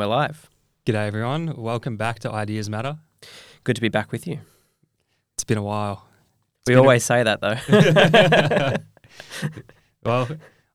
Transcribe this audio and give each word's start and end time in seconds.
we're 0.00 0.06
live. 0.06 0.48
G'day, 0.86 1.08
everyone. 1.08 1.54
Welcome 1.58 1.98
back 1.98 2.20
to 2.20 2.32
Ideas 2.32 2.70
Matter. 2.70 2.96
Good 3.64 3.76
to 3.76 3.82
be 3.82 3.90
back 3.90 4.12
with 4.12 4.26
you. 4.26 4.38
It's 5.34 5.44
been 5.44 5.58
a 5.58 5.62
while. 5.62 6.06
we 6.66 6.70
been 6.70 6.78
a- 6.78 6.80
always 6.80 7.04
say 7.04 7.22
that 7.22 7.42
though. 7.42 8.76
Well, 10.02 10.26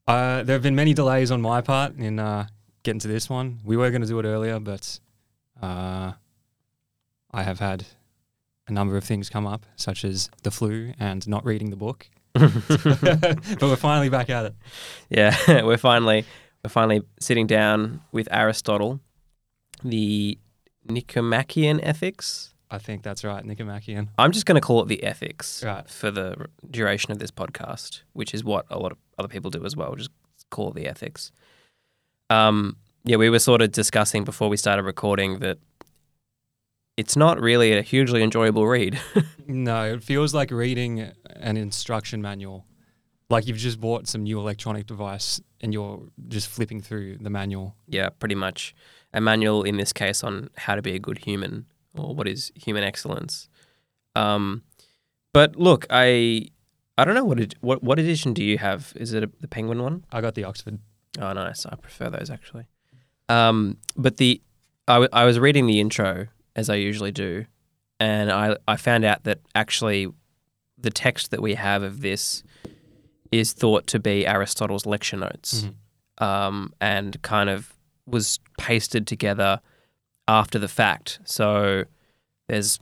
uh, 0.07 0.43
there 0.43 0.53
have 0.53 0.61
been 0.61 0.75
many 0.75 0.93
delays 0.93 1.31
on 1.31 1.41
my 1.41 1.61
part 1.61 1.95
in 1.95 2.19
uh, 2.19 2.45
getting 2.83 2.99
to 2.99 3.07
this 3.07 3.27
one. 3.27 3.61
We 3.65 3.77
were 3.77 3.89
going 3.89 4.03
to 4.03 4.07
do 4.07 4.19
it 4.19 4.25
earlier, 4.25 4.59
but 4.59 4.99
uh, 5.59 6.11
I 7.31 7.41
have 7.41 7.57
had 7.57 7.87
a 8.67 8.71
number 8.71 8.95
of 8.95 9.03
things 9.03 9.27
come 9.27 9.47
up, 9.47 9.65
such 9.75 10.05
as 10.05 10.29
the 10.43 10.51
flu 10.51 10.93
and 10.99 11.27
not 11.27 11.43
reading 11.43 11.71
the 11.71 11.77
book. 11.77 12.07
but 12.35 13.59
we're 13.59 13.75
finally 13.75 14.09
back 14.09 14.29
at 14.29 14.45
it. 14.45 14.55
yeah, 15.09 15.63
we're 15.63 15.77
finally 15.77 16.25
we're 16.65 16.69
finally 16.69 17.03
sitting 17.19 17.45
down 17.45 18.01
with 18.11 18.27
Aristotle, 18.31 18.99
the 19.83 20.37
Nicomachean 20.87 21.79
Ethics. 21.81 22.53
I 22.71 22.77
think 22.79 23.03
that's 23.03 23.23
right, 23.23 23.43
Nicomachean. 23.45 24.09
I'm 24.17 24.31
just 24.31 24.45
going 24.45 24.55
to 24.55 24.61
call 24.61 24.81
it 24.81 24.87
the 24.87 25.03
ethics 25.03 25.63
Right. 25.63 25.87
for 25.89 26.09
the 26.11 26.47
duration 26.69 27.11
of 27.11 27.19
this 27.19 27.31
podcast, 27.31 28.01
which 28.13 28.33
is 28.33 28.43
what 28.43 28.65
a 28.69 28.79
lot 28.79 28.91
of 28.91 28.97
other 29.19 29.27
people 29.27 29.51
do 29.51 29.63
as 29.65 29.75
well. 29.75 29.95
Just 29.95 30.09
call 30.49 30.69
it 30.69 30.75
the 30.75 30.87
ethics. 30.87 31.31
Um, 32.29 32.77
yeah, 33.03 33.17
we 33.17 33.29
were 33.29 33.39
sort 33.39 33.61
of 33.61 33.71
discussing 33.71 34.23
before 34.23 34.49
we 34.49 34.57
started 34.57 34.83
recording 34.83 35.39
that 35.39 35.59
it's 36.97 37.15
not 37.15 37.39
really 37.39 37.73
a 37.77 37.81
hugely 37.81 38.23
enjoyable 38.23 38.65
read. 38.67 38.99
No, 39.47 39.83
it 39.93 40.01
feels 40.03 40.33
like 40.33 40.49
reading 40.49 41.11
an 41.35 41.55
instruction 41.55 42.19
manual. 42.19 42.65
Like 43.29 43.45
you've 43.45 43.57
just 43.57 43.79
bought 43.79 44.07
some 44.07 44.23
new 44.23 44.39
electronic 44.39 44.87
device 44.87 45.39
and 45.61 45.71
you're 45.71 46.01
just 46.29 46.47
flipping 46.47 46.81
through 46.81 47.19
the 47.19 47.29
manual. 47.29 47.75
yeah, 47.87 48.09
pretty 48.09 48.33
much 48.33 48.73
a 49.15 49.21
manual 49.21 49.63
in 49.63 49.77
this 49.77 49.91
case 49.93 50.23
on 50.23 50.49
how 50.57 50.75
to 50.75 50.81
be 50.83 50.93
a 50.93 50.99
good 50.99 51.19
human 51.19 51.65
or 51.97 52.13
what 52.13 52.27
is 52.27 52.51
human 52.55 52.83
excellence. 52.83 53.49
Um, 54.15 54.61
but 55.33 55.55
look, 55.55 55.85
I 55.89 56.49
I 56.97 57.03
don't 57.05 57.15
know 57.15 57.25
what 57.25 57.53
what 57.61 57.81
what 57.83 57.97
edition 57.99 58.33
do 58.33 58.43
you 58.43 58.57
have? 58.59 58.93
Is 58.95 59.13
it 59.13 59.23
a, 59.23 59.29
the 59.41 59.47
Penguin 59.47 59.81
one? 59.81 60.05
I 60.11 60.21
got 60.21 60.35
the 60.35 60.43
Oxford. 60.43 60.79
Oh, 61.19 61.33
nice. 61.33 61.65
I 61.65 61.75
prefer 61.75 62.09
those 62.09 62.29
actually. 62.29 62.65
Um, 63.29 63.77
but 63.97 64.17
the 64.17 64.41
I, 64.87 64.93
w- 64.95 65.09
I 65.11 65.25
was 65.25 65.39
reading 65.39 65.65
the 65.65 65.79
intro 65.79 66.27
as 66.55 66.69
I 66.69 66.75
usually 66.75 67.11
do, 67.11 67.45
and 67.99 68.31
I 68.31 68.55
I 68.67 68.75
found 68.77 69.03
out 69.05 69.23
that 69.23 69.39
actually 69.55 70.07
the 70.77 70.91
text 70.91 71.31
that 71.31 71.41
we 71.41 71.55
have 71.55 71.81
of 71.83 72.01
this 72.01 72.43
is 73.31 73.53
thought 73.53 73.87
to 73.87 73.99
be 73.99 74.25
Aristotle's 74.27 74.85
lecture 74.85 75.17
notes, 75.17 75.63
Mhm. 75.65 76.23
um, 76.25 76.73
and 76.79 77.19
kind 77.23 77.49
of 77.49 77.73
was 78.05 78.39
pasted 78.57 79.07
together 79.07 79.59
after 80.27 80.59
the 80.59 80.67
fact. 80.67 81.19
So 81.25 81.85
there's 82.47 82.79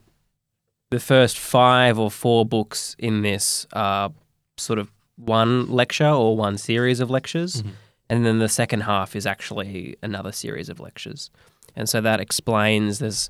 the 0.90 1.00
first 1.00 1.38
five 1.38 1.98
or 1.98 2.10
four 2.10 2.44
books 2.46 2.94
in 2.98 3.22
this 3.22 3.66
are 3.72 4.12
sort 4.56 4.78
of 4.78 4.90
one 5.16 5.68
lecture 5.70 6.08
or 6.08 6.36
one 6.36 6.58
series 6.58 7.00
of 7.00 7.10
lectures. 7.10 7.62
Mhm. 7.62 7.70
And 8.10 8.26
then 8.26 8.38
the 8.38 8.48
second 8.48 8.82
half 8.82 9.16
is 9.16 9.26
actually 9.26 9.96
another 10.02 10.32
series 10.32 10.68
of 10.68 10.78
lectures. 10.78 11.30
And 11.74 11.88
so 11.88 12.00
that 12.00 12.20
explains 12.20 12.98
there's, 12.98 13.28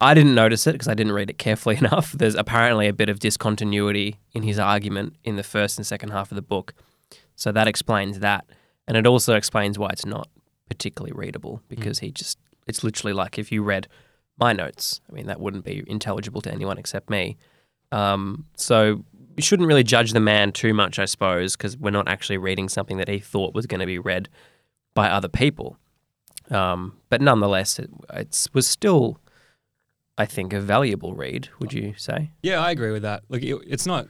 I 0.00 0.14
didn't 0.14 0.34
notice 0.34 0.66
it 0.66 0.72
because 0.72 0.88
I 0.88 0.94
didn't 0.94 1.12
read 1.12 1.28
it 1.30 1.38
carefully 1.38 1.76
enough. 1.84 2.12
There's 2.12 2.34
apparently 2.36 2.86
a 2.88 2.92
bit 2.92 3.08
of 3.08 3.18
discontinuity 3.18 4.18
in 4.32 4.42
his 4.44 4.58
argument 4.58 5.16
in 5.24 5.36
the 5.36 5.42
first 5.42 5.76
and 5.78 5.86
second 5.86 6.10
half 6.10 6.30
of 6.30 6.36
the 6.36 6.42
book. 6.42 6.72
So 7.34 7.50
that 7.52 7.66
explains 7.66 8.20
that. 8.20 8.46
And 8.86 8.96
it 8.96 9.06
also 9.06 9.34
explains 9.34 9.78
why 9.78 9.88
it's 9.90 10.06
not 10.06 10.28
particularly 10.72 11.12
readable 11.12 11.60
because 11.68 11.98
he 11.98 12.10
just, 12.10 12.38
it's 12.66 12.82
literally 12.82 13.12
like 13.12 13.38
if 13.38 13.52
you 13.52 13.62
read 13.62 13.88
my 14.38 14.54
notes, 14.54 15.02
I 15.10 15.12
mean, 15.12 15.26
that 15.26 15.38
wouldn't 15.38 15.64
be 15.64 15.84
intelligible 15.86 16.40
to 16.40 16.50
anyone 16.50 16.78
except 16.78 17.10
me. 17.10 17.36
Um, 17.90 18.46
so 18.56 19.04
you 19.36 19.42
shouldn't 19.42 19.68
really 19.68 19.84
judge 19.84 20.12
the 20.12 20.20
man 20.20 20.50
too 20.52 20.72
much, 20.72 20.98
I 20.98 21.04
suppose, 21.04 21.56
because 21.56 21.76
we're 21.76 21.90
not 21.90 22.08
actually 22.08 22.38
reading 22.38 22.70
something 22.70 22.96
that 22.96 23.08
he 23.08 23.18
thought 23.18 23.54
was 23.54 23.66
going 23.66 23.80
to 23.80 23.86
be 23.86 23.98
read 23.98 24.30
by 24.94 25.10
other 25.10 25.28
people. 25.28 25.76
Um, 26.50 26.96
but 27.10 27.20
nonetheless, 27.20 27.78
it 27.78 27.90
it's, 28.14 28.48
was 28.54 28.66
still, 28.66 29.20
I 30.16 30.24
think, 30.24 30.54
a 30.54 30.60
valuable 30.60 31.14
read. 31.14 31.50
Would 31.58 31.74
you 31.74 31.92
say? 31.98 32.30
Yeah, 32.42 32.60
I 32.64 32.70
agree 32.70 32.92
with 32.92 33.02
that. 33.02 33.24
Like, 33.28 33.42
it, 33.42 33.58
it's 33.66 33.86
not, 33.86 34.08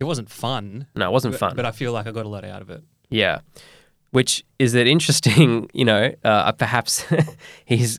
it 0.00 0.04
wasn't 0.04 0.30
fun. 0.30 0.86
No, 0.94 1.06
it 1.08 1.12
wasn't 1.12 1.32
but, 1.34 1.40
fun. 1.40 1.56
But 1.56 1.66
I 1.66 1.72
feel 1.72 1.92
like 1.92 2.06
I 2.06 2.12
got 2.12 2.24
a 2.24 2.30
lot 2.30 2.44
out 2.44 2.62
of 2.62 2.70
it. 2.70 2.82
Yeah. 3.10 3.40
Which 4.10 4.44
is 4.58 4.74
it 4.74 4.86
interesting, 4.86 5.68
you 5.74 5.84
know, 5.84 6.12
uh, 6.24 6.52
perhaps 6.52 7.04
he's 7.66 7.98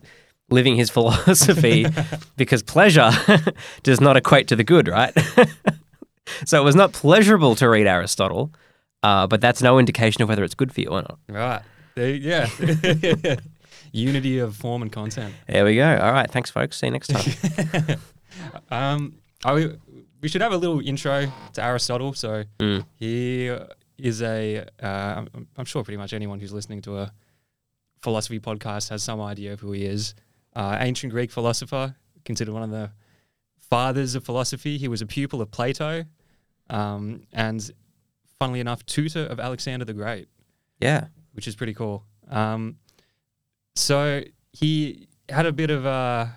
living 0.50 0.74
his 0.76 0.90
philosophy 0.96 1.86
because 2.36 2.62
pleasure 2.62 3.10
does 3.84 4.00
not 4.00 4.16
equate 4.16 4.48
to 4.48 4.56
the 4.56 4.64
good, 4.64 4.88
right? 4.88 5.16
so 6.44 6.60
it 6.60 6.64
was 6.64 6.74
not 6.74 6.92
pleasurable 6.92 7.54
to 7.56 7.68
read 7.68 7.86
Aristotle, 7.86 8.50
uh, 9.04 9.26
but 9.28 9.40
that's 9.40 9.62
no 9.62 9.78
indication 9.78 10.22
of 10.22 10.28
whether 10.28 10.42
it's 10.42 10.54
good 10.56 10.72
for 10.72 10.80
you 10.80 10.88
or 10.88 11.02
not. 11.02 11.18
Right. 11.28 11.62
There, 11.94 12.10
yeah. 12.14 12.48
Unity 13.92 14.38
of 14.38 14.54
form 14.56 14.82
and 14.82 14.92
content. 14.92 15.34
There 15.48 15.64
we 15.64 15.74
go. 15.76 15.96
All 15.98 16.12
right. 16.12 16.30
Thanks, 16.30 16.50
folks. 16.50 16.78
See 16.78 16.86
you 16.86 16.92
next 16.92 17.08
time. 17.08 17.98
Um, 18.70 19.14
I, 19.44 19.70
we 20.20 20.28
should 20.28 20.42
have 20.42 20.52
a 20.52 20.56
little 20.56 20.80
intro 20.80 21.32
to 21.54 21.62
Aristotle. 21.64 22.12
So 22.14 22.44
Mm. 22.58 22.84
he 22.96 23.50
is 24.02 24.22
a, 24.22 24.66
uh, 24.82 24.86
I'm, 25.34 25.46
I'm 25.56 25.64
sure 25.64 25.82
pretty 25.84 25.96
much 25.98 26.12
anyone 26.12 26.40
who's 26.40 26.52
listening 26.52 26.82
to 26.82 26.98
a 26.98 27.12
philosophy 28.02 28.40
podcast 28.40 28.88
has 28.90 29.02
some 29.02 29.20
idea 29.20 29.52
of 29.52 29.60
who 29.60 29.72
he 29.72 29.84
is. 29.84 30.14
Uh, 30.54 30.76
ancient 30.80 31.12
Greek 31.12 31.30
philosopher, 31.30 31.94
considered 32.24 32.52
one 32.52 32.62
of 32.62 32.70
the 32.70 32.90
fathers 33.70 34.14
of 34.14 34.24
philosophy. 34.24 34.78
He 34.78 34.88
was 34.88 35.00
a 35.02 35.06
pupil 35.06 35.40
of 35.40 35.50
Plato, 35.50 36.04
um, 36.68 37.22
and 37.32 37.70
funnily 38.38 38.60
enough, 38.60 38.84
tutor 38.86 39.26
of 39.26 39.38
Alexander 39.38 39.84
the 39.84 39.92
Great. 39.94 40.28
Yeah. 40.80 41.06
which 41.32 41.46
is 41.46 41.54
pretty 41.54 41.74
cool. 41.74 42.04
Um, 42.28 42.76
so 43.76 44.22
he 44.52 45.08
had 45.28 45.46
a 45.46 45.52
bit 45.52 45.70
of 45.70 45.84
a, 45.86 46.34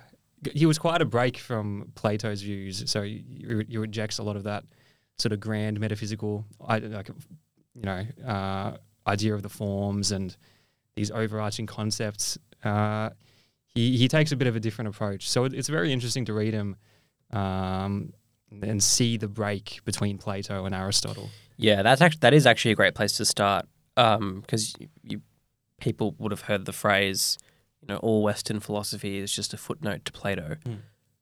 he 0.53 0.66
was 0.66 0.78
quite 0.78 1.02
a 1.02 1.06
break 1.06 1.38
from 1.38 1.91
Plato's 1.96 2.41
views. 2.41 2.84
So 2.91 3.02
he, 3.03 3.23
he 3.68 3.78
rejects 3.78 4.18
a 4.19 4.23
lot 4.23 4.35
of 4.35 4.44
that 4.44 4.66
sort 5.18 5.31
of 5.31 5.40
grand 5.40 5.79
metaphysical, 5.79 6.46
I- 6.66 6.79
like, 6.79 7.09
you 7.75 7.81
know, 7.84 8.06
uh, 8.25 8.78
idea 9.07 9.34
of 9.34 9.41
the 9.44 9.50
forms 9.50 10.11
and 10.11 10.35
these 10.95 11.11
overarching 11.11 11.66
concepts. 11.66 12.38
Uh, 12.63 13.09
he 13.66 13.97
he 13.97 14.07
takes 14.07 14.31
a 14.31 14.35
bit 14.35 14.47
of 14.47 14.56
a 14.56 14.59
different 14.59 14.89
approach. 14.89 15.29
So 15.29 15.44
it, 15.45 15.53
it's 15.53 15.67
very 15.69 15.91
interesting 15.91 16.25
to 16.25 16.34
read 16.34 16.53
him. 16.53 16.75
Um, 17.31 18.13
and 18.61 18.84
see 18.84 19.17
the 19.17 19.28
break 19.28 19.79
between 19.84 20.19
Plato 20.19 20.66
and 20.66 20.75
Aristotle. 20.75 21.31
Yeah, 21.57 21.81
that's 21.81 22.01
actually 22.01 22.19
that 22.19 22.34
is 22.35 22.45
actually 22.45 22.72
a 22.72 22.75
great 22.75 22.94
place 22.94 23.17
to 23.17 23.25
start 23.25 23.66
because 23.95 24.75
you, 24.79 24.88
you 25.01 25.22
people 25.79 26.13
would 26.19 26.31
have 26.31 26.41
heard 26.41 26.66
the 26.66 26.72
phrase, 26.73 27.40
you 27.81 27.88
know, 27.88 27.97
all 27.97 28.22
Western 28.22 28.59
philosophy 28.59 29.17
is 29.17 29.34
just 29.34 29.53
a 29.55 29.57
footnote 29.57 30.05
to 30.05 30.11
Plato. 30.11 30.57
Hmm. 30.66 30.73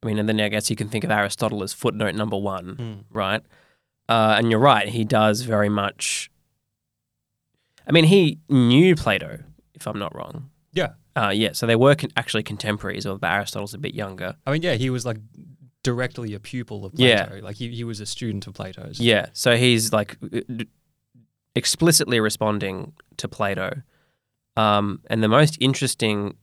I 0.04 0.08
mean, 0.08 0.20
and 0.20 0.28
then 0.28 0.42
I 0.42 0.50
guess 0.50 0.70
you 0.70 0.76
can 0.76 0.90
think 0.90 1.04
of 1.06 1.12
Aristotle 1.12 1.64
as 1.64 1.72
footnote 1.74 2.16
number 2.16 2.38
one, 2.38 2.76
Hmm. 2.76 3.18
right? 3.18 3.42
Uh, 4.10 4.36
and 4.38 4.52
you're 4.52 4.60
right, 4.60 4.90
he 4.90 5.06
does 5.06 5.42
very 5.44 5.70
much. 5.70 6.30
I 7.88 7.92
mean, 7.92 8.06
he 8.06 8.40
knew 8.50 8.96
Plato, 8.96 9.40
if 9.74 9.88
I'm 9.88 10.00
not 10.00 10.16
wrong. 10.16 10.50
Yeah. 10.74 10.90
Uh, 11.16 11.32
yeah, 11.34 11.52
so 11.54 11.66
they 11.68 11.76
were 11.76 11.96
con- 11.96 12.12
actually 12.16 12.44
contemporaries, 12.44 13.06
although 13.06 13.28
Aristotle's 13.28 13.74
a 13.74 13.78
bit 13.78 13.94
younger. 13.94 14.36
I 14.48 14.52
mean, 14.52 14.62
yeah, 14.62 14.76
he 14.76 14.90
was 14.90 15.06
like 15.06 15.18
directly 15.84 16.34
a 16.34 16.40
pupil 16.40 16.86
of 16.86 16.94
Plato. 16.94 17.36
Yeah. 17.36 17.42
Like 17.42 17.58
he, 17.58 17.70
he 17.70 17.84
was 17.84 18.00
a 18.00 18.06
student 18.06 18.48
of 18.48 18.54
Plato's. 18.54 19.00
Yeah, 19.00 19.26
so 19.34 19.58
he's 19.58 19.92
like 19.92 20.18
uh, 20.34 20.64
explicitly 21.56 22.20
responding 22.20 22.94
to 23.18 23.28
Plato. 23.28 23.82
Um, 24.56 25.02
and 25.10 25.24
the 25.24 25.28
most 25.28 25.58
interesting 25.60 26.36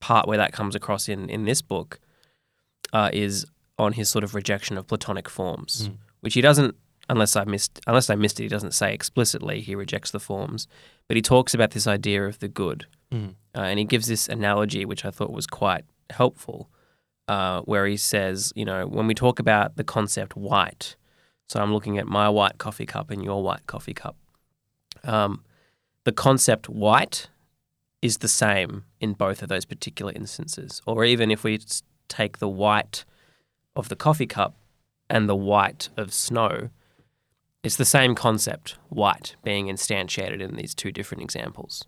part 0.00 0.26
where 0.28 0.38
that 0.38 0.52
comes 0.52 0.74
across 0.74 1.08
in, 1.08 1.28
in 1.30 1.44
this 1.44 1.62
book 1.62 2.00
uh, 2.92 3.10
is 3.12 3.46
on 3.78 3.94
his 3.94 4.08
sort 4.08 4.24
of 4.24 4.34
rejection 4.34 4.76
of 4.76 4.86
Platonic 4.86 5.28
forms, 5.28 5.88
Mm. 5.88 5.96
which 6.20 6.34
he 6.34 6.40
doesn't, 6.40 6.74
unless 7.08 7.36
I 7.36 7.44
missed, 7.44 7.80
unless 7.86 8.08
I 8.10 8.14
missed 8.14 8.40
it, 8.40 8.44
he 8.44 8.48
doesn't 8.48 8.72
say 8.74 8.92
explicitly 8.94 9.60
he 9.60 9.74
rejects 9.74 10.10
the 10.10 10.20
forms, 10.20 10.66
but 11.08 11.16
he 11.16 11.22
talks 11.22 11.54
about 11.54 11.70
this 11.72 11.86
idea 11.86 12.24
of 12.26 12.38
the 12.38 12.48
good, 12.48 12.86
Mm. 13.12 13.34
uh, 13.54 13.60
and 13.60 13.78
he 13.78 13.84
gives 13.84 14.06
this 14.06 14.28
analogy 14.28 14.84
which 14.84 15.04
I 15.04 15.10
thought 15.10 15.32
was 15.32 15.46
quite 15.46 15.84
helpful, 16.10 16.68
uh, 17.28 17.60
where 17.62 17.86
he 17.86 17.96
says, 17.96 18.52
you 18.56 18.64
know, 18.64 18.86
when 18.86 19.06
we 19.06 19.14
talk 19.14 19.38
about 19.38 19.76
the 19.76 19.84
concept 19.84 20.36
white, 20.36 20.96
so 21.48 21.60
I'm 21.60 21.72
looking 21.72 21.98
at 21.98 22.06
my 22.06 22.28
white 22.28 22.58
coffee 22.58 22.86
cup 22.86 23.10
and 23.10 23.22
your 23.22 23.42
white 23.42 23.66
coffee 23.66 23.94
cup. 23.94 24.16
Um, 25.04 25.44
the 26.04 26.12
concept 26.12 26.68
white 26.68 27.28
is 28.02 28.18
the 28.18 28.28
same 28.28 28.84
in 29.00 29.12
both 29.14 29.42
of 29.42 29.48
those 29.48 29.64
particular 29.64 30.12
instances. 30.12 30.82
Or 30.86 31.04
even 31.04 31.30
if 31.30 31.44
we 31.44 31.58
take 32.08 32.38
the 32.38 32.48
white 32.48 33.04
of 33.76 33.88
the 33.88 33.96
coffee 33.96 34.26
cup 34.26 34.56
and 35.08 35.28
the 35.28 35.36
white 35.36 35.88
of 35.96 36.12
snow, 36.12 36.70
it's 37.64 37.76
the 37.76 37.84
same 37.84 38.14
concept, 38.14 38.76
white, 38.90 39.36
being 39.42 39.66
instantiated 39.66 40.40
in 40.40 40.54
these 40.56 40.74
two 40.74 40.92
different 40.92 41.22
examples. 41.22 41.84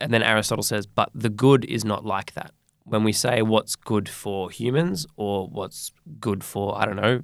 and 0.00 0.12
then 0.12 0.22
Aristotle 0.22 0.62
says, 0.62 0.86
but 0.86 1.10
the 1.14 1.28
good 1.28 1.64
is 1.64 1.84
not 1.84 2.04
like 2.04 2.34
that. 2.34 2.52
When 2.84 3.04
we 3.04 3.12
say 3.12 3.42
what's 3.42 3.76
good 3.76 4.08
for 4.08 4.50
humans 4.50 5.06
or 5.16 5.46
what's 5.48 5.92
good 6.18 6.42
for, 6.42 6.78
I 6.78 6.86
don't 6.86 6.96
know, 6.96 7.22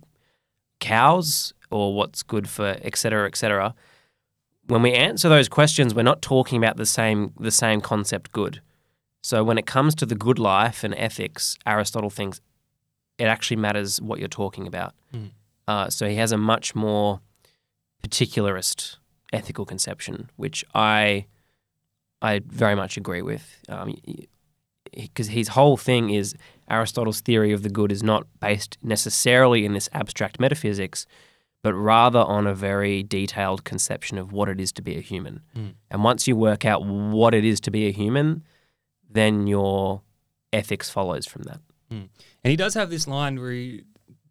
cows 0.80 1.54
or 1.70 1.94
what's 1.94 2.22
good 2.22 2.48
for 2.48 2.76
et 2.82 2.96
cetera, 2.96 3.26
et 3.26 3.36
cetera, 3.36 3.74
when 4.66 4.82
we 4.82 4.92
answer 4.92 5.28
those 5.28 5.48
questions, 5.48 5.94
we're 5.94 6.02
not 6.02 6.22
talking 6.22 6.58
about 6.62 6.76
the 6.76 6.86
same 6.86 7.32
the 7.38 7.50
same 7.50 7.80
concept 7.80 8.32
good. 8.32 8.60
So 9.22 9.42
when 9.42 9.58
it 9.58 9.66
comes 9.66 9.94
to 9.96 10.06
the 10.06 10.14
good 10.14 10.38
life 10.38 10.84
and 10.84 10.94
ethics, 10.94 11.56
Aristotle 11.66 12.10
thinks 12.10 12.40
it 13.18 13.24
actually 13.24 13.56
matters 13.56 14.00
what 14.00 14.18
you're 14.18 14.28
talking 14.28 14.66
about. 14.66 14.94
Mm. 15.14 15.30
Uh, 15.66 15.90
so 15.90 16.08
he 16.08 16.16
has 16.16 16.32
a 16.32 16.36
much 16.36 16.74
more 16.74 17.20
particularist 18.06 18.98
ethical 19.32 19.64
conception, 19.64 20.30
which 20.36 20.64
I 20.74 21.26
I 22.22 22.40
very 22.46 22.76
much 22.76 22.96
agree 22.96 23.22
with. 23.22 23.44
Because 24.92 25.28
um, 25.28 25.34
his 25.34 25.48
whole 25.48 25.76
thing 25.76 26.10
is 26.10 26.34
Aristotle's 26.70 27.20
theory 27.20 27.52
of 27.52 27.62
the 27.62 27.68
good 27.68 27.90
is 27.90 28.02
not 28.02 28.26
based 28.40 28.78
necessarily 28.82 29.64
in 29.64 29.72
this 29.72 29.88
abstract 29.92 30.38
metaphysics, 30.38 31.06
but 31.62 31.74
rather 31.74 32.20
on 32.20 32.46
a 32.46 32.54
very 32.54 33.02
detailed 33.02 33.64
conception 33.64 34.18
of 34.18 34.32
what 34.32 34.48
it 34.48 34.60
is 34.60 34.72
to 34.72 34.82
be 34.82 34.96
a 34.96 35.00
human. 35.00 35.40
Mm. 35.56 35.74
And 35.90 36.04
once 36.04 36.28
you 36.28 36.36
work 36.36 36.64
out 36.64 36.86
what 36.86 37.34
it 37.34 37.44
is 37.44 37.60
to 37.62 37.70
be 37.72 37.88
a 37.88 37.92
human, 37.92 38.44
then 39.10 39.48
your 39.48 40.02
ethics 40.52 40.88
follows 40.88 41.26
from 41.26 41.42
that. 41.42 41.60
Mm. 41.90 42.08
And 42.44 42.50
he 42.50 42.56
does 42.56 42.74
have 42.74 42.88
this 42.88 43.08
line 43.08 43.40
where 43.40 43.50
he 43.50 43.82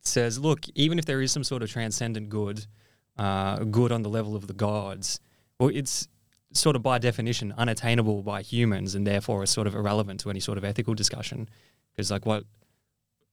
says, 0.02 0.40
"Look, 0.40 0.62
even 0.76 0.98
if 0.98 1.06
there 1.06 1.22
is 1.22 1.32
some 1.34 1.44
sort 1.44 1.62
of 1.62 1.70
transcendent 1.70 2.30
good, 2.30 2.68
uh, 3.18 3.64
good 3.64 3.92
on 3.92 4.02
the 4.02 4.10
level 4.10 4.36
of 4.36 4.48
the 4.48 4.54
gods, 4.54 5.20
well, 5.60 5.70
it's 5.74 6.08
sort 6.54 6.76
of 6.76 6.84
by 6.84 6.98
definition 6.98 7.54
unattainable 7.58 8.22
by 8.22 8.42
humans, 8.42 8.96
and 8.96 9.06
therefore 9.06 9.44
is 9.44 9.50
sort 9.50 9.68
of 9.68 9.76
irrelevant 9.76 10.20
to 10.22 10.30
any 10.30 10.40
sort 10.40 10.58
of 10.58 10.64
ethical 10.64 10.94
discussion. 10.94 11.50
Because 11.92 12.12
like 12.12 12.26
what." 12.26 12.44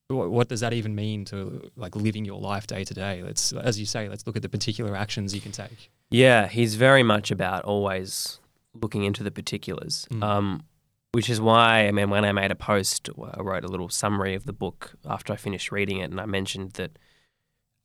What 0.09 0.49
does 0.49 0.61
that 0.61 0.75
even 0.75 0.95
mean 0.95 1.25
to 1.27 1.71
like 1.75 1.97
living 1.97 2.27
your 2.27 2.39
life 2.39 2.67
day 2.67 2.85
to 2.85 2.93
day? 2.93 3.23
Let's, 3.23 3.51
as 3.55 3.81
you 3.81 3.87
say, 3.87 4.11
let's 4.11 4.27
look 4.27 4.37
at 4.37 4.43
the 4.43 4.49
particular 4.49 4.95
actions 4.95 5.35
you 5.35 5.41
can 5.41 5.53
take. 5.53 5.91
Yeah, 6.11 6.49
he's 6.49 6.75
very 6.75 7.03
much 7.03 7.31
about 7.31 7.65
always 7.65 8.39
looking 8.75 9.05
into 9.05 9.23
the 9.23 9.31
particulars. 9.31 10.07
Mm. 10.11 10.23
Um, 10.23 10.65
which 11.13 11.31
is 11.31 11.41
why, 11.41 11.87
I 11.87 11.93
mean, 11.93 12.11
when 12.11 12.27
I 12.27 12.33
made 12.33 12.51
a 12.51 12.55
post, 12.55 13.09
I 13.33 13.41
wrote 13.41 13.65
a 13.65 13.69
little 13.69 13.89
summary 13.89 14.35
of 14.35 14.45
the 14.45 14.53
book 14.53 14.93
after 15.07 15.33
I 15.33 15.37
finished 15.37 15.73
reading 15.73 15.99
it, 15.99 16.11
and 16.11 16.21
I 16.21 16.27
mentioned 16.27 16.73
that 16.73 16.99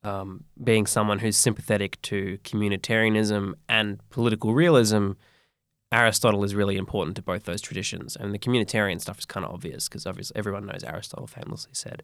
um, 0.03 0.43
being 0.63 0.85
someone 0.85 1.19
who's 1.19 1.35
sympathetic 1.35 2.01
to 2.03 2.37
communitarianism 2.43 3.53
and 3.67 3.99
political 4.09 4.53
realism, 4.53 5.11
Aristotle 5.91 6.43
is 6.43 6.55
really 6.55 6.77
important 6.77 7.15
to 7.15 7.21
both 7.21 7.43
those 7.43 7.61
traditions. 7.61 8.15
And 8.15 8.33
the 8.33 8.39
communitarian 8.39 9.01
stuff 9.01 9.19
is 9.19 9.25
kind 9.25 9.45
of 9.45 9.53
obvious 9.53 9.87
because 9.87 10.05
obviously 10.05 10.35
everyone 10.35 10.65
knows 10.65 10.83
Aristotle 10.83 11.27
famously 11.27 11.71
said, 11.73 12.03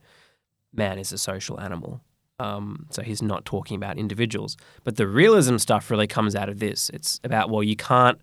"Man 0.73 0.97
is 0.97 1.11
a 1.11 1.17
social 1.17 1.59
animal." 1.59 2.01
Um, 2.39 2.87
so 2.89 3.03
he's 3.03 3.21
not 3.21 3.45
talking 3.45 3.77
about 3.77 3.97
individuals, 3.97 4.57
but 4.83 4.95
the 4.95 5.07
realism 5.07 5.57
stuff 5.57 5.91
really 5.91 6.07
comes 6.07 6.35
out 6.35 6.49
of 6.49 6.59
this. 6.59 6.89
It's 6.89 7.19
about 7.23 7.49
well, 7.49 7.63
you 7.63 7.75
can't 7.75 8.19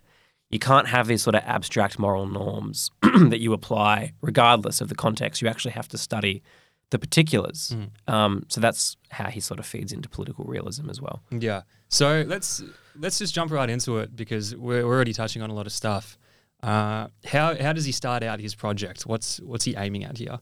you 0.50 0.58
can't 0.58 0.88
have 0.88 1.06
these 1.06 1.22
sort 1.22 1.36
of 1.36 1.42
abstract 1.44 1.98
moral 1.98 2.26
norms 2.26 2.90
that 3.02 3.40
you 3.40 3.52
apply 3.52 4.12
regardless 4.20 4.80
of 4.80 4.88
the 4.88 4.94
context. 4.94 5.40
You 5.40 5.48
actually 5.48 5.72
have 5.72 5.88
to 5.88 5.98
study 5.98 6.42
the 6.90 6.98
particulars. 6.98 7.74
Mm. 7.74 8.12
Um, 8.12 8.46
so 8.48 8.60
that's 8.60 8.96
how 9.10 9.28
he 9.28 9.40
sort 9.40 9.60
of 9.60 9.66
feeds 9.66 9.92
into 9.92 10.08
political 10.08 10.44
realism 10.44 10.90
as 10.90 11.00
well. 11.00 11.22
Yeah. 11.30 11.62
So 11.88 12.24
let's 12.26 12.62
let's 12.98 13.18
just 13.18 13.34
jump 13.34 13.50
right 13.50 13.70
into 13.70 13.98
it 13.98 14.14
because 14.14 14.54
we're, 14.54 14.86
we're 14.86 14.94
already 14.94 15.12
touching 15.12 15.42
on 15.42 15.50
a 15.50 15.54
lot 15.54 15.66
of 15.66 15.72
stuff. 15.72 16.18
Uh, 16.62 17.08
how 17.24 17.56
how 17.60 17.72
does 17.72 17.84
he 17.84 17.92
start 17.92 18.22
out 18.22 18.40
his 18.40 18.54
project? 18.54 19.06
What's 19.06 19.40
what's 19.40 19.64
he 19.64 19.74
aiming 19.76 20.04
at 20.04 20.18
here? 20.18 20.40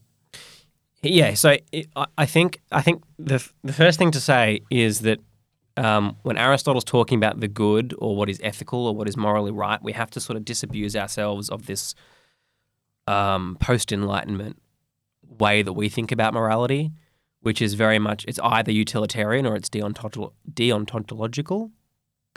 Yeah. 1.03 1.35
So 1.35 1.57
it, 1.71 1.89
I 2.17 2.27
think 2.27 2.61
I 2.73 2.83
think 2.83 3.03
the 3.19 3.47
the 3.63 3.73
first 3.73 3.99
thing 3.99 4.11
to 4.13 4.21
say 4.21 4.61
is 4.71 5.01
that 5.01 5.21
um, 5.77 6.17
when 6.23 6.37
Aristotle's 6.37 6.85
talking 6.85 7.19
about 7.19 7.41
the 7.41 7.47
good 7.47 7.95
or 7.99 8.17
what 8.17 8.29
is 8.29 8.41
ethical 8.43 8.87
or 8.87 8.95
what 8.95 9.09
is 9.09 9.17
morally 9.17 9.53
right, 9.53 9.81
we 9.83 9.93
have 9.93 10.11
to 10.11 10.21
sort 10.21 10.37
of 10.37 10.45
disabuse 10.45 10.97
ourselves 10.97 11.49
of 11.49 11.67
this 11.67 11.95
um, 13.07 13.57
post 13.61 13.93
Enlightenment 13.93 14.61
way 15.29 15.63
that 15.63 15.73
we 15.73 15.89
think 15.89 16.13
about 16.13 16.35
morality, 16.35 16.93
which 17.41 17.63
is 17.63 17.75
very 17.75 17.99
much 17.99 18.25
it's 18.27 18.41
either 18.43 18.73
utilitarian 18.73 19.47
or 19.47 19.57
it's 19.57 19.69
deontolo- 19.69 20.33
deontological. 20.53 21.71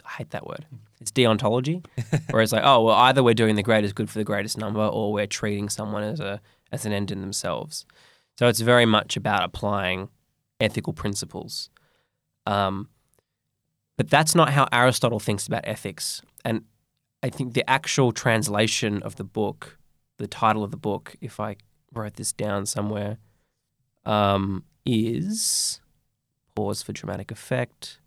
I 0.06 0.10
hate 0.10 0.32
that 0.32 0.48
word. 0.48 0.66
It's 1.00 1.12
deontology, 1.12 1.86
where 2.32 2.42
it's 2.42 2.52
like, 2.52 2.64
oh, 2.66 2.84
well, 2.84 2.96
either 2.96 3.24
we're 3.24 3.34
doing 3.34 3.56
the 3.56 3.64
greatest 3.64 3.96
good 3.96 4.10
for 4.10 4.18
the 4.18 4.24
greatest 4.24 4.58
number, 4.58 4.82
or 4.82 5.12
we're 5.14 5.28
treating 5.28 5.70
someone 5.70 6.04
as 6.04 6.20
a 6.20 6.42
as 6.72 6.86
an 6.86 6.94
end 6.94 7.12
in 7.12 7.22
themselves. 7.22 7.86
So 8.38 8.48
it's 8.48 8.62
very 8.62 8.86
much 8.86 9.18
about 9.18 9.44
applying 9.44 10.10
ethical 10.60 10.94
principles. 10.94 11.70
Um, 12.46 12.90
but 13.98 14.10
that's 14.10 14.34
not 14.34 14.50
how 14.52 14.68
Aristotle 14.72 15.20
thinks 15.20 15.48
about 15.48 15.62
ethics. 15.66 16.22
And 16.44 16.64
I 17.22 17.30
think 17.30 17.54
the 17.54 17.70
actual 17.70 18.12
translation 18.12 19.04
of 19.04 19.18
the 19.18 19.24
book, 19.24 19.78
the 20.18 20.28
title 20.28 20.64
of 20.64 20.72
the 20.72 20.78
book, 20.78 21.16
if 21.22 21.40
I 21.40 21.58
wrote 21.94 22.16
this 22.16 22.32
down 22.32 22.66
somewhere, 22.66 23.18
um, 24.06 24.64
is 24.86 25.82
pause 26.56 26.82
for 26.82 26.94
dramatic 26.94 27.32
effect. 27.32 28.00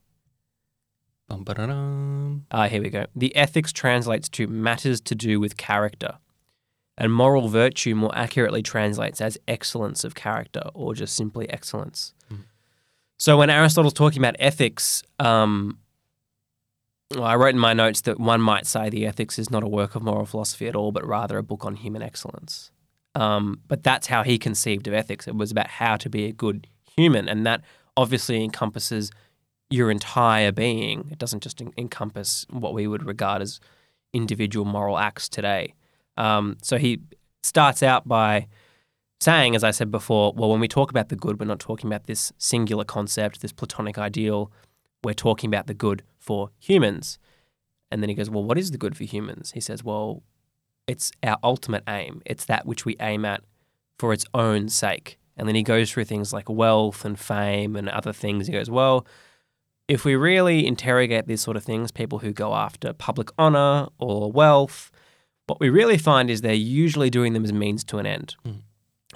Ah, 2.51 2.69
here 2.69 2.83
we 2.83 2.91
go. 2.91 3.07
The 3.17 3.35
ethics 3.35 3.73
translates 3.73 4.29
to 4.31 4.47
matters 4.47 5.01
to 5.03 5.15
do 5.15 5.41
with 5.41 5.57
character. 5.57 6.19
And 6.97 7.13
moral 7.13 7.49
virtue 7.49 7.95
more 7.95 8.17
accurately 8.17 8.63
translates 8.63 9.21
as 9.21 9.37
excellence 9.49 10.05
of 10.05 10.15
character 10.15 10.63
or 10.75 10.95
just 10.95 11.17
simply 11.17 11.51
excellence. 11.51 12.15
Mm. 12.33 12.45
So 13.17 13.37
when 13.37 13.51
Aristotle's 13.51 13.95
talking 13.95 14.21
about 14.21 14.37
ethics, 14.39 15.03
um, 15.19 15.79
well, 17.13 17.25
I 17.25 17.35
wrote 17.35 17.55
in 17.55 17.59
my 17.59 17.73
notes 17.73 18.03
that 18.03 18.21
one 18.21 18.41
might 18.41 18.67
say 18.67 18.91
the 18.91 19.07
ethics 19.07 19.39
is 19.39 19.51
not 19.51 19.63
a 19.63 19.69
work 19.69 19.95
of 19.95 20.03
moral 20.03 20.27
philosophy 20.27 20.69
at 20.69 20.77
all, 20.77 20.93
but 20.93 21.07
rather 21.07 21.37
a 21.39 21.43
book 21.43 21.65
on 21.65 21.77
human 21.77 22.03
excellence. 22.03 22.71
Um, 23.15 23.61
but 23.69 23.83
that's 23.83 24.09
how 24.09 24.23
he 24.23 24.39
conceived 24.39 24.89
of 24.89 24.95
ethics. 24.95 25.29
It 25.29 25.37
was 25.37 25.51
about 25.51 25.69
how 25.69 25.97
to 25.97 26.11
be 26.11 26.27
a 26.27 26.33
good 26.33 26.67
human, 26.97 27.29
and 27.29 27.47
that 27.47 27.63
obviously 27.97 28.43
encompasses 28.43 29.11
your 29.71 29.91
entire 29.91 30.53
being. 30.53 31.09
It 31.11 31.19
doesn't 31.19 31.43
just 31.43 31.61
en- 31.61 31.73
encompass 31.77 32.47
what 32.51 32.75
we 32.75 32.87
would 32.87 33.05
regard 33.05 33.41
as 33.41 33.61
individual 34.13 34.65
moral 34.65 34.99
acts 34.99 35.29
today. 35.29 35.75
Um, 36.17 36.57
so 36.63 36.77
he 36.77 37.01
starts 37.43 37.83
out 37.83 38.07
by 38.07 38.47
saying, 39.21 39.55
as 39.55 39.65
I 39.65 39.71
said 39.71 39.91
before, 39.91 40.33
well, 40.37 40.51
when 40.51 40.61
we 40.61 40.69
talk 40.69 40.91
about 40.91 41.09
the 41.09 41.17
good, 41.17 41.41
we're 41.41 41.47
not 41.47 41.61
talking 41.61 41.89
about 41.89 42.07
this 42.07 42.33
singular 42.39 42.85
concept, 42.85 43.41
this 43.41 43.53
Platonic 43.53 43.97
ideal. 43.99 44.53
We're 45.03 45.15
talking 45.15 45.49
about 45.49 45.67
the 45.67 45.75
good 45.75 46.03
for 46.19 46.51
humans. 46.59 47.19
And 47.91 48.03
then 48.03 48.09
he 48.09 48.15
goes, 48.15 48.31
well, 48.31 48.45
what 48.45 48.59
is 48.59 48.71
the 48.71 48.79
good 48.79 48.97
for 48.97 49.05
humans? 49.05 49.53
He 49.53 49.61
says, 49.61 49.85
well, 49.85 50.23
it's 50.87 51.11
our 51.23 51.39
ultimate 51.43 51.85
aim. 51.89 52.23
It's 52.27 52.45
that 52.47 52.67
which 52.67 52.85
we 52.85 52.97
aim 53.01 53.25
at 53.25 53.43
for 53.99 54.13
its 54.13 54.25
own 54.35 54.69
sake. 54.69 55.19
And 55.37 55.49
then 55.49 55.55
he 55.55 55.63
goes 55.63 55.91
through 55.91 56.05
things 56.05 56.33
like 56.33 56.49
wealth 56.49 57.05
and 57.05 57.19
fame 57.19 57.77
and 57.77 57.89
other 57.89 58.13
things. 58.13 58.47
He 58.47 58.53
goes, 58.53 58.71
well, 58.71 59.07
if 59.89 60.05
we 60.05 60.15
really 60.15 60.67
interrogate 60.67 61.27
these 61.27 61.43
sort 61.43 61.57
of 61.57 61.65
things, 61.65 61.91
people 61.91 62.21
who 62.21 62.33
go 62.33 62.55
after 62.55 62.93
public 62.93 63.31
honor 63.37 63.89
or 63.99 64.31
wealth, 64.31 64.91
what 65.47 65.61
we 65.61 65.69
really 65.69 65.99
find 65.99 66.31
is 66.31 66.41
they're 66.41 66.55
usually 66.55 67.11
doing 67.11 67.33
them 67.33 67.45
as 67.45 67.53
means 67.53 67.85
to 67.85 67.99
an 67.99 68.07
end. 68.07 68.37
Mm. 68.47 68.63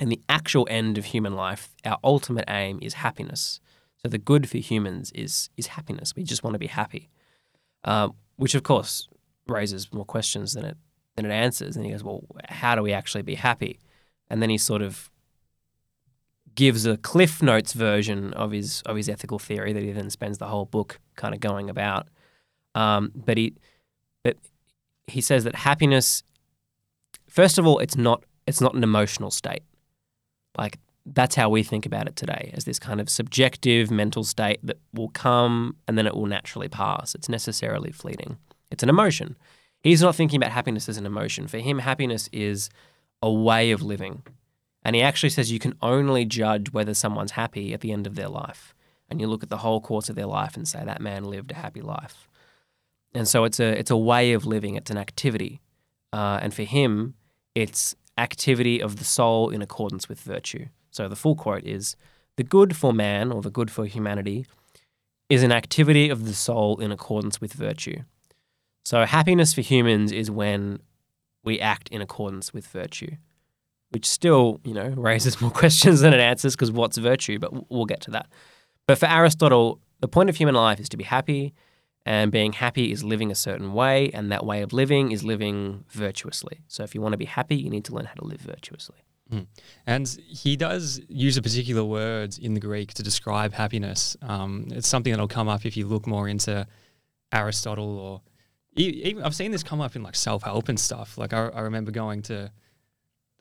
And 0.00 0.12
the 0.12 0.20
actual 0.28 0.66
end 0.70 0.98
of 0.98 1.06
human 1.06 1.34
life, 1.34 1.74
our 1.84 1.98
ultimate 2.04 2.44
aim 2.48 2.78
is 2.82 2.94
happiness. 2.94 3.60
So 4.02 4.08
the 4.08 4.18
good 4.18 4.48
for 4.48 4.58
humans 4.58 5.10
is 5.12 5.50
is 5.56 5.68
happiness. 5.68 6.14
We 6.14 6.22
just 6.22 6.44
want 6.44 6.54
to 6.54 6.58
be 6.58 6.68
happy, 6.68 7.10
um, 7.82 8.14
which 8.36 8.54
of 8.54 8.62
course 8.62 9.08
raises 9.48 9.92
more 9.92 10.04
questions 10.04 10.52
than 10.52 10.64
it 10.64 10.76
than 11.18 11.30
it 11.30 11.34
answers. 11.34 11.76
And 11.76 11.84
he 11.84 11.90
goes, 11.90 12.04
"Well, 12.04 12.24
how 12.48 12.74
do 12.74 12.82
we 12.82 12.92
actually 12.92 13.22
be 13.22 13.34
happy?" 13.34 13.78
And 14.30 14.40
then 14.40 14.50
he 14.50 14.58
sort 14.58 14.82
of 14.82 15.10
gives 16.54 16.86
a 16.86 16.96
Cliff 16.96 17.42
Notes 17.42 17.72
version 17.72 18.32
of 18.34 18.52
his 18.52 18.82
of 18.86 18.96
his 18.96 19.08
ethical 19.08 19.38
theory 19.38 19.72
that 19.72 19.82
he 19.82 19.92
then 19.92 20.10
spends 20.10 20.38
the 20.38 20.46
whole 20.46 20.64
book 20.64 21.00
kind 21.16 21.34
of 21.34 21.40
going 21.40 21.70
about. 21.70 22.08
Um, 22.74 23.12
but 23.14 23.36
he, 23.36 23.54
but 24.22 24.36
he 25.06 25.20
says 25.20 25.44
that 25.44 25.54
happiness, 25.54 26.22
first 27.28 27.58
of 27.58 27.66
all, 27.66 27.78
it's 27.78 27.96
not 27.96 28.24
it's 28.46 28.60
not 28.60 28.74
an 28.74 28.82
emotional 28.82 29.30
state. 29.30 29.62
Like 30.56 30.78
that's 31.06 31.34
how 31.36 31.48
we 31.48 31.62
think 31.62 31.86
about 31.86 32.08
it 32.08 32.16
today, 32.16 32.50
as 32.54 32.64
this 32.64 32.78
kind 32.78 33.00
of 33.00 33.08
subjective 33.08 33.90
mental 33.90 34.24
state 34.24 34.58
that 34.62 34.78
will 34.92 35.08
come 35.08 35.76
and 35.86 35.96
then 35.96 36.06
it 36.06 36.14
will 36.14 36.26
naturally 36.26 36.68
pass. 36.68 37.14
It's 37.14 37.28
necessarily 37.28 37.92
fleeting. 37.92 38.36
It's 38.70 38.82
an 38.82 38.88
emotion. 38.88 39.36
He's 39.82 40.02
not 40.02 40.14
thinking 40.14 40.38
about 40.38 40.52
happiness 40.52 40.88
as 40.88 40.96
an 40.96 41.06
emotion. 41.06 41.46
For 41.46 41.58
him, 41.58 41.78
happiness 41.78 42.28
is 42.32 42.68
a 43.22 43.30
way 43.30 43.70
of 43.70 43.82
living. 43.82 44.22
And 44.82 44.96
he 44.96 45.02
actually 45.02 45.30
says 45.30 45.52
you 45.52 45.58
can 45.58 45.74
only 45.82 46.24
judge 46.24 46.72
whether 46.72 46.94
someone's 46.94 47.32
happy 47.32 47.74
at 47.74 47.80
the 47.80 47.92
end 47.92 48.06
of 48.06 48.14
their 48.14 48.28
life. 48.28 48.74
And 49.08 49.20
you 49.20 49.26
look 49.26 49.42
at 49.42 49.50
the 49.50 49.58
whole 49.58 49.80
course 49.80 50.08
of 50.08 50.16
their 50.16 50.26
life 50.26 50.56
and 50.56 50.66
say 50.66 50.84
that 50.84 51.00
man 51.00 51.24
lived 51.24 51.50
a 51.50 51.54
happy 51.56 51.80
life. 51.80 52.28
And 53.14 53.26
so 53.26 53.44
it's 53.44 53.58
a 53.58 53.78
it's 53.78 53.90
a 53.90 53.96
way 53.96 54.32
of 54.32 54.44
living, 54.44 54.74
it's 54.74 54.90
an 54.90 54.98
activity. 54.98 55.60
uh, 56.12 56.38
and 56.42 56.54
for 56.54 56.62
him, 56.62 57.14
it's 57.54 57.96
activity 58.16 58.80
of 58.80 58.96
the 58.96 59.04
soul 59.04 59.50
in 59.50 59.62
accordance 59.62 60.08
with 60.08 60.20
virtue. 60.20 60.66
So 60.90 61.08
the 61.08 61.16
full 61.16 61.36
quote 61.36 61.64
is 61.64 61.96
The 62.36 62.44
good 62.44 62.76
for 62.76 62.92
man, 62.92 63.32
or 63.32 63.42
the 63.42 63.50
good 63.50 63.70
for 63.70 63.86
humanity, 63.86 64.46
is 65.28 65.42
an 65.42 65.52
activity 65.52 66.08
of 66.08 66.24
the 66.24 66.34
soul 66.34 66.80
in 66.80 66.92
accordance 66.92 67.40
with 67.40 67.52
virtue. 67.52 68.02
So 68.88 69.04
happiness 69.04 69.52
for 69.52 69.60
humans 69.60 70.12
is 70.12 70.30
when 70.30 70.80
we 71.44 71.60
act 71.60 71.90
in 71.90 72.00
accordance 72.00 72.54
with 72.54 72.66
virtue, 72.68 73.16
which 73.90 74.06
still, 74.06 74.62
you 74.64 74.72
know, 74.72 74.88
raises 74.96 75.42
more 75.42 75.50
questions 75.62 76.00
than 76.00 76.14
it 76.14 76.20
answers 76.20 76.56
because 76.56 76.72
what's 76.72 76.96
virtue? 76.96 77.38
But 77.38 77.70
we'll 77.70 77.84
get 77.84 78.00
to 78.02 78.10
that. 78.12 78.28
But 78.86 78.96
for 78.96 79.04
Aristotle, 79.04 79.78
the 80.00 80.08
point 80.08 80.30
of 80.30 80.36
human 80.36 80.54
life 80.54 80.80
is 80.80 80.88
to 80.88 80.96
be 80.96 81.04
happy, 81.04 81.52
and 82.06 82.32
being 82.32 82.54
happy 82.54 82.90
is 82.90 83.04
living 83.04 83.30
a 83.30 83.34
certain 83.34 83.74
way, 83.74 84.10
and 84.14 84.32
that 84.32 84.46
way 84.46 84.62
of 84.62 84.72
living 84.72 85.12
is 85.12 85.22
living 85.22 85.84
virtuously. 85.90 86.60
So 86.66 86.82
if 86.82 86.94
you 86.94 87.02
want 87.02 87.12
to 87.12 87.18
be 87.18 87.26
happy, 87.26 87.56
you 87.56 87.68
need 87.68 87.84
to 87.84 87.94
learn 87.94 88.06
how 88.06 88.14
to 88.14 88.24
live 88.24 88.40
virtuously. 88.40 89.04
And 89.86 90.08
he 90.26 90.56
does 90.56 90.98
use 91.10 91.36
a 91.36 91.42
particular 91.42 91.84
word 91.84 92.38
in 92.38 92.54
the 92.54 92.60
Greek 92.60 92.94
to 92.94 93.02
describe 93.02 93.52
happiness. 93.52 94.16
Um, 94.22 94.68
it's 94.70 94.88
something 94.88 95.12
that'll 95.12 95.28
come 95.28 95.46
up 95.46 95.66
if 95.66 95.76
you 95.76 95.86
look 95.86 96.06
more 96.06 96.26
into 96.26 96.66
Aristotle 97.30 97.98
or 97.98 98.22
even 98.76 99.22
I've 99.22 99.34
seen 99.34 99.50
this 99.50 99.62
come 99.62 99.80
up 99.80 99.96
in 99.96 100.02
like 100.02 100.14
self 100.14 100.42
help 100.42 100.68
and 100.68 100.78
stuff. 100.78 101.18
Like 101.18 101.32
I, 101.32 101.48
I 101.48 101.60
remember 101.62 101.90
going 101.90 102.22
to, 102.22 102.50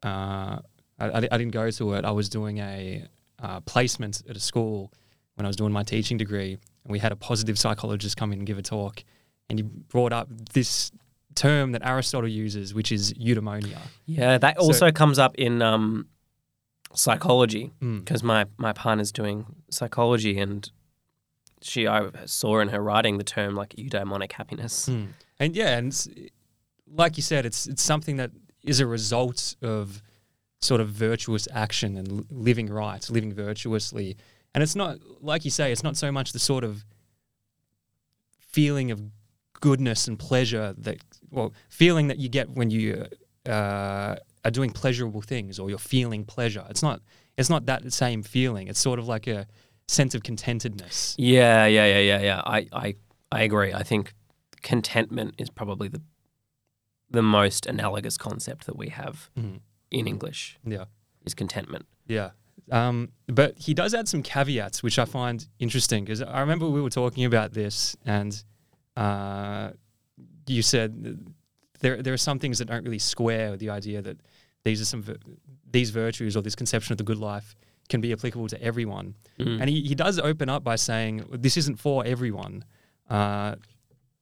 uh, 0.04 0.60
I, 1.00 1.06
I 1.16 1.20
didn't 1.38 1.50
go 1.52 1.70
to 1.70 1.94
it. 1.94 2.06
I 2.06 2.12
was 2.12 2.30
doing 2.30 2.58
a 2.60 3.06
uh, 3.40 3.60
placement 3.62 4.24
at 4.30 4.36
a 4.36 4.40
school 4.40 4.92
when 5.36 5.46
I 5.46 5.50
was 5.50 5.56
doing 5.56 5.72
my 5.72 5.84
teaching 5.84 6.18
degree, 6.18 6.54
and 6.54 6.92
we 6.92 7.00
had 7.00 7.12
a 7.12 7.16
positive 7.16 7.60
psychologist 7.60 8.18
come 8.18 8.32
in 8.34 8.40
and 8.40 8.48
give 8.48 8.58
a 8.58 8.64
talk, 8.64 9.04
and 9.50 9.60
he 9.60 9.64
brought 9.64 10.12
up 10.14 10.28
this 10.54 10.92
term 11.36 11.72
that 11.74 11.86
Aristotle 11.86 12.28
uses, 12.30 12.74
which 12.74 12.92
is 12.92 13.14
eudaimonia. 13.14 13.78
Yeah, 14.08 14.40
that 14.40 14.56
So- 14.58 14.64
also 14.64 14.92
comes 14.92 15.20
up 15.20 15.36
in 15.36 15.62
um, 15.62 16.08
psychology 16.96 17.72
Mm. 17.82 18.00
because 18.00 18.24
my 18.24 18.46
my 18.58 18.74
partner's 18.74 19.12
doing 19.12 19.46
psychology, 19.70 20.40
and 20.40 20.70
she 21.62 21.88
I 21.88 22.10
saw 22.26 22.60
in 22.60 22.70
her 22.70 22.82
writing 22.82 23.18
the 23.18 23.24
term 23.24 23.56
like 23.56 23.76
eudaimonic 23.76 24.32
happiness. 24.32 24.90
Mm. 24.90 25.08
And 25.40 25.56
yeah, 25.56 25.78
and 25.78 26.32
like 26.92 27.18
you 27.18 27.24
said, 27.24 27.46
it's 27.46 27.68
it's 27.68 27.82
something 27.82 28.18
that 28.18 28.32
is 28.64 28.80
a 28.80 28.88
result 28.88 29.56
of 29.62 30.02
sort 30.60 30.82
of 30.82 30.90
virtuous 30.90 31.48
action 31.54 31.98
and 31.98 32.26
living 32.32 32.68
right, 32.68 33.10
living 33.10 33.34
virtuously. 33.34 34.18
And 34.54 34.64
it's 34.64 34.76
not 34.76 34.98
like 35.22 35.46
you 35.46 35.52
say, 35.52 35.72
it's 35.72 35.84
not 35.84 35.98
so 35.98 36.12
much 36.12 36.32
the 36.32 36.40
sort 36.40 36.64
of 36.64 36.86
feeling 38.40 38.92
of 38.92 39.02
goodness 39.60 40.08
and 40.08 40.18
pleasure 40.18 40.74
that 40.78 40.98
well, 41.30 41.54
feeling 41.70 42.08
that 42.08 42.18
you 42.18 42.30
get 42.30 42.50
when 42.50 42.70
you 42.70 43.06
uh, 43.48 44.16
are 44.46 44.52
doing 44.52 44.72
pleasurable 44.72 45.22
things 45.22 45.60
or 45.60 45.70
you're 45.70 45.78
feeling 45.78 46.26
pleasure. 46.26 46.66
It's 46.70 46.84
not 46.84 47.02
it's 47.38 47.50
not 47.50 47.68
that 47.68 47.92
same 47.94 48.24
feeling. 48.24 48.68
It's 48.68 48.80
sort 48.80 49.00
of 49.00 49.08
like 49.08 49.28
a 49.28 49.46
sense 49.88 50.13
of 50.15 50.24
contentedness. 50.24 51.15
Yeah, 51.17 51.65
yeah, 51.65 51.86
yeah, 51.86 52.00
yeah, 52.00 52.22
yeah. 52.22 52.41
I, 52.46 52.67
I, 52.74 52.96
I 53.32 53.41
agree. 53.44 53.74
I 53.74 53.84
think 53.84 54.13
contentment 54.62 55.36
is 55.38 55.50
probably 55.50 55.88
the 55.88 56.01
the 57.10 57.22
most 57.22 57.65
analogous 57.65 58.17
concept 58.17 58.65
that 58.65 58.75
we 58.75 58.89
have 58.89 59.29
Mhm. 59.39 59.62
in 59.91 60.08
English 60.08 60.58
Yeah. 60.65 60.86
is 61.25 61.34
contentment. 61.34 61.86
Yeah. 62.06 62.32
Um, 62.70 63.13
but 63.27 63.58
he 63.60 63.74
does 63.74 63.94
add 63.94 64.10
some 64.10 64.22
caveats, 64.22 64.84
which 64.84 65.00
I 65.00 65.06
find 65.06 65.48
interesting 65.58 66.03
because 66.03 66.22
I 66.22 66.41
remember 66.41 66.67
we 66.70 66.82
were 66.82 66.89
talking 66.89 67.24
about 67.24 67.53
this, 67.53 67.96
and 68.06 68.44
uh, 68.98 69.72
you 70.48 70.62
said 70.62 71.17
there 71.79 72.03
there 72.03 72.13
are 72.13 72.17
some 72.29 72.39
things 72.39 72.58
that 72.58 72.65
don't 72.65 72.84
really 72.84 73.00
square 73.00 73.51
with 73.51 73.62
the 73.62 73.70
idea 73.70 74.01
that 74.01 74.17
these 74.65 74.82
are 74.82 74.86
some 74.86 75.06
these 75.72 75.91
virtues 75.91 76.36
or 76.36 76.41
this 76.41 76.56
conception 76.56 76.91
of 76.91 76.98
the 76.98 77.06
good 77.06 77.20
life 77.20 77.56
can 77.89 78.01
be 78.01 78.12
applicable 78.12 78.48
to 78.48 78.62
everyone. 78.62 79.15
Mm. 79.39 79.62
And 79.62 79.70
he, 79.70 79.82
he 79.82 79.96
does 79.96 80.20
open 80.20 80.50
up 80.50 80.63
by 80.63 80.75
saying 80.75 81.25
this 81.32 81.58
isn't 81.58 81.79
for 81.79 82.06
everyone. 82.06 82.65
Uh, 83.10 83.56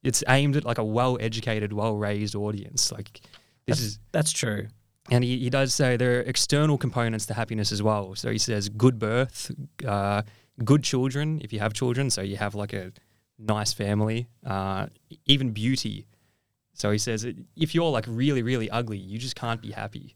it's 0.04 0.24
aimed 0.28 0.56
at 0.56 0.66
like 0.66 0.78
a 0.78 0.84
well 0.84 1.18
educated, 1.20 1.74
well 1.74 1.96
raised 1.96 2.36
audience. 2.36 2.92
Like 2.92 3.22
this 3.66 3.78
That's, 3.78 3.82
is 3.82 4.00
that's 4.12 4.32
true. 4.32 4.68
and 5.10 5.24
he, 5.24 5.40
he 5.40 5.50
does 5.50 5.74
say 5.74 5.98
there 5.98 6.20
are 6.20 6.22
external 6.22 6.78
components 6.78 7.26
to 7.28 7.34
happiness 7.34 7.72
as 7.72 7.82
well. 7.82 8.16
So 8.16 8.32
he 8.32 8.38
says 8.38 8.70
good 8.70 9.00
birth, 9.00 9.52
uh, 9.86 10.22
good 10.64 10.84
children, 10.84 11.42
if 11.44 11.52
you 11.52 11.60
have 11.60 11.74
children. 11.74 12.10
So 12.10 12.22
you 12.22 12.38
have 12.38 12.54
like 12.54 12.74
a 12.74 12.92
nice 13.40 13.74
family, 13.74 14.28
uh, 14.46 14.88
even 15.26 15.52
beauty. 15.52 16.06
So 16.74 16.92
he 16.92 17.00
says 17.00 17.26
if 17.56 17.74
you're 17.74 17.90
like 17.90 18.06
really, 18.08 18.44
really 18.44 18.70
ugly, 18.70 18.98
you 18.98 19.18
just 19.18 19.36
can't 19.36 19.62
be 19.62 19.72
happy. 19.72 20.16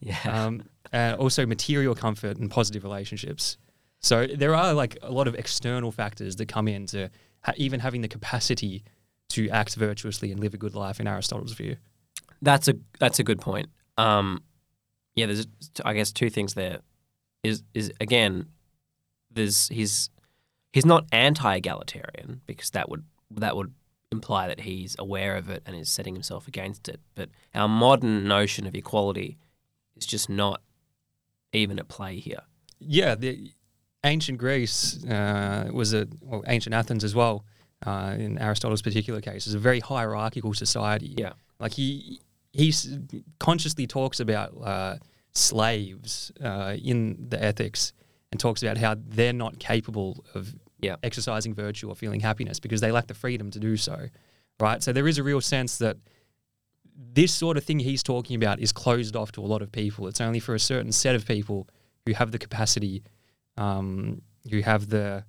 Yeah. 0.00 0.18
Um, 0.24 0.62
and 0.92 1.16
also 1.16 1.46
material 1.46 1.94
comfort 1.94 2.38
and 2.38 2.50
positive 2.50 2.84
relationships. 2.84 3.58
So 4.00 4.26
there 4.26 4.54
are 4.54 4.72
like 4.72 4.98
a 5.02 5.10
lot 5.10 5.26
of 5.26 5.34
external 5.34 5.90
factors 5.90 6.36
that 6.36 6.46
come 6.46 6.68
into 6.68 7.10
ha- 7.40 7.54
even 7.56 7.80
having 7.80 8.02
the 8.02 8.08
capacity 8.08 8.84
to 9.30 9.48
act 9.48 9.74
virtuously 9.74 10.30
and 10.30 10.40
live 10.40 10.54
a 10.54 10.58
good 10.58 10.74
life 10.74 11.00
in 11.00 11.06
Aristotle's 11.06 11.52
view. 11.52 11.76
That's 12.42 12.68
a 12.68 12.74
that's 13.00 13.18
a 13.18 13.24
good 13.24 13.40
point. 13.40 13.68
Um, 13.96 14.42
yeah, 15.14 15.26
there's 15.26 15.46
I 15.84 15.94
guess 15.94 16.12
two 16.12 16.30
things 16.30 16.54
there. 16.54 16.80
Is 17.42 17.62
is 17.74 17.92
again, 18.00 18.46
there's 19.30 19.68
he's 19.68 20.10
he's 20.72 20.86
not 20.86 21.06
anti-egalitarian 21.12 22.42
because 22.46 22.70
that 22.70 22.88
would 22.88 23.04
that 23.30 23.56
would 23.56 23.72
imply 24.12 24.46
that 24.48 24.60
he's 24.60 24.94
aware 24.98 25.36
of 25.36 25.48
it 25.48 25.62
and 25.66 25.74
is 25.74 25.90
setting 25.90 26.14
himself 26.14 26.46
against 26.46 26.88
it. 26.88 27.00
But 27.14 27.30
our 27.54 27.68
modern 27.68 28.28
notion 28.28 28.66
of 28.66 28.74
equality 28.74 29.38
is 29.96 30.06
just 30.06 30.28
not 30.28 30.62
even 31.52 31.78
at 31.78 31.88
play 31.88 32.18
here. 32.18 32.40
yeah, 32.78 33.14
the 33.14 33.52
ancient 34.04 34.38
Greece 34.38 35.04
uh, 35.06 35.68
was 35.72 35.94
a 35.94 36.06
well, 36.20 36.44
ancient 36.46 36.74
Athens 36.74 37.02
as 37.04 37.14
well. 37.14 37.44
Uh, 37.86 38.14
in 38.18 38.38
Aristotle's 38.38 38.80
particular 38.82 39.20
case, 39.20 39.46
is 39.46 39.54
a 39.54 39.58
very 39.58 39.80
hierarchical 39.80 40.54
society. 40.54 41.14
Yeah. 41.18 41.32
like 41.60 41.72
he 41.72 42.20
he 42.52 42.72
consciously 43.38 43.86
talks 43.86 44.18
about 44.20 44.50
uh, 44.62 44.96
slaves 45.34 46.32
uh, 46.42 46.74
in 46.82 47.26
the 47.28 47.42
ethics 47.42 47.92
and 48.32 48.40
talks 48.40 48.62
about 48.62 48.78
how 48.78 48.96
they're 48.98 49.32
not 49.34 49.58
capable 49.58 50.24
of 50.34 50.54
Yeah. 50.80 50.96
exercising 51.02 51.54
virtue 51.54 51.88
or 51.90 51.94
feeling 51.96 52.20
happiness 52.20 52.60
because 52.60 52.80
they 52.80 52.90
lack 52.92 53.06
the 53.06 53.14
freedom 53.14 53.50
to 53.50 53.58
do 53.58 53.76
so. 53.76 54.08
Right, 54.58 54.82
so 54.82 54.92
there 54.92 55.06
is 55.06 55.18
a 55.18 55.22
real 55.22 55.42
sense 55.42 55.76
that 55.78 55.96
this 56.96 57.32
sort 57.32 57.56
of 57.56 57.64
thing 57.64 57.78
he's 57.78 58.02
talking 58.02 58.36
about 58.36 58.58
is 58.58 58.72
closed 58.72 59.16
off 59.16 59.32
to 59.32 59.40
a 59.40 59.46
lot 59.46 59.62
of 59.62 59.70
people. 59.70 60.06
It's 60.08 60.20
only 60.20 60.40
for 60.40 60.54
a 60.54 60.60
certain 60.60 60.92
set 60.92 61.14
of 61.14 61.26
people 61.26 61.68
who 62.06 62.14
have 62.14 62.30
the 62.30 62.38
capacity, 62.38 63.02
um, 63.56 64.22
who 64.50 64.60
have 64.60 64.88
the 64.88 65.24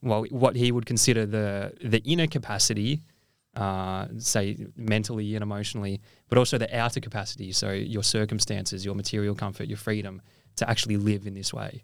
well, 0.00 0.24
what 0.30 0.54
he 0.54 0.70
would 0.70 0.86
consider 0.86 1.26
the 1.26 1.72
the 1.82 2.02
inner 2.04 2.26
capacity, 2.26 3.02
uh, 3.56 4.06
say 4.18 4.66
mentally 4.76 5.34
and 5.34 5.42
emotionally, 5.42 6.00
but 6.28 6.38
also 6.38 6.58
the 6.58 6.74
outer 6.76 7.00
capacity. 7.00 7.52
So 7.52 7.72
your 7.72 8.02
circumstances, 8.02 8.84
your 8.84 8.94
material 8.94 9.34
comfort, 9.34 9.66
your 9.66 9.78
freedom 9.78 10.22
to 10.56 10.68
actually 10.68 10.96
live 10.96 11.26
in 11.26 11.34
this 11.34 11.52
way. 11.52 11.82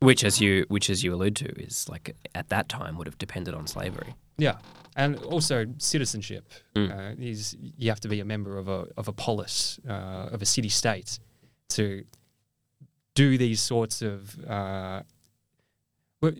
Which, 0.00 0.24
as 0.24 0.40
you 0.40 0.64
which 0.68 0.88
as 0.88 1.04
you 1.04 1.14
allude 1.14 1.36
to, 1.36 1.62
is 1.62 1.88
like 1.88 2.16
at 2.34 2.48
that 2.48 2.68
time 2.68 2.96
would 2.96 3.06
have 3.06 3.18
depended 3.18 3.54
on 3.54 3.66
slavery. 3.66 4.14
Yeah, 4.40 4.58
and 4.96 5.16
also 5.34 5.66
citizenship. 5.78 6.44
Mm. 6.74 6.90
Uh, 6.90 7.14
is 7.18 7.56
you 7.78 7.90
have 7.90 8.00
to 8.00 8.08
be 8.08 8.20
a 8.20 8.24
member 8.24 8.58
of 8.58 8.68
a 8.68 8.86
of 8.96 9.08
a 9.08 9.12
polis 9.12 9.78
uh, 9.88 10.34
of 10.34 10.42
a 10.42 10.46
city 10.46 10.68
state 10.68 11.18
to 11.76 12.04
do 13.14 13.38
these 13.38 13.60
sorts 13.60 14.02
of. 14.02 14.38
Uh, 14.46 15.02
well, 16.22 16.32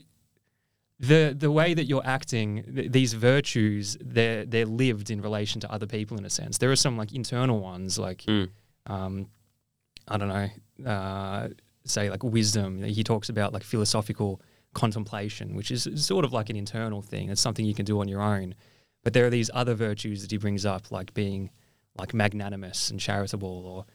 the 0.99 1.35
the 1.39 1.51
way 1.51 1.75
that 1.75 1.85
you're 1.85 2.07
acting, 2.07 2.63
th- 2.75 2.93
these 2.93 3.13
virtues, 3.15 3.97
they're 4.01 4.45
they're 4.45 4.67
lived 4.67 5.11
in 5.11 5.21
relation 5.23 5.61
to 5.61 5.73
other 5.73 5.87
people 5.87 6.19
in 6.19 6.25
a 6.25 6.31
sense. 6.31 6.59
There 6.59 6.71
are 6.71 6.77
some 6.77 6.97
like 7.01 7.13
internal 7.15 7.59
ones, 7.61 7.99
like 7.99 8.23
Mm. 8.27 8.49
um, 8.87 9.27
I 10.09 10.17
don't 10.19 10.29
know, 10.29 10.49
uh, 10.91 11.49
say 11.85 12.11
like 12.11 12.23
wisdom. 12.25 12.83
He 12.83 13.03
talks 13.05 13.29
about 13.31 13.53
like 13.55 13.65
philosophical 13.65 14.41
contemplation, 14.75 15.55
which 15.55 15.71
is 15.71 15.89
sort 15.97 16.25
of 16.25 16.33
like 16.33 16.51
an 16.51 16.57
internal 16.57 17.03
thing. 17.03 17.29
It's 17.31 17.41
something 17.41 17.65
you 17.65 17.75
can 17.75 17.85
do 17.85 18.01
on 18.01 18.09
your 18.09 18.21
own. 18.23 18.55
But 19.03 19.13
there 19.15 19.27
are 19.27 19.31
these 19.31 19.51
other 19.55 19.75
virtues 19.75 20.23
that 20.23 20.31
he 20.31 20.37
brings 20.37 20.65
up, 20.67 20.91
like 20.91 21.15
being 21.15 21.51
like 21.99 22.15
magnanimous 22.15 22.91
and 22.91 23.01
charitable, 23.01 23.87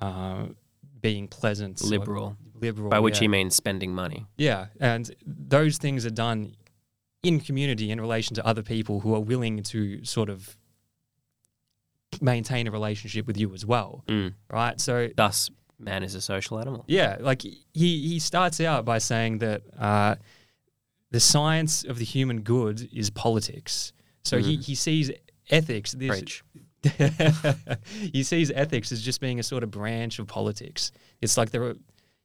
or 0.00 0.06
uh, 0.06 0.46
being 1.00 1.28
pleasant, 1.28 1.82
Liberal, 1.82 2.36
liberal. 2.54 2.88
by 2.88 2.98
which 3.00 3.16
yeah. 3.16 3.20
he 3.22 3.28
means 3.28 3.54
spending 3.56 3.92
money. 3.94 4.26
Yeah, 4.36 4.66
and 4.80 5.10
those 5.26 5.78
things 5.78 6.06
are 6.06 6.10
done 6.10 6.54
in 7.22 7.40
community 7.40 7.90
in 7.90 8.00
relation 8.00 8.34
to 8.36 8.46
other 8.46 8.62
people 8.62 9.00
who 9.00 9.14
are 9.14 9.20
willing 9.20 9.62
to 9.64 10.04
sort 10.04 10.28
of 10.30 10.56
maintain 12.20 12.66
a 12.66 12.70
relationship 12.70 13.26
with 13.26 13.36
you 13.38 13.52
as 13.54 13.64
well, 13.66 14.04
Mm. 14.06 14.34
right? 14.50 14.80
So 14.80 15.08
Thus, 15.16 15.50
man 15.82 16.02
is 16.02 16.14
a 16.14 16.20
social 16.20 16.58
animal. 16.58 16.84
yeah, 16.86 17.16
like 17.20 17.42
he 17.42 17.58
he 17.74 18.18
starts 18.18 18.60
out 18.60 18.84
by 18.84 18.98
saying 18.98 19.38
that 19.38 19.62
uh, 19.78 20.14
the 21.10 21.20
science 21.20 21.84
of 21.84 21.98
the 21.98 22.04
human 22.04 22.40
good 22.42 22.88
is 22.92 23.10
politics. 23.10 23.92
So 24.24 24.38
he, 24.38 24.56
Mm. 24.56 24.64
he 24.64 24.74
sees 24.74 25.10
ethics. 25.50 25.92
This 25.92 26.42
he 28.12 28.22
sees 28.22 28.50
ethics 28.50 28.92
as 28.92 29.02
just 29.02 29.20
being 29.20 29.38
a 29.38 29.42
sort 29.42 29.62
of 29.62 29.70
branch 29.70 30.18
of 30.18 30.26
politics. 30.26 30.92
It's 31.20 31.36
like 31.36 31.50
there 31.50 31.62
are, 31.64 31.74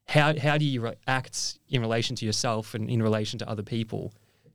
how 0.07 0.37
how 0.39 0.57
do 0.57 0.65
you 0.65 0.81
re- 0.81 0.95
act 1.07 1.59
in 1.69 1.81
relation 1.81 2.15
to 2.17 2.25
yourself 2.25 2.73
and 2.73 2.89
in 2.89 3.01
relation 3.01 3.39
to 3.39 3.49
other 3.49 3.63
people, 3.63 4.13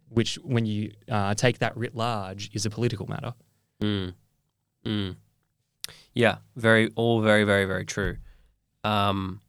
which 0.09 0.37
when 0.43 0.67
you 0.67 0.93
uh, 1.11 1.35
take 1.35 1.59
that 1.59 1.77
writ 1.77 1.95
large 1.95 2.51
is 2.55 2.67
a 2.67 2.71
political 2.71 3.07
matter. 3.07 3.35
Mm. 3.81 4.15
Mm. 4.87 5.17
Yeah, 6.15 6.37
very, 6.57 6.91
all 6.95 7.21
very, 7.23 7.45
very, 7.45 7.65
very 7.65 7.85
true. 7.85 8.17
Um, 8.85 9.41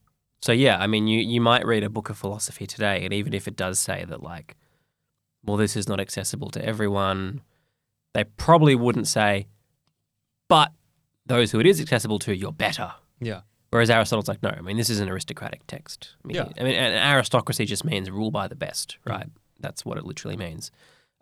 so 0.41 0.51
yeah, 0.51 0.77
I 0.79 0.87
mean, 0.87 1.07
you 1.07 1.19
you 1.21 1.41
might 1.41 1.65
read 1.65 1.83
a 1.83 1.89
book 1.89 2.09
of 2.09 2.17
philosophy 2.17 2.67
today, 2.67 3.03
and 3.03 3.13
even 3.13 3.33
if 3.33 3.47
it 3.47 3.55
does 3.55 3.79
say 3.79 4.05
that 4.05 4.21
like, 4.21 4.55
well, 5.45 5.57
this 5.57 5.75
is 5.75 5.87
not 5.87 5.99
accessible 5.99 6.49
to 6.51 6.63
everyone, 6.65 7.41
they 8.13 8.23
probably 8.25 8.75
wouldn't 8.75 9.07
say, 9.07 9.47
but 10.49 10.71
those 11.25 11.51
who 11.51 11.59
it 11.59 11.65
is 11.65 11.79
accessible 11.81 12.19
to, 12.19 12.35
you're 12.35 12.51
better. 12.51 12.93
Yeah. 13.19 13.41
Whereas 13.69 13.89
Aristotle's 13.89 14.27
like, 14.27 14.43
no, 14.43 14.49
I 14.49 14.61
mean, 14.61 14.77
this 14.77 14.89
is 14.89 14.99
an 14.99 15.09
aristocratic 15.09 15.65
text. 15.65 16.15
I 16.23 16.27
mean, 16.27 16.35
Yeah. 16.35 16.49
I 16.59 16.63
mean, 16.63 16.75
an 16.75 16.93
aristocracy 16.93 17.65
just 17.65 17.83
means 17.83 18.11
rule 18.11 18.29
by 18.29 18.47
the 18.47 18.55
best, 18.55 18.97
Mm. 19.05 19.11
right? 19.11 19.27
That's 19.59 19.83
what 19.85 19.97
it 19.97 20.05
literally 20.05 20.37
means. 20.37 20.69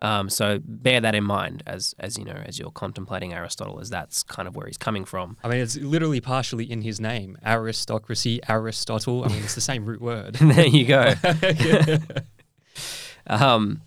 Um, 0.02 0.28
so 0.28 0.58
bear 0.64 1.00
that 1.00 1.14
in 1.14 1.22
mind 1.24 1.62
as, 1.66 1.94
as 2.00 2.18
you 2.18 2.24
know, 2.24 2.42
as 2.44 2.58
you're 2.58 2.72
contemplating 2.72 3.32
Aristotle, 3.32 3.78
as 3.80 3.88
that's 3.88 4.24
kind 4.24 4.48
of 4.48 4.56
where 4.56 4.66
he's 4.66 4.76
coming 4.76 5.04
from. 5.04 5.36
I 5.44 5.48
mean, 5.48 5.60
it's 5.60 5.76
literally 5.76 6.20
partially 6.20 6.70
in 6.70 6.82
his 6.82 7.00
name, 7.00 7.38
aristocracy, 7.46 8.40
Aristotle. 8.48 9.24
I 9.24 9.28
mean, 9.28 9.44
it's 9.44 9.54
the 9.54 9.60
same 9.60 9.84
root 9.86 10.02
word. 10.02 10.34
there 10.40 10.66
you 10.66 10.84
go. 10.86 11.14
Um, 13.26 13.82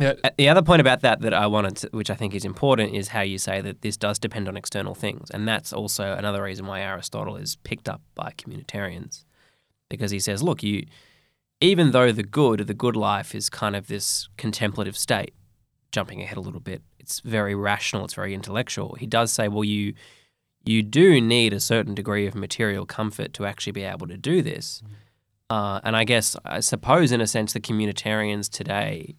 Yeah. 0.00 0.14
uh, 0.24 0.30
the 0.38 0.48
other 0.48 0.62
point 0.62 0.80
about 0.80 1.02
that 1.02 1.20
that 1.20 1.34
I 1.34 1.46
wanted, 1.48 1.76
to, 1.78 1.88
which 1.92 2.08
I 2.08 2.14
think 2.14 2.34
is 2.34 2.44
important, 2.44 2.94
is 2.94 3.08
how 3.08 3.20
you 3.20 3.36
say 3.36 3.60
that 3.60 3.82
this 3.82 3.96
does 3.96 4.18
depend 4.18 4.48
on 4.48 4.56
external 4.56 4.94
things, 4.94 5.28
and 5.30 5.46
that's 5.46 5.72
also 5.72 6.14
another 6.14 6.42
reason 6.42 6.66
why 6.66 6.80
Aristotle 6.80 7.36
is 7.36 7.56
picked 7.56 7.88
up 7.88 8.00
by 8.14 8.32
communitarians, 8.38 9.24
because 9.90 10.10
he 10.10 10.20
says, 10.20 10.42
look, 10.42 10.62
you, 10.62 10.86
even 11.60 11.90
though 11.90 12.12
the 12.12 12.22
good, 12.22 12.60
the 12.66 12.74
good 12.74 12.96
life, 12.96 13.34
is 13.34 13.50
kind 13.50 13.76
of 13.76 13.88
this 13.88 14.28
contemplative 14.38 14.96
state, 14.96 15.34
jumping 15.92 16.22
ahead 16.22 16.36
a 16.36 16.40
little 16.40 16.60
bit, 16.60 16.82
it's 16.98 17.20
very 17.20 17.54
rational, 17.54 18.04
it's 18.04 18.14
very 18.14 18.34
intellectual. 18.34 18.94
He 18.94 19.06
does 19.06 19.32
say, 19.32 19.48
well, 19.48 19.64
you, 19.64 19.94
you 20.64 20.82
do 20.82 21.20
need 21.20 21.52
a 21.52 21.60
certain 21.60 21.94
degree 21.94 22.26
of 22.26 22.34
material 22.34 22.84
comfort 22.86 23.32
to 23.34 23.46
actually 23.46 23.72
be 23.72 23.84
able 23.84 24.06
to 24.08 24.16
do 24.16 24.42
this. 24.42 24.82
Uh, 25.50 25.80
and 25.82 25.96
I 25.96 26.04
guess, 26.04 26.36
I 26.44 26.60
suppose, 26.60 27.10
in 27.10 27.20
a 27.22 27.26
sense, 27.26 27.54
the 27.54 27.60
communitarians 27.60 28.50
today 28.50 29.16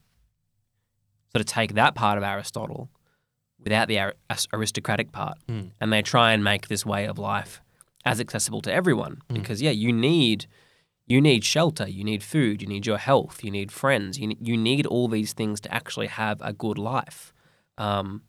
sort 1.31 1.41
of 1.41 1.45
take 1.47 1.73
that 1.73 1.95
part 1.95 2.17
of 2.17 2.23
Aristotle 2.23 2.89
without 3.59 3.88
the 3.88 3.99
ar- 3.99 4.15
aristocratic 4.53 5.11
part, 5.11 5.38
Mm. 5.47 5.71
and 5.81 5.91
they 5.91 6.01
try 6.01 6.31
and 6.33 6.43
make 6.43 6.67
this 6.67 6.85
way 6.85 7.05
of 7.05 7.17
life 7.17 7.61
as 8.05 8.19
accessible 8.19 8.61
to 8.61 8.71
everyone. 8.71 9.21
Mm. 9.29 9.35
Because 9.35 9.61
yeah, 9.61 9.71
you 9.71 9.91
need 9.91 10.45
you 11.09 11.19
need 11.19 11.43
shelter, 11.43 11.87
you 11.89 12.03
need 12.05 12.21
food, 12.23 12.61
you 12.61 12.67
need 12.67 12.85
your 12.85 12.99
health, 12.99 13.43
you 13.43 13.51
need 13.51 13.71
friends, 13.71 14.17
you 14.19 14.27
ne- 14.27 14.37
you 14.39 14.55
need 14.55 14.85
all 14.85 15.07
these 15.09 15.33
things 15.33 15.59
to 15.61 15.73
actually 15.73 16.07
have 16.07 16.37
a 16.41 16.53
good 16.53 16.77
life. 16.77 17.33
Um, 17.77 18.21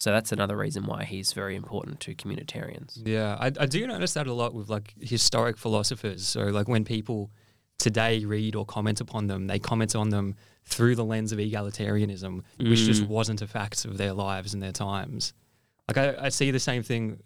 so 0.00 0.10
that's 0.12 0.32
another 0.32 0.56
reason 0.56 0.84
why 0.84 1.04
he's 1.04 1.32
very 1.32 1.54
important 1.56 2.00
to 2.00 2.14
communitarians. 2.14 3.00
Yeah, 3.06 3.36
I, 3.40 3.46
I 3.46 3.66
do 3.66 3.86
notice 3.86 4.12
that 4.14 4.26
a 4.26 4.34
lot 4.34 4.52
with 4.52 4.68
like 4.68 4.92
historic 5.00 5.56
philosophers. 5.56 6.26
So 6.26 6.40
like 6.58 6.68
when 6.68 6.84
people 6.84 7.30
today 7.78 8.24
read 8.24 8.54
or 8.56 8.66
comment 8.66 9.00
upon 9.00 9.28
them, 9.28 9.46
they 9.46 9.58
comment 9.58 9.94
on 9.96 10.10
them 10.10 10.34
through 10.64 10.96
the 10.96 11.04
lens 11.04 11.32
of 11.32 11.38
egalitarianism, 11.38 12.42
which 12.58 12.80
just 12.84 13.02
Mm. 13.04 13.08
wasn't 13.08 13.42
a 13.42 13.46
fact 13.46 13.84
of 13.84 13.96
their 13.96 14.12
lives 14.12 14.52
and 14.54 14.62
their 14.62 14.72
times. 14.72 15.32
Like 15.88 15.98
I, 15.98 16.26
I 16.26 16.28
see 16.30 16.50
the 16.50 16.58
same 16.60 16.82
thing. 16.82 17.20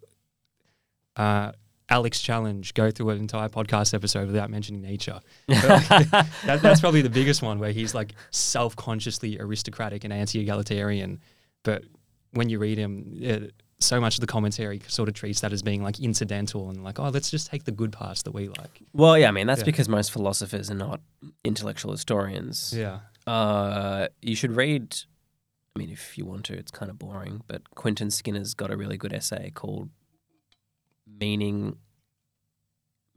Uh, 1.17 1.53
Alex 1.91 2.21
Challenge 2.21 2.75
go 2.75 2.91
through 2.91 3.11
an 3.11 3.19
entire 3.19 3.49
podcast 3.49 3.95
episode 3.95 4.27
without 4.27 4.51
mentioning 4.51 4.83
Nietzsche. 4.83 5.13
that, 5.49 6.59
that's 6.63 6.81
probably 6.81 7.03
the 7.03 7.11
biggest 7.11 7.43
one 7.43 7.59
where 7.59 7.73
he's 7.73 7.95
like 7.95 8.15
self-consciously 8.31 9.39
aristocratic 9.41 10.05
and 10.05 10.13
anti-egalitarian, 10.13 11.21
but 11.63 11.85
when 12.33 12.49
you 12.51 12.59
read 12.59 12.77
him, 12.79 13.15
it, 13.19 13.55
so 13.81 14.01
much 14.01 14.17
of 14.17 14.21
the 14.21 14.27
commentary 14.27 14.83
sort 14.89 15.09
of 15.09 15.15
treats 15.15 15.41
that 15.41 15.53
as 15.53 15.63
being 15.63 15.83
like 15.83 15.99
incidental 16.01 16.69
and 16.69 16.83
like, 16.85 16.99
oh, 16.99 17.09
let's 17.09 17.31
just 17.31 17.47
take 17.49 17.65
the 17.65 17.71
good 17.73 17.93
parts 17.93 18.23
that 18.25 18.33
we 18.33 18.49
like. 18.49 18.83
Well, 18.93 19.17
yeah, 19.17 19.29
I 19.29 19.31
mean 19.31 19.47
that's 19.47 19.61
Yeah. 19.61 19.67
because 19.67 19.89
most 19.89 20.11
philosophers 20.13 20.71
are 20.71 20.75
not 20.75 21.01
intellectual 21.45 21.93
historians. 21.93 22.75
Yeah. 22.77 22.99
Uh, 23.27 24.09
you 24.21 24.35
should 24.35 24.53
read. 24.57 24.97
I 25.75 25.79
mean, 25.79 25.91
if 25.91 26.19
you 26.19 26.25
want 26.27 26.45
to, 26.47 26.55
it's 26.55 26.73
kind 26.73 26.91
of 26.91 26.99
boring, 26.99 27.43
but 27.47 27.71
Quentin 27.77 28.11
Skinner's 28.11 28.53
got 28.53 28.71
a 28.73 28.77
really 28.77 28.97
good 28.97 29.13
essay 29.13 29.53
called 29.55 29.91
"Meaning, 31.07 31.77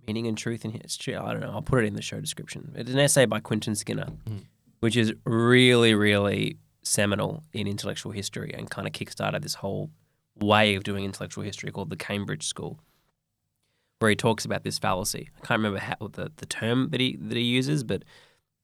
Meaning 0.07 0.27
and 0.27 0.37
Truth 0.37 0.65
in 0.65 0.71
History." 0.71 1.15
I 1.15 1.31
don't 1.31 1.41
know. 1.41 1.51
I'll 1.51 1.61
put 1.61 1.83
it 1.83 1.87
in 1.87 1.95
the 1.95 2.01
show 2.01 2.19
description. 2.19 2.73
It's 2.75 2.91
an 2.91 2.99
essay 2.99 3.25
by 3.25 3.39
Quentin 3.39 3.75
Skinner, 3.75 4.07
Mm. 4.27 4.45
which 4.79 4.95
is 4.97 5.13
really, 5.25 5.93
really 5.93 6.57
seminal 6.83 7.43
in 7.53 7.67
intellectual 7.67 8.11
history 8.11 8.53
and 8.53 8.69
kind 8.69 8.87
of 8.87 8.93
kickstarted 8.93 9.41
this 9.43 9.55
whole 9.55 9.91
way 10.39 10.73
of 10.75 10.83
doing 10.83 11.03
intellectual 11.05 11.43
history 11.43 11.71
called 11.71 11.89
the 11.91 11.95
Cambridge 11.95 12.43
School, 12.47 12.79
where 13.99 14.09
he 14.09 14.15
talks 14.15 14.45
about 14.45 14.63
this 14.63 14.79
fallacy. 14.79 15.29
I 15.37 15.45
can't 15.45 15.59
remember 15.59 15.79
how, 15.79 15.95
the 16.11 16.31
the 16.35 16.45
term 16.47 16.89
that 16.89 16.99
he 16.99 17.17
that 17.17 17.37
he 17.37 17.43
uses, 17.43 17.83
but 17.83 18.03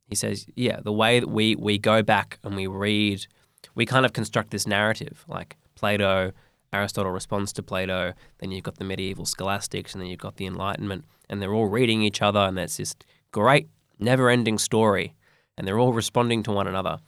he 0.07 0.15
says, 0.15 0.47
yeah, 0.55 0.79
the 0.79 0.91
way 0.93 1.19
that 1.19 1.27
we 1.29 1.55
we 1.55 1.77
go 1.77 2.01
back 2.01 2.39
and 2.43 2.55
we 2.55 2.65
read, 2.67 3.27
we 3.75 3.85
kind 3.85 4.05
of 4.05 4.13
construct 4.13 4.49
this 4.51 4.65
narrative 4.65 5.23
like 5.27 5.57
Plato. 5.75 6.31
Aristotle 6.73 7.11
responds 7.11 7.53
to 7.53 7.63
Plato, 7.63 8.13
then 8.39 8.51
you've 8.51 8.63
got 8.63 8.77
the 8.77 8.83
medieval 8.83 9.25
scholastics, 9.25 9.93
and 9.93 10.01
then 10.01 10.09
you've 10.09 10.19
got 10.19 10.37
the 10.37 10.45
Enlightenment, 10.45 11.05
and 11.29 11.41
they're 11.41 11.53
all 11.53 11.67
reading 11.67 12.01
each 12.01 12.21
other, 12.21 12.39
and 12.39 12.57
that's 12.57 12.77
this 12.77 12.95
great, 13.31 13.69
never 13.99 14.29
ending 14.29 14.57
story, 14.57 15.15
and 15.57 15.67
they're 15.67 15.79
all 15.79 15.93
responding 15.93 16.43
to 16.43 16.51
one 16.51 16.67
another. 16.67 16.99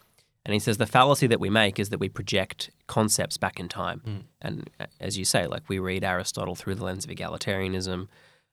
And 0.46 0.54
he 0.54 0.60
says 0.60 0.78
the 0.78 0.86
fallacy 0.86 1.28
that 1.28 1.40
we 1.40 1.50
make 1.50 1.80
is 1.80 1.90
that 1.90 2.00
we 2.00 2.10
project 2.10 2.72
concepts 2.88 3.38
back 3.38 3.60
in 3.60 3.68
time. 3.68 4.02
Mm. 4.06 4.24
And 4.42 4.70
uh, 4.80 4.86
as 5.00 5.18
you 5.18 5.26
say, 5.26 5.46
like 5.46 5.68
we 5.68 5.80
read 5.80 6.04
Aristotle 6.04 6.56
through 6.56 6.76
the 6.76 6.86
lens 6.86 7.06
of 7.06 7.12
egalitarianism, 7.12 8.08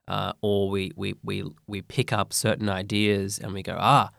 uh, 0.09 0.33
or 0.41 0.69
we, 0.69 0.93
we, 0.97 1.15
we, 1.23 1.45
we 1.67 1.83
pick 1.83 2.13
up 2.13 2.33
certain 2.33 2.69
ideas 2.69 3.39
and 3.39 3.55
we 3.55 3.63
go, 3.63 3.77
ah, 3.79 4.11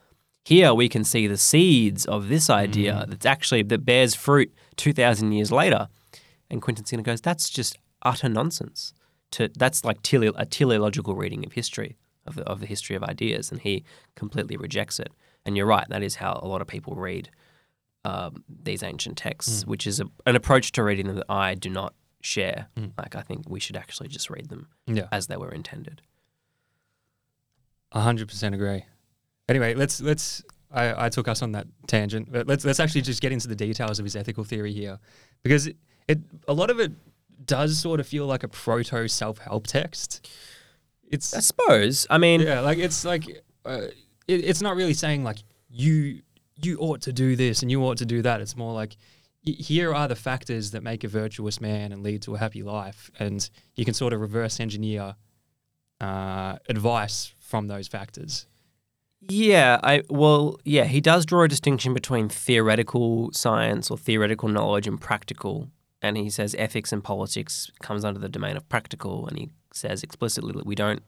here 0.44 0.74
we 0.74 0.90
can 0.90 1.04
see 1.04 1.28
the 1.28 1.38
seeds 1.38 2.06
of 2.06 2.30
this 2.30 2.50
idea 2.50 3.06
that's 3.08 3.26
actually, 3.26 3.64
that 3.64 3.86
bears 3.86 4.16
fruit 4.16 4.54
2,000 4.78 5.34
years 5.34 5.52
later. 5.52 5.88
And 6.50 6.62
Quentin 6.62 6.86
Skinner 6.86 7.04
goes, 7.04 7.22
that's 7.22 7.50
just 7.50 7.78
utter 8.02 8.30
nonsense. 8.30 8.94
To, 9.32 9.50
that's 9.58 9.84
like 9.84 10.02
tele, 10.02 10.32
a 10.36 10.46
teleological 10.46 11.16
reading 11.16 11.46
of 11.46 11.54
history, 11.54 11.98
of 12.26 12.36
the, 12.36 12.44
of 12.44 12.60
the 12.62 12.66
history 12.66 12.96
of 12.96 13.04
ideas. 13.04 13.52
And 13.52 13.60
he 13.62 13.84
completely 14.16 14.58
rejects 14.58 15.00
it. 15.00 15.12
And 15.46 15.58
you're 15.58 15.66
right, 15.66 15.86
that 15.90 16.04
is 16.04 16.16
how 16.16 16.40
a 16.42 16.48
lot 16.48 16.62
of 16.62 16.68
people 16.68 16.96
read 16.96 17.30
um, 18.06 18.44
these 18.48 18.84
ancient 18.84 19.18
texts, 19.18 19.66
which 19.66 19.86
is 19.86 20.00
a, 20.00 20.06
an 20.26 20.36
approach 20.36 20.72
to 20.74 20.84
reading 20.84 21.08
them 21.08 21.16
that 21.18 21.30
I 21.30 21.56
do 21.56 21.70
not 21.70 21.94
share. 22.22 22.68
Mm. 22.78 22.92
Like, 22.98 23.16
I 23.16 23.22
think 23.22 23.50
we 23.50 23.60
should 23.60 23.76
actually 23.76 24.08
just 24.08 24.30
read 24.30 24.50
them 24.50 24.68
Yeah. 24.86 25.08
as 25.12 25.28
they 25.28 25.38
were 25.38 25.52
intended. 25.52 26.02
A 27.94 28.02
hundred 28.02 28.28
percent 28.28 28.54
agree. 28.54 28.86
Anyway, 29.48 29.74
let's 29.74 30.02
let's. 30.02 30.44
I, 30.70 31.06
I 31.06 31.10
took 31.10 31.30
us 31.30 31.42
on 31.42 31.54
that 31.54 31.68
tangent, 31.88 32.30
but 32.30 32.46
let's 32.46 32.66
let's 32.66 32.82
actually 32.82 33.02
just 33.02 33.22
get 33.22 33.32
into 33.32 33.48
the 33.48 33.56
details 33.56 33.98
of 34.00 34.04
his 34.04 34.18
ethical 34.18 34.44
theory 34.44 34.74
here, 34.74 35.00
because 35.42 35.68
it, 35.68 35.78
it 36.08 36.20
a 36.48 36.54
lot 36.54 36.70
of 36.70 36.80
it 36.80 36.92
does 37.46 37.78
sort 37.78 38.00
of 38.00 38.08
feel 38.08 38.26
like 38.26 38.44
a 38.44 38.48
proto 38.48 39.08
self 39.08 39.40
help 39.40 39.68
text. 39.68 40.30
It's 41.10 41.34
I 41.34 41.40
suppose. 41.40 42.08
I 42.10 42.18
mean, 42.18 42.42
yeah, 42.42 42.60
like 42.62 42.78
it's 42.78 43.06
like 43.06 43.26
uh, 43.66 43.88
it, 44.28 44.46
it's 44.46 44.62
not 44.62 44.76
really 44.76 44.94
saying 44.94 45.24
like 45.24 45.38
you 45.70 46.22
you 46.62 46.78
ought 46.80 47.02
to 47.02 47.14
do 47.14 47.36
this 47.36 47.62
and 47.62 47.72
you 47.72 47.84
ought 47.84 47.98
to 47.98 48.06
do 48.06 48.22
that. 48.22 48.42
It's 48.42 48.56
more 48.56 48.74
like 48.74 48.98
here 49.44 49.94
are 49.94 50.08
the 50.08 50.16
factors 50.16 50.72
that 50.72 50.84
make 50.84 51.04
a 51.04 51.08
virtuous 51.08 51.62
man 51.62 51.92
and 51.92 52.04
lead 52.04 52.22
to 52.24 52.36
a 52.36 52.38
happy 52.38 52.64
life, 52.64 53.10
and 53.20 53.50
you 53.76 53.86
can 53.86 53.94
sort 53.94 54.14
of 54.14 54.20
reverse 54.20 54.60
engineer 54.60 55.16
uh, 56.02 56.58
advice 56.68 57.34
from 57.40 57.68
those 57.68 57.88
factors. 57.88 58.46
Yeah, 59.22 59.80
I 59.84 60.04
well, 60.10 60.60
yeah, 60.64 60.86
he 60.86 61.02
does 61.02 61.26
draw 61.26 61.44
a 61.44 61.48
distinction 61.48 61.94
between 61.94 62.30
theoretical 62.30 63.32
science 63.34 63.90
or 63.90 63.98
theoretical 63.98 64.50
knowledge 64.50 64.88
and 64.88 65.00
practical. 65.00 65.70
And 66.02 66.18
he 66.18 66.30
says 66.30 66.56
ethics 66.58 66.94
and 66.94 67.04
politics 67.04 67.72
comes 67.82 68.06
under 68.06 68.20
the 68.20 68.30
domain 68.30 68.56
of 68.56 68.68
practical. 68.70 69.28
And 69.28 69.38
he 69.38 69.50
says 69.74 70.04
explicitly 70.04 70.54
that 70.54 70.66
we 70.66 70.76
don't 70.76 71.02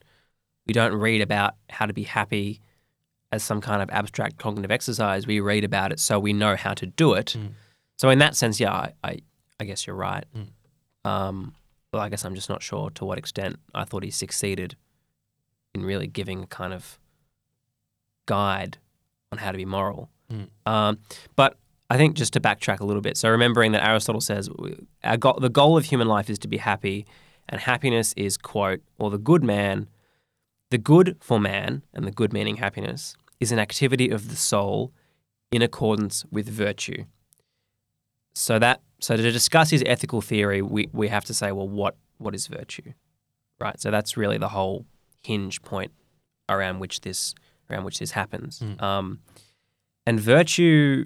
we 0.65 0.73
don't 0.73 0.93
read 0.93 1.21
about 1.21 1.55
how 1.69 1.85
to 1.85 1.93
be 1.93 2.03
happy 2.03 2.61
as 3.31 3.43
some 3.43 3.61
kind 3.61 3.81
of 3.81 3.89
abstract 3.91 4.37
cognitive 4.37 4.71
exercise. 4.71 5.27
We 5.27 5.39
read 5.39 5.63
about 5.63 5.91
it 5.91 5.99
so 5.99 6.19
we 6.19 6.33
know 6.33 6.55
how 6.55 6.73
to 6.73 6.85
do 6.85 7.13
it. 7.13 7.35
Mm. 7.37 7.51
So 7.97 8.09
in 8.09 8.19
that 8.19 8.35
sense, 8.35 8.59
yeah, 8.59 8.73
I 8.73 8.93
I, 9.03 9.19
I 9.59 9.65
guess 9.65 9.85
you're 9.85 9.95
right. 9.95 10.25
Mm. 10.35 11.09
Um, 11.09 11.55
but 11.91 11.99
I 11.99 12.09
guess 12.09 12.25
I'm 12.25 12.35
just 12.35 12.49
not 12.49 12.61
sure 12.61 12.89
to 12.91 13.05
what 13.05 13.17
extent 13.17 13.57
I 13.73 13.83
thought 13.83 14.03
he 14.03 14.11
succeeded 14.11 14.75
in 15.73 15.83
really 15.83 16.07
giving 16.07 16.43
a 16.43 16.47
kind 16.47 16.73
of 16.73 16.99
guide 18.25 18.77
on 19.31 19.37
how 19.39 19.51
to 19.51 19.57
be 19.57 19.65
moral. 19.65 20.09
Mm. 20.31 20.49
Um, 20.65 20.99
but 21.35 21.57
I 21.89 21.97
think 21.97 22.15
just 22.15 22.33
to 22.33 22.39
backtrack 22.39 22.79
a 22.79 22.85
little 22.85 23.01
bit. 23.01 23.17
So 23.17 23.29
remembering 23.29 23.71
that 23.71 23.85
Aristotle 23.85 24.21
says 24.21 24.49
our 25.03 25.17
go- 25.17 25.39
the 25.39 25.49
goal 25.49 25.77
of 25.77 25.85
human 25.85 26.07
life 26.07 26.29
is 26.29 26.37
to 26.39 26.47
be 26.47 26.57
happy, 26.57 27.05
and 27.47 27.59
happiness 27.61 28.13
is 28.15 28.37
quote 28.37 28.81
or 28.99 29.09
the 29.09 29.17
good 29.17 29.43
man, 29.43 29.89
the 30.69 30.77
good 30.77 31.17
for 31.19 31.39
man, 31.39 31.83
and 31.93 32.05
the 32.05 32.11
good 32.11 32.31
meaning 32.31 32.57
happiness 32.57 33.15
is 33.39 33.51
an 33.51 33.59
activity 33.59 34.09
of 34.09 34.29
the 34.29 34.35
soul 34.35 34.91
in 35.51 35.61
accordance 35.61 36.25
with 36.31 36.47
virtue. 36.47 37.05
So 38.35 38.59
that 38.59 38.81
so 38.99 39.15
to 39.15 39.31
discuss 39.31 39.69
his 39.69 39.83
ethical 39.85 40.21
theory, 40.21 40.61
we, 40.61 40.89
we 40.91 41.07
have 41.07 41.25
to 41.25 41.33
say, 41.33 41.51
well, 41.51 41.67
what 41.67 41.95
what 42.17 42.35
is 42.35 42.47
virtue, 42.47 42.93
right? 43.59 43.79
So 43.79 43.89
that's 43.89 44.15
really 44.15 44.37
the 44.37 44.49
whole 44.49 44.85
hinge 45.21 45.61
point 45.61 45.91
around 46.47 46.79
which 46.79 47.01
this 47.01 47.33
around 47.69 47.85
which 47.85 47.99
this 47.99 48.11
happens. 48.11 48.59
Mm. 48.59 48.81
Um, 48.81 49.19
and 50.05 50.19
virtue 50.19 51.05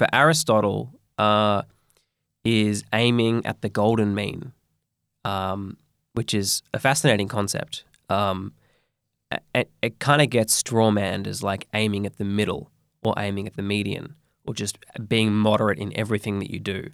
for 0.00 0.08
Aristotle 0.14 0.98
uh, 1.18 1.60
is 2.42 2.84
aiming 2.94 3.44
at 3.44 3.60
the 3.60 3.68
golden 3.68 4.14
mean, 4.14 4.52
um, 5.26 5.76
which 6.14 6.32
is 6.32 6.62
a 6.72 6.78
fascinating 6.78 7.28
concept. 7.28 7.84
Um, 8.08 8.54
it, 9.54 9.70
it 9.82 9.98
kind 9.98 10.22
of 10.22 10.30
gets 10.30 10.62
strawmanned 10.62 11.26
as 11.26 11.42
like 11.42 11.68
aiming 11.74 12.06
at 12.06 12.16
the 12.16 12.24
middle 12.24 12.70
or 13.04 13.12
aiming 13.18 13.46
at 13.46 13.56
the 13.56 13.62
median 13.62 14.14
or 14.46 14.54
just 14.54 14.78
being 15.06 15.34
moderate 15.34 15.78
in 15.78 15.94
everything 15.94 16.38
that 16.38 16.50
you 16.50 16.60
do, 16.60 16.88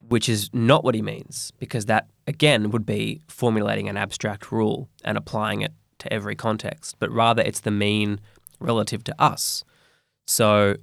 which 0.00 0.28
is 0.28 0.50
not 0.52 0.82
what 0.82 0.96
he 0.96 1.00
means 1.00 1.52
because 1.60 1.86
that 1.86 2.08
again 2.26 2.72
would 2.72 2.84
be 2.84 3.22
formulating 3.28 3.88
an 3.88 3.96
abstract 3.96 4.50
rule 4.50 4.88
and 5.04 5.16
applying 5.16 5.60
it 5.60 5.72
to 6.00 6.12
every 6.12 6.34
context, 6.34 6.96
but 6.98 7.08
rather 7.12 7.40
it's 7.40 7.60
the 7.60 7.70
mean 7.70 8.18
relative 8.58 9.04
to 9.04 9.14
us. 9.22 9.62
So 10.26 10.78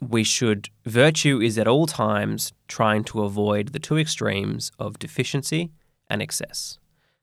we 0.00 0.22
should, 0.22 0.70
virtue 0.84 1.40
is 1.40 1.58
at 1.58 1.66
all 1.66 1.86
times 1.86 2.52
trying 2.68 3.04
to 3.04 3.22
avoid 3.22 3.68
the 3.68 3.78
two 3.78 3.98
extremes 3.98 4.70
of 4.78 4.98
deficiency 4.98 5.70
and 6.08 6.22
excess. 6.22 6.78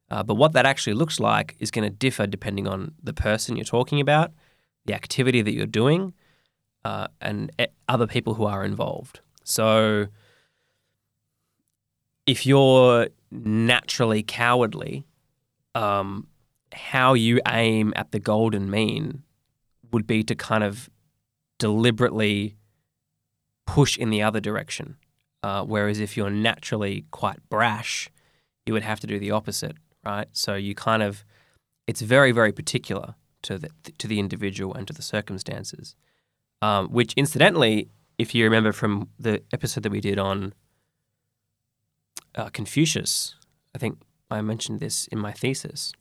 Uh, 0.10 0.24
but 0.24 0.36
what 0.36 0.54
that 0.54 0.66
actually 0.66 0.94
looks 0.94 1.20
like 1.20 1.56
is 1.60 1.72
going 1.72 1.84
to 1.84 1.90
differ 1.90 2.28
depending 2.28 2.68
on 2.68 2.94
the 3.02 3.14
person 3.14 3.56
you're 3.56 3.66
talking 3.66 4.00
about, 4.00 4.32
the 4.86 4.94
activity 4.94 5.42
that 5.42 5.54
you're 5.54 5.66
doing, 5.66 6.14
uh, 6.84 7.08
and 7.22 7.52
e- 7.60 7.66
other 7.88 8.06
people 8.06 8.36
who 8.36 8.46
are 8.46 8.64
involved. 8.64 9.22
So 9.44 10.08
if 12.28 12.46
you're 12.46 13.08
naturally 13.32 14.22
cowardly, 14.22 15.06
um, 15.74 16.28
how 16.74 17.14
you 17.14 17.40
aim 17.48 17.94
at 17.96 18.12
the 18.12 18.20
golden 18.20 18.70
mean 18.70 19.24
would 19.92 20.06
be 20.06 20.24
to 20.24 20.36
kind 20.36 20.64
of 20.64 20.90
deliberately 21.58 22.56
push 23.66 23.98
in 23.98 24.10
the 24.10 24.22
other 24.22 24.40
direction. 24.40 24.98
Uh, 25.44 25.64
whereas 25.64 26.00
if 26.00 26.18
you're 26.18 26.30
naturally 26.30 27.06
quite 27.12 27.38
brash, 27.50 28.10
you 28.66 28.74
would 28.74 28.84
have 28.84 29.00
to 29.00 29.08
do 29.08 29.20
the 29.20 29.32
opposite, 29.32 29.76
right? 30.04 30.28
So 30.34 30.56
you 30.56 30.74
kind 30.74 31.04
of, 31.04 31.24
it's 31.86 32.02
very, 32.02 32.32
very 32.32 32.52
particular 32.52 33.16
to 33.44 33.60
the, 33.60 33.70
to 33.98 34.08
the 34.08 34.20
individual 34.20 34.74
and 34.74 34.88
to 34.88 34.94
the 34.94 35.04
circumstances. 35.04 35.96
Um, 36.62 36.88
which, 36.88 37.14
incidentally, 37.16 37.90
if 38.18 38.34
you 38.34 38.44
remember 38.44 38.72
from 38.72 39.10
the 39.20 39.44
episode 39.52 39.84
that 39.84 39.92
we 39.92 40.02
did 40.02 40.18
on 40.18 40.54
uh, 42.34 42.50
Confucius, 42.50 43.36
I 43.76 43.78
think 43.78 44.00
I 44.32 44.42
mentioned 44.42 44.80
this 44.80 45.08
in 45.08 45.20
my 45.20 45.32
thesis, 45.32 45.92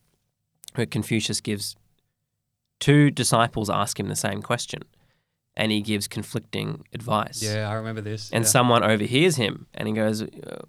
where 0.73 0.87
Confucius 0.87 1.41
gives 1.41 1.75
two 2.79 3.11
disciples 3.11 3.69
ask 3.69 3.99
him 3.99 4.07
the 4.07 4.15
same 4.15 4.41
question, 4.41 4.81
and 5.57 5.71
he 5.71 5.81
gives 5.81 6.07
conflicting 6.07 6.85
advice. 6.93 7.41
Yeah, 7.41 7.69
I 7.69 7.73
remember 7.73 8.01
this. 8.01 8.29
And 8.31 8.43
yeah. 8.43 8.49
someone 8.49 8.83
overhears 8.83 9.37
him, 9.37 9.67
and 9.73 9.87
he 9.87 9.93
goes, 9.93 10.21
"Uh, 10.21 10.63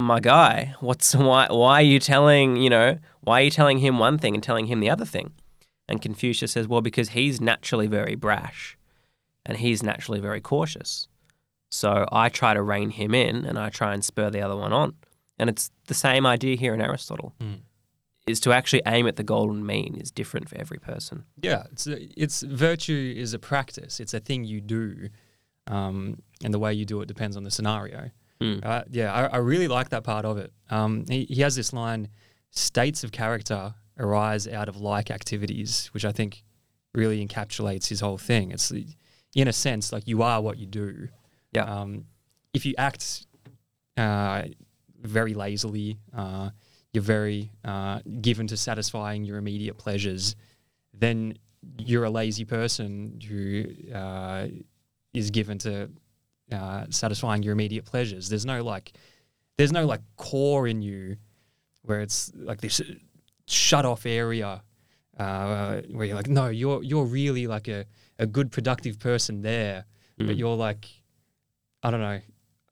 "My 0.00 0.20
guy, 0.20 0.74
what's 0.80 1.14
why? 1.14 1.48
Why 1.50 1.80
are 1.80 1.82
you 1.82 1.98
telling 1.98 2.56
you 2.56 2.70
know? 2.70 2.98
Why 3.20 3.40
are 3.40 3.44
you 3.44 3.50
telling 3.50 3.78
him 3.78 3.98
one 3.98 4.18
thing 4.18 4.34
and 4.34 4.42
telling 4.42 4.66
him 4.66 4.80
the 4.80 4.90
other 4.90 5.04
thing?" 5.04 5.32
And 5.88 6.00
Confucius 6.00 6.52
says, 6.52 6.68
"Well, 6.68 6.80
because 6.80 7.10
he's 7.10 7.40
naturally 7.40 7.86
very 7.86 8.14
brash, 8.14 8.76
and 9.44 9.58
he's 9.58 9.82
naturally 9.82 10.20
very 10.20 10.40
cautious. 10.40 11.08
So 11.70 12.06
I 12.10 12.28
try 12.28 12.54
to 12.54 12.62
rein 12.62 12.90
him 12.90 13.14
in, 13.14 13.44
and 13.44 13.58
I 13.58 13.68
try 13.68 13.92
and 13.92 14.04
spur 14.04 14.30
the 14.30 14.40
other 14.40 14.56
one 14.56 14.72
on. 14.72 14.94
And 15.38 15.50
it's 15.50 15.70
the 15.86 15.94
same 15.94 16.26
idea 16.26 16.56
here 16.56 16.74
in 16.74 16.80
Aristotle." 16.80 17.34
Mm. 17.40 17.60
Is 18.28 18.40
to 18.40 18.52
actually 18.52 18.82
aim 18.86 19.06
at 19.06 19.16
the 19.16 19.22
golden 19.22 19.64
mean 19.64 19.96
is 20.00 20.10
different 20.10 20.48
for 20.48 20.56
every 20.58 20.78
person. 20.78 21.24
Yeah, 21.40 21.64
it's 21.72 21.86
a, 21.86 22.20
it's 22.20 22.42
virtue 22.42 23.14
is 23.16 23.34
a 23.34 23.38
practice. 23.38 24.00
It's 24.00 24.14
a 24.14 24.20
thing 24.20 24.44
you 24.44 24.60
do, 24.60 25.08
um, 25.66 26.22
and 26.42 26.52
the 26.52 26.58
way 26.58 26.74
you 26.74 26.84
do 26.84 27.00
it 27.00 27.06
depends 27.06 27.36
on 27.36 27.44
the 27.44 27.50
scenario. 27.50 28.10
Mm. 28.40 28.64
Uh, 28.64 28.84
yeah, 28.90 29.12
I, 29.12 29.26
I 29.26 29.36
really 29.38 29.68
like 29.68 29.88
that 29.90 30.04
part 30.04 30.24
of 30.24 30.38
it. 30.38 30.52
Um, 30.70 31.04
he, 31.08 31.24
he 31.24 31.42
has 31.42 31.56
this 31.56 31.72
line: 31.72 32.08
"States 32.50 33.04
of 33.04 33.12
character 33.12 33.74
arise 33.98 34.46
out 34.46 34.68
of 34.68 34.76
like 34.76 35.10
activities," 35.10 35.90
which 35.92 36.04
I 36.04 36.12
think 36.12 36.44
really 36.94 37.26
encapsulates 37.26 37.88
his 37.88 38.00
whole 38.00 38.18
thing. 38.18 38.50
It's 38.52 38.72
in 39.34 39.48
a 39.48 39.52
sense 39.52 39.92
like 39.92 40.06
you 40.06 40.22
are 40.22 40.40
what 40.40 40.58
you 40.58 40.66
do. 40.66 41.08
Yeah. 41.52 41.64
Um, 41.64 42.06
if 42.54 42.64
you 42.66 42.74
act 42.78 43.26
uh, 43.96 44.44
very 45.00 45.34
lazily, 45.34 45.98
uh, 46.16 46.50
you're 46.92 47.02
very 47.02 47.50
uh, 47.64 48.00
given 48.20 48.46
to 48.48 48.56
satisfying 48.56 49.24
your 49.24 49.36
immediate 49.38 49.76
pleasures, 49.78 50.36
then 50.94 51.36
you're 51.78 52.04
a 52.04 52.10
lazy 52.10 52.44
person 52.44 53.20
who 53.28 53.64
uh, 53.94 54.46
is 55.12 55.30
given 55.30 55.58
to 55.58 55.90
uh, 56.52 56.84
satisfying 56.90 57.42
your 57.42 57.52
immediate 57.52 57.84
pleasures. 57.84 58.28
There's 58.28 58.46
no 58.46 58.62
like, 58.62 58.92
there's 59.56 59.72
no 59.72 59.84
like 59.86 60.00
core 60.16 60.66
in 60.66 60.80
you 60.82 61.16
where 61.82 62.00
it's 62.00 62.32
like 62.34 62.60
this 62.60 62.80
shut 63.46 63.84
off 63.84 64.06
area 64.06 64.62
uh, 65.18 65.80
where 65.90 66.06
you're 66.06 66.16
like, 66.16 66.28
no, 66.28 66.48
you're 66.48 66.82
you're 66.82 67.04
really 67.04 67.46
like 67.46 67.68
a, 67.68 67.84
a 68.18 68.26
good 68.26 68.50
productive 68.50 68.98
person 68.98 69.42
there, 69.42 69.84
but 70.16 70.26
Mm. 70.26 70.38
you're 70.38 70.56
like, 70.56 70.86
I 71.82 71.90
don't 71.90 72.00
know, 72.00 72.20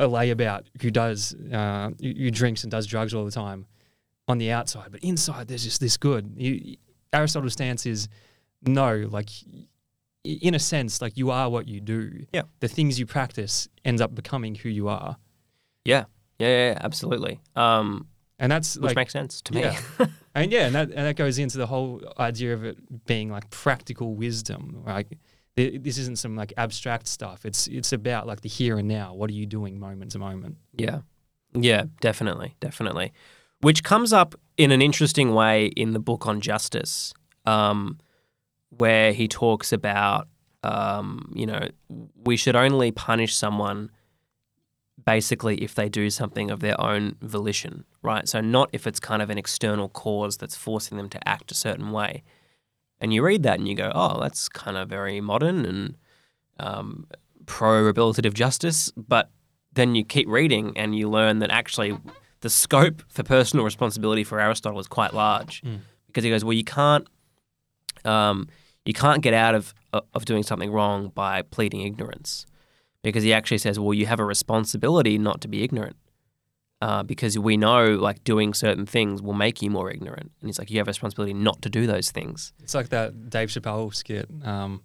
a 0.01 0.07
layabout 0.09 0.65
who 0.81 0.91
does 0.91 1.35
uh, 1.53 1.91
who, 2.01 2.13
who 2.13 2.31
drinks 2.31 2.63
and 2.65 2.71
does 2.71 2.87
drugs 2.87 3.15
all 3.15 3.25
the 3.25 3.31
time 3.31 3.67
on 4.29 4.39
the 4.39 4.51
outside, 4.51 4.89
but 4.91 5.01
inside 5.03 5.49
there's 5.49 5.65
just 5.65 5.81
this 5.81 5.97
good. 5.97 6.35
You, 6.37 6.77
Aristotle's 7.13 7.53
stance 7.53 7.87
is 7.87 8.09
no, 8.63 9.07
like 9.11 9.31
in 10.25 10.55
a 10.55 10.59
sense, 10.59 11.01
like 11.01 11.17
you 11.17 11.31
are 11.31 11.49
what 11.49 11.69
you 11.69 11.81
do. 11.81 12.27
Yeah. 12.33 12.43
The 12.61 12.69
things 12.69 12.99
you 12.99 13.07
practice 13.07 13.69
ends 13.85 14.01
up 14.01 14.15
becoming 14.15 14.55
who 14.57 14.69
you 14.69 14.89
are, 14.89 15.17
Yeah, 15.85 16.05
yeah, 16.39 16.49
yeah, 16.73 16.79
absolutely. 16.81 17.41
Um, 17.55 18.09
and 18.39 18.51
that's 18.53 18.77
which 18.77 18.91
like 18.91 18.97
makes 18.97 19.13
sense 19.13 19.41
to 19.43 19.55
me. 19.55 19.61
yeah. 19.63 19.81
And 20.35 20.53
yeah, 20.53 20.67
and 20.67 20.75
that 20.75 20.89
and 20.89 21.07
that 21.07 21.17
goes 21.17 21.39
into 21.39 21.57
the 21.57 21.67
whole 21.67 22.03
idea 22.19 22.53
of 22.53 22.63
it 22.63 22.77
being 23.07 23.31
like 23.31 23.49
practical 23.49 24.15
wisdom. 24.15 24.83
Like 24.87 25.17
th- 25.57 25.81
this 25.83 25.97
isn't 25.97 26.19
some 26.19 26.37
like 26.37 26.53
abstract 26.59 27.07
stuff. 27.07 27.47
It's 27.47 27.67
it's 27.69 27.95
about 27.95 28.27
like 28.27 28.43
the 28.43 28.49
here 28.51 28.77
and 28.77 28.87
now. 28.87 29.15
What 29.15 29.31
are 29.31 29.33
you 29.33 29.47
doing 29.47 29.81
moment 29.81 30.11
to 30.11 30.19
moment? 30.19 30.59
Yeah. 30.75 30.99
Yeah, 31.55 31.85
definitely. 32.03 32.55
Definitely. 32.61 33.15
Which 33.67 33.83
comes 33.83 34.13
up 34.13 34.37
in 34.57 34.71
an 34.71 34.81
interesting 34.81 35.35
way 35.35 35.67
in 35.67 35.91
the 35.91 35.99
book 35.99 36.29
on 36.29 36.41
justice, 36.41 37.13
um, 37.47 37.99
where 38.69 39.13
he 39.13 39.27
talks 39.27 39.73
about, 39.73 40.29
um, 40.63 41.33
you 41.35 41.47
know, 41.47 41.67
we 42.25 42.37
should 42.37 42.55
only 42.55 42.93
punish 42.93 43.35
someone 43.35 43.91
basically 45.05 45.57
if 45.65 45.75
they 45.75 45.89
do 45.89 46.11
something 46.11 46.49
of 46.49 46.61
their 46.61 46.81
own 46.81 47.17
volition, 47.21 47.85
right? 48.03 48.29
So, 48.29 48.41
not 48.41 48.71
if 48.73 48.87
it's 48.87 49.01
kind 49.01 49.21
of 49.21 49.31
an 49.31 49.37
external 49.37 49.89
cause 49.89 50.37
that's 50.37 50.55
forcing 50.55 50.97
them 50.97 51.09
to 51.09 51.29
act 51.29 51.51
a 51.51 51.57
certain 51.57 51.91
way. 51.91 52.23
And 53.01 53.13
you 53.13 53.21
read 53.25 53.43
that 53.43 53.59
and 53.59 53.67
you 53.67 53.75
go, 53.75 53.91
oh, 53.93 54.21
that's 54.21 54.49
kind 54.49 54.77
of 54.77 54.89
very 54.89 55.21
modern 55.21 55.65
and 55.67 55.97
um, 56.61 57.09
pro 57.47 57.83
rehabilitative 57.83 58.35
justice. 58.35 58.93
But 58.97 59.29
then 59.73 59.97
you 59.97 60.05
keep 60.05 60.29
reading 60.29 60.79
and 60.79 60.95
you 60.97 61.11
learn 61.11 61.41
that 61.41 61.51
actually 61.51 61.99
the 62.47 62.51
scope 62.51 62.99
for 63.09 63.23
personal 63.37 63.65
responsibility 63.65 64.25
for 64.25 64.37
Aristotle 64.41 64.81
is 64.81 64.87
quite 64.99 65.13
large 65.15 65.55
Mm. 65.63 65.81
because 66.07 66.23
he 66.25 66.31
goes, 66.31 66.45
well, 66.45 66.53
you 66.63 66.65
can't, 66.65 67.07
um, 68.05 68.49
you 68.85 68.93
can't 68.95 69.23
get 69.23 69.35
out 69.35 69.55
of 69.55 69.75
of 70.15 70.25
doing 70.27 70.43
something 70.43 70.71
wrong 70.71 71.09
by 71.15 71.41
pleading 71.57 71.81
ignorance, 71.81 72.45
because 73.03 73.23
he 73.25 73.33
actually 73.33 73.57
says, 73.67 73.79
well, 73.81 73.95
you 73.95 74.05
have 74.13 74.21
a 74.21 74.25
responsibility 74.25 75.17
not 75.17 75.41
to 75.41 75.49
be 75.49 75.63
ignorant. 75.63 75.97
Uh, 76.83 77.03
because 77.03 77.39
we 77.39 77.57
know, 77.57 77.83
like, 78.09 78.23
doing 78.23 78.53
certain 78.53 78.85
things 78.85 79.23
will 79.23 79.33
make 79.47 79.63
you 79.63 79.71
more 79.71 79.91
ignorant. 79.91 80.31
And 80.41 80.49
he's 80.49 80.59
like, 80.59 80.71
you 80.71 80.77
have 80.77 80.87
a 80.87 80.91
responsibility 80.97 81.33
not 81.33 81.63
to 81.63 81.71
do 81.71 81.87
those 81.87 82.11
things. 82.11 82.53
It's 82.63 82.75
like 82.75 82.91
that 82.91 83.31
Dave 83.31 83.49
Chappelle 83.49 83.95
skit. 83.95 84.29
Um, 84.45 84.83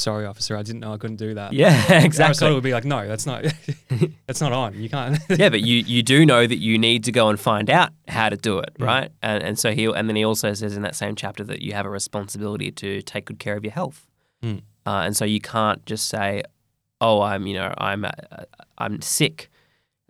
Sorry, 0.00 0.24
officer, 0.24 0.56
I 0.56 0.62
didn't 0.62 0.80
know 0.80 0.94
I 0.94 0.96
couldn't 0.96 1.16
do 1.16 1.34
that. 1.34 1.52
Yeah, 1.52 1.68
exactly. 1.82 1.96
Aristotle 2.04 2.28
exactly. 2.28 2.54
would 2.54 2.62
be 2.64 2.72
like, 2.72 2.84
no, 2.86 3.06
that's 3.06 3.26
not, 3.26 3.44
that's 4.26 4.40
not 4.40 4.52
on. 4.52 4.74
You 4.80 4.88
can't. 4.88 5.18
yeah, 5.28 5.50
but 5.50 5.60
you, 5.60 5.76
you 5.78 6.02
do 6.02 6.24
know 6.24 6.46
that 6.46 6.56
you 6.58 6.78
need 6.78 7.04
to 7.04 7.12
go 7.12 7.28
and 7.28 7.38
find 7.38 7.68
out 7.68 7.90
how 8.08 8.28
to 8.30 8.36
do 8.36 8.58
it, 8.60 8.70
Mm. 8.78 8.86
right? 8.86 9.12
And 9.22 9.42
and 9.42 9.58
so 9.58 9.72
he 9.72 9.84
and 9.84 10.08
then 10.08 10.16
he 10.16 10.24
also 10.24 10.54
says 10.54 10.74
in 10.74 10.82
that 10.82 10.96
same 10.96 11.14
chapter 11.16 11.44
that 11.44 11.60
you 11.60 11.74
have 11.74 11.84
a 11.84 11.90
responsibility 11.90 12.70
to 12.72 13.02
take 13.02 13.26
good 13.26 13.38
care 13.38 13.56
of 13.56 13.64
your 13.64 13.72
health, 13.72 14.06
Mm. 14.42 14.62
uh, 14.86 15.02
and 15.04 15.14
so 15.14 15.26
you 15.26 15.40
can't 15.40 15.84
just 15.84 16.08
say, 16.08 16.42
oh, 17.02 17.20
I'm 17.20 17.46
you 17.46 17.54
know 17.54 17.74
I'm 17.76 18.04
uh, 18.06 18.10
I'm 18.78 19.02
sick. 19.02 19.49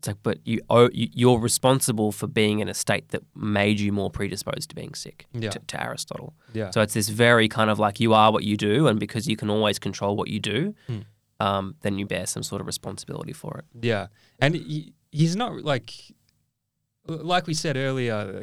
It's 0.01 0.09
like, 0.09 0.17
but 0.23 0.39
you, 0.45 0.61
owe, 0.71 0.89
you 0.93 1.09
you're 1.13 1.39
responsible 1.39 2.11
for 2.11 2.27
being 2.27 2.61
in 2.61 2.69
a 2.69 2.75
state 2.75 3.11
that 3.11 3.23
made 3.37 3.79
you 3.81 3.93
more 3.93 4.11
predisposed 4.11 4.71
to 4.71 4.75
being 4.75 4.95
sick. 4.95 5.27
Yeah. 5.33 5.51
To, 5.51 5.59
to 5.59 5.83
Aristotle. 5.83 6.33
Yeah. 6.55 6.71
So 6.71 6.81
it's 6.81 6.95
this 6.95 7.11
very 7.11 7.49
kind 7.49 7.69
of 7.69 7.79
like 7.79 8.01
you 8.01 8.15
are 8.15 8.33
what 8.33 8.43
you 8.45 8.57
do, 8.57 8.87
and 8.89 8.99
because 8.99 9.29
you 9.29 9.37
can 9.37 9.51
always 9.51 9.79
control 9.79 10.17
what 10.17 10.29
you 10.29 10.41
do, 10.41 10.75
Hmm. 10.87 11.01
um, 11.39 11.75
then 11.83 11.99
you 11.99 12.07
bear 12.07 12.25
some 12.27 12.43
sort 12.43 12.61
of 12.63 12.67
responsibility 12.67 13.35
for 13.35 13.59
it. 13.59 13.65
Yeah, 13.87 14.07
and 14.41 14.55
he, 14.55 14.95
he's 15.13 15.37
not 15.37 15.63
like 15.65 15.93
like 17.07 17.47
we 17.47 17.55
said 17.55 17.77
earlier. 17.77 18.43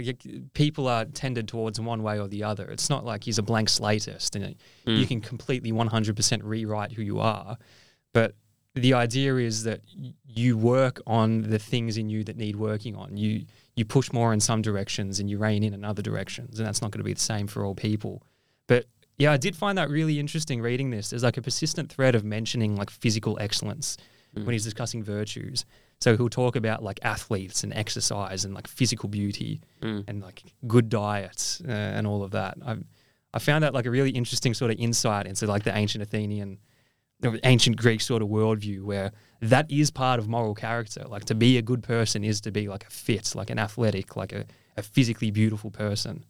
People 0.53 0.87
are 0.87 1.05
tended 1.05 1.47
towards 1.47 1.79
one 1.79 2.03
way 2.03 2.19
or 2.19 2.27
the 2.27 2.43
other. 2.43 2.65
It's 2.69 2.89
not 2.89 3.05
like 3.05 3.23
he's 3.23 3.37
a 3.39 3.43
blank 3.43 3.69
slatist 3.69 4.35
and 4.35 4.55
you 4.85 5.05
Mm. 5.05 5.07
can 5.07 5.21
completely 5.21 5.71
one 5.71 5.87
hundred 5.87 6.15
percent 6.15 6.43
rewrite 6.43 6.91
who 6.93 7.01
you 7.01 7.19
are. 7.19 7.57
But 8.13 8.35
the 8.81 8.93
idea 8.93 9.35
is 9.37 9.63
that 9.63 9.81
you 10.25 10.57
work 10.57 11.01
on 11.07 11.41
the 11.43 11.59
things 11.59 11.97
in 11.97 12.09
you 12.09 12.23
that 12.25 12.37
need 12.37 12.55
working 12.55 12.95
on. 12.95 13.17
You 13.17 13.45
you 13.75 13.85
push 13.85 14.11
more 14.11 14.33
in 14.33 14.39
some 14.39 14.61
directions 14.61 15.19
and 15.19 15.29
you 15.29 15.37
rein 15.37 15.63
in 15.63 15.73
in 15.73 15.83
other 15.85 16.01
directions, 16.01 16.59
and 16.59 16.67
that's 16.67 16.81
not 16.81 16.91
going 16.91 16.99
to 16.99 17.03
be 17.05 17.13
the 17.13 17.19
same 17.19 17.47
for 17.47 17.63
all 17.65 17.75
people. 17.75 18.23
But 18.67 18.85
yeah, 19.17 19.31
I 19.31 19.37
did 19.37 19.55
find 19.55 19.77
that 19.77 19.89
really 19.89 20.19
interesting 20.19 20.61
reading 20.61 20.89
this. 20.91 21.09
There's 21.09 21.23
like 21.23 21.37
a 21.37 21.41
persistent 21.41 21.91
thread 21.91 22.15
of 22.15 22.23
mentioning 22.23 22.75
like 22.75 22.89
physical 22.89 23.37
excellence 23.39 23.97
when 24.33 24.49
he's 24.49 24.63
discussing 24.63 25.01
virtues. 25.03 25.65
So 25.99 26.15
he'll 26.15 26.29
talk 26.29 26.55
about 26.55 26.83
like 26.83 26.99
athletes 27.01 27.63
and 27.63 27.73
exercise 27.73 28.45
and 28.45 28.53
like 28.53 28.67
physical 28.67 29.09
beauty 29.09 29.61
Mm. 29.81 30.03
and 30.07 30.21
like 30.21 30.43
good 30.67 30.89
diets 30.89 31.61
uh, 31.67 31.71
and 31.71 32.05
all 32.05 32.21
of 32.23 32.31
that. 32.31 32.57
I 32.65 32.77
I 33.33 33.39
found 33.39 33.63
that 33.63 33.73
like 33.73 33.85
a 33.85 33.91
really 33.91 34.11
interesting 34.11 34.53
sort 34.53 34.69
of 34.71 34.79
insight 34.79 35.25
into 35.27 35.45
like 35.47 35.63
the 35.63 35.75
ancient 35.75 36.01
Athenian, 36.03 36.49
the 36.51 36.57
ancient 37.43 37.77
Greek 37.77 38.01
sort 38.01 38.21
of 38.21 38.29
worldview 38.29 38.83
where 38.83 39.11
that 39.41 39.69
is 39.71 39.91
part 39.91 40.19
of 40.19 40.27
moral 40.27 40.53
character. 40.55 41.03
Like 41.07 41.25
to 41.25 41.35
be 41.35 41.57
a 41.57 41.61
good 41.61 41.83
person 41.83 42.23
is 42.23 42.41
to 42.41 42.51
be 42.51 42.67
like 42.67 42.85
a 42.85 42.89
fit, 42.89 43.35
like 43.35 43.49
an 43.49 43.59
athletic, 43.59 44.15
like 44.15 44.33
a, 44.33 44.45
a 44.75 44.83
physically 44.83 45.31
beautiful 45.31 45.71
person. 45.71 46.25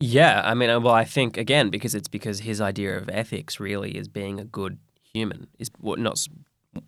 Yeah, 0.00 0.42
I 0.44 0.54
mean, 0.54 0.70
uh, 0.70 0.80
well, 0.80 0.94
I 0.94 1.04
think 1.04 1.36
again 1.36 1.70
because 1.70 1.94
it's 1.94 2.08
because 2.08 2.40
his 2.40 2.60
idea 2.60 2.98
of 2.98 3.08
ethics 3.08 3.60
really 3.60 3.96
is 3.96 4.08
being 4.08 4.40
a 4.40 4.44
good 4.44 4.78
human. 5.02 5.46
Is 5.58 5.70
what 5.78 5.98
not 5.98 6.26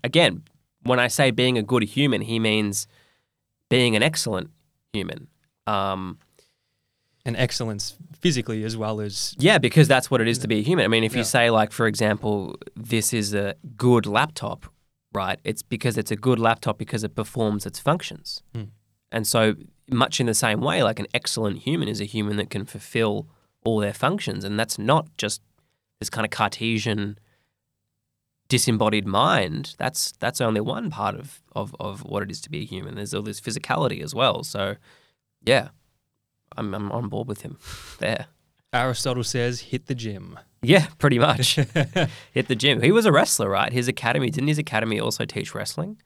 again 0.02 0.42
when 0.82 0.98
I 0.98 1.08
say 1.08 1.30
being 1.30 1.58
a 1.58 1.62
good 1.62 1.84
human, 1.84 2.20
he 2.22 2.38
means 2.38 2.86
being 3.68 3.96
an 3.96 4.02
excellent 4.02 4.50
human. 4.92 5.28
Um, 5.66 6.18
And 7.24 7.36
excellence 7.36 7.96
physically 8.20 8.64
as 8.64 8.76
well 8.76 9.00
as 9.00 9.34
yeah, 9.38 9.58
because 9.58 9.88
that's 9.88 10.10
what 10.10 10.20
it 10.20 10.28
is 10.28 10.38
to 10.38 10.48
be 10.48 10.58
a 10.58 10.62
human. 10.62 10.84
I 10.84 10.88
mean, 10.88 11.04
if 11.04 11.12
Yeah. 11.12 11.18
you 11.18 11.24
say 11.24 11.50
like, 11.50 11.72
for 11.72 11.86
example, 11.86 12.56
this 12.74 13.12
is 13.12 13.34
a 13.34 13.54
good 13.76 14.06
laptop, 14.06 14.66
right? 15.12 15.38
It's 15.44 15.62
because 15.62 15.96
it's 15.98 16.10
a 16.10 16.16
good 16.16 16.38
laptop 16.38 16.78
because 16.78 17.04
it 17.04 17.14
performs 17.14 17.66
its 17.66 17.78
functions. 17.78 18.42
Hmm. 18.54 18.64
And 19.12 19.26
so, 19.26 19.54
much 19.88 20.18
in 20.20 20.26
the 20.26 20.34
same 20.34 20.60
way, 20.60 20.82
like 20.82 20.98
an 20.98 21.06
excellent 21.14 21.58
human 21.60 21.88
is 21.88 22.00
a 22.00 22.04
human 22.04 22.36
that 22.38 22.50
can 22.50 22.64
fulfill 22.64 23.28
all 23.64 23.78
their 23.78 23.94
functions. 23.94 24.44
And 24.44 24.58
that's 24.58 24.78
not 24.78 25.06
just 25.16 25.40
this 26.00 26.10
kind 26.10 26.24
of 26.24 26.30
Cartesian 26.30 27.18
disembodied 28.48 29.06
mind. 29.06 29.74
That's 29.78 30.12
that's 30.18 30.40
only 30.40 30.60
one 30.60 30.90
part 30.90 31.14
of, 31.14 31.40
of, 31.54 31.74
of 31.80 32.00
what 32.04 32.22
it 32.22 32.30
is 32.30 32.40
to 32.42 32.50
be 32.50 32.62
a 32.62 32.64
human. 32.64 32.94
There's 32.96 33.14
all 33.14 33.22
this 33.22 33.40
physicality 33.40 34.02
as 34.02 34.14
well. 34.14 34.42
So, 34.44 34.76
yeah, 35.44 35.68
I'm, 36.56 36.74
I'm 36.74 36.92
on 36.92 37.08
board 37.08 37.28
with 37.28 37.42
him 37.42 37.58
there. 37.98 38.26
Aristotle 38.72 39.24
says, 39.24 39.60
hit 39.60 39.86
the 39.86 39.94
gym. 39.94 40.38
Yeah, 40.62 40.86
pretty 40.98 41.18
much. 41.18 41.54
Hit 42.32 42.48
the 42.48 42.56
gym. 42.56 42.82
He 42.82 42.90
was 42.90 43.06
a 43.06 43.12
wrestler, 43.12 43.48
right? 43.48 43.72
His 43.72 43.86
academy, 43.88 44.30
didn't 44.30 44.48
his 44.48 44.58
academy 44.58 44.98
also 44.98 45.24
teach 45.24 45.54
wrestling? 45.54 46.00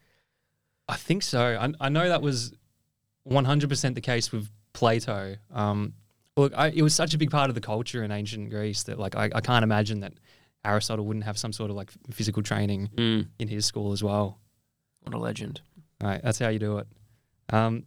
I 0.86 0.96
think 0.96 1.22
so. 1.22 1.56
I, 1.58 1.72
I 1.80 1.88
know 1.88 2.08
that 2.08 2.20
was 2.20 2.52
100% 3.28 3.94
the 3.94 4.00
case 4.00 4.32
with 4.32 4.50
Plato. 4.72 5.36
Um, 5.52 5.94
look, 6.36 6.52
I, 6.56 6.68
it 6.68 6.82
was 6.82 6.94
such 6.94 7.14
a 7.14 7.18
big 7.18 7.30
part 7.30 7.48
of 7.48 7.54
the 7.54 7.60
culture 7.60 8.02
in 8.02 8.10
ancient 8.12 8.50
Greece 8.50 8.82
that 8.84 8.98
like 8.98 9.16
I, 9.16 9.30
I 9.34 9.40
can't 9.40 9.62
imagine 9.62 10.00
that 10.00 10.14
Aristotle 10.64 11.06
wouldn't 11.06 11.24
have 11.24 11.38
some 11.38 11.52
sort 11.52 11.70
of 11.70 11.76
like 11.76 11.90
physical 12.10 12.42
training 12.42 12.90
Mm, 12.96 13.28
in 13.38 13.48
his 13.48 13.64
school 13.64 13.92
as 13.92 14.02
well. 14.02 14.38
what 15.02 15.14
a 15.14 15.18
legend. 15.18 15.60
Right, 16.02 16.20
that's 16.22 16.38
how 16.38 16.48
you 16.48 16.58
do 16.58 16.78
it. 16.78 16.86
Um, 17.50 17.84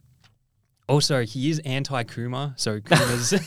also, 0.93 1.23
he 1.25 1.49
is 1.49 1.59
anti-Coomer, 1.59 2.53
so 2.59 2.79
Coomer's. 2.79 3.33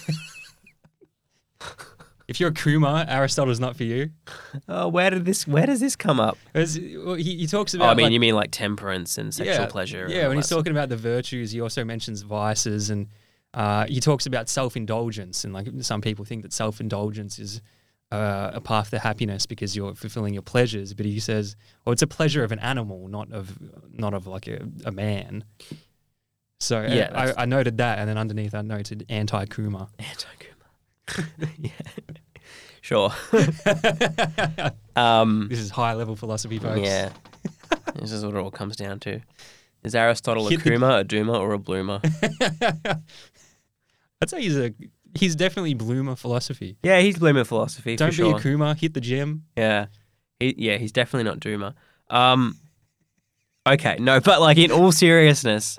if 2.29 2.41
you're 2.41 2.51
a 2.51 2.53
Coomer, 2.53 3.07
Aristotle's 3.09 3.61
not 3.61 3.77
for 3.77 3.85
you. 3.85 4.11
Oh, 4.69 4.89
where 4.89 5.11
did 5.11 5.25
this? 5.25 5.47
Where 5.47 5.67
does 5.67 5.81
this 5.81 5.97
come 5.97 6.19
up? 6.21 6.37
As- 6.55 6.79
well, 6.79 7.15
he, 7.15 7.37
he 7.37 7.47
talks 7.47 7.75
Oh, 7.75 7.79
about. 7.79 7.91
I 7.91 7.95
mean, 7.95 8.05
like, 8.05 8.13
you 8.13 8.21
mean 8.21 8.35
like 8.35 8.51
temperance 8.51 9.17
and 9.19 9.33
sexual 9.33 9.55
Yeah, 9.65 9.67
pleasure? 9.67 10.07
Yeah, 10.09 10.29
when 10.29 10.37
he's 10.37 10.49
talking 10.49 10.73
about 10.73 10.89
the 10.89 10.97
virtues, 10.97 11.53
he 11.53 11.61
also 11.61 11.85
mentions 11.85 12.23
vices, 12.23 12.91
and 12.91 13.07
uh, 13.55 13.87
he 13.87 14.01
talks 14.01 14.27
about 14.27 14.49
self-indulgence. 14.49 15.45
And 15.45 15.53
like 15.55 15.69
some 15.81 16.01
people 16.01 16.25
think 16.25 16.43
that 16.43 16.53
self-indulgence 16.53 17.39
is 17.39 17.61
uh, 18.13 18.51
a 18.55 18.61
path 18.61 18.91
to 18.91 18.99
happiness 18.99 19.47
because 19.47 19.77
you're 19.77 19.95
fulfilling 19.95 20.35
your 20.35 20.43
pleasures. 20.43 20.95
But 20.95 21.07
he 21.07 21.21
says, 21.21 21.55
"Well, 21.85 21.93
it's 21.93 22.03
a 22.03 22.07
pleasure 22.09 22.43
of 22.43 22.51
an 22.53 22.59
animal, 22.59 23.09
not 23.09 23.33
of 23.33 23.57
not 23.93 24.15
of 24.15 24.27
like 24.27 24.49
a, 24.49 24.67
a 24.85 24.91
man." 24.93 25.45
So 26.61 26.79
uh, 26.81 26.89
Yeah, 26.91 27.11
I, 27.15 27.43
I 27.43 27.45
noted 27.47 27.79
that, 27.79 27.99
and 27.99 28.09
then 28.09 28.17
underneath 28.19 28.55
I 28.55 28.63
noted 28.63 29.05
anti-Coomer. 29.09 29.89
Anti-Coomer. 29.99 31.27
yeah. 31.59 31.71
Sure. 32.81 33.13
um, 34.97 35.49
This 35.51 35.59
is 35.59 35.71
high-level 35.71 36.17
philosophy, 36.17 36.59
folks. 36.59 36.81
yeah. 36.81 37.11
this 37.97 38.13
is 38.13 38.25
what 38.25 38.35
it 38.35 38.39
all 38.39 38.51
comes 38.51 38.77
down 38.77 39.01
to. 39.01 39.21
Is 39.83 39.95
Aristotle 39.95 40.47
a 40.47 40.51
Hit 40.51 40.63
the- 40.65 40.71
Coomer, 40.71 41.01
a 41.01 41.05
Doomer, 41.05 41.39
or 41.39 41.53
a 41.53 41.59
Bloomer? 41.59 42.01
I'd 44.23 44.31
say 44.31 44.41
he's 44.43 44.57
a 44.57 44.73
he's 45.15 45.37
definitely 45.37 45.75
bloomer 45.75 46.17
philosophy. 46.17 46.77
yeah, 46.83 47.01
he's 47.01 47.19
Bloomer 47.19 47.45
philosophy 47.45 47.97
Don't 47.97 48.09
for 48.13 48.13
be 48.13 48.17
sure. 48.17 48.37
a 48.37 48.41
Coomer, 48.41 48.77
hit 48.79 48.95
the 48.95 49.01
gym. 49.01 49.45
Yeah. 49.57 49.87
He, 50.41 50.55
yeah, 50.59 50.77
he's 50.79 50.93
definitely 50.93 51.25
not 51.25 51.39
Doomer. 51.41 51.75
Um, 52.11 52.57
okay, 53.67 53.97
no, 53.99 54.21
but 54.21 54.41
like 54.41 54.59
in 54.59 54.71
all 54.71 54.93
seriousness, 54.93 55.77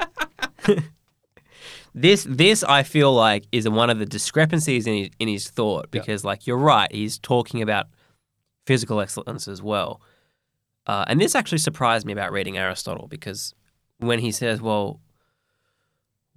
this 1.93 2.25
this 2.29 2.63
I 2.63 2.83
feel 2.83 3.13
like 3.13 3.45
is 3.51 3.67
one 3.67 3.89
of 3.89 3.99
the 3.99 4.05
discrepancies 4.05 4.85
in 4.87 4.93
his, 4.95 5.09
in 5.19 5.27
his 5.27 5.49
thought 5.49 5.87
Yeah. 5.91 5.99
because 6.01 6.23
like 6.23 6.45
you're 6.47 6.57
right, 6.57 6.91
he's 6.91 7.17
talking 7.19 7.61
about 7.61 7.87
physical 8.65 8.99
excellence 8.99 9.47
as 9.47 9.61
well, 9.61 10.01
uh, 10.85 11.05
and 11.07 11.19
this 11.21 11.35
actually 11.35 11.57
surprised 11.59 12.05
me 12.05 12.13
about 12.13 12.31
reading 12.31 12.57
Aristotle 12.57 13.07
because 13.07 13.53
when 13.99 14.19
he 14.19 14.31
says, 14.31 14.61
well. 14.61 14.99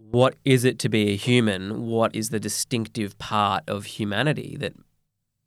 What 0.02 0.36
is 0.46 0.64
it 0.64 0.78
to 0.78 0.88
be 0.88 1.10
a 1.10 1.16
human? 1.16 1.86
What 1.86 2.16
is 2.16 2.30
the 2.30 2.40
distinctive 2.40 3.18
part 3.18 3.62
of 3.68 3.84
humanity 3.84 4.56
that 4.58 4.72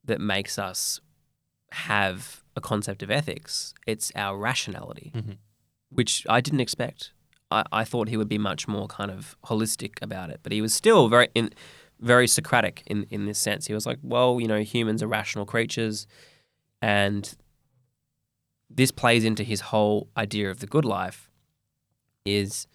that 0.06 0.22
makes 0.22 0.60
us 0.60 1.02
have 1.72 2.44
a 2.56 2.62
concept 2.62 3.02
of 3.02 3.10
ethics. 3.10 3.74
It's 3.88 4.12
our 4.16 4.38
rationality, 4.38 5.12
Mhm. 5.16 5.38
which 5.90 6.24
I 6.30 6.40
didn't 6.40 6.60
expect. 6.60 7.14
I, 7.54 7.64
I 7.82 7.84
thought 7.84 8.10
he 8.10 8.18
would 8.18 8.30
be 8.30 8.38
much 8.38 8.68
more 8.68 8.88
kind 8.88 9.12
of 9.12 9.36
holistic 9.46 9.94
about 10.02 10.30
it, 10.30 10.40
but 10.44 10.52
he 10.52 10.62
was 10.62 10.74
still 10.74 11.08
very 11.08 11.30
in, 11.34 11.52
very 12.00 12.28
Socratic 12.28 12.84
in, 12.86 13.06
in 13.10 13.26
this 13.26 13.40
sense. 13.40 13.68
He 13.68 13.74
was 13.74 13.86
like, 13.86 14.00
well, 14.02 14.40
you 14.42 14.48
know, 14.48 14.62
humans 14.62 15.02
are 15.04 15.08
rational 15.08 15.46
creatures, 15.46 16.08
and 16.82 17.36
this 18.70 18.92
plays 18.92 19.24
into 19.24 19.44
his 19.44 19.62
whole 19.62 20.10
idea 20.18 20.50
of 20.50 20.60
the 20.60 20.68
good 20.68 20.86
life 20.86 21.30
is 22.26 22.68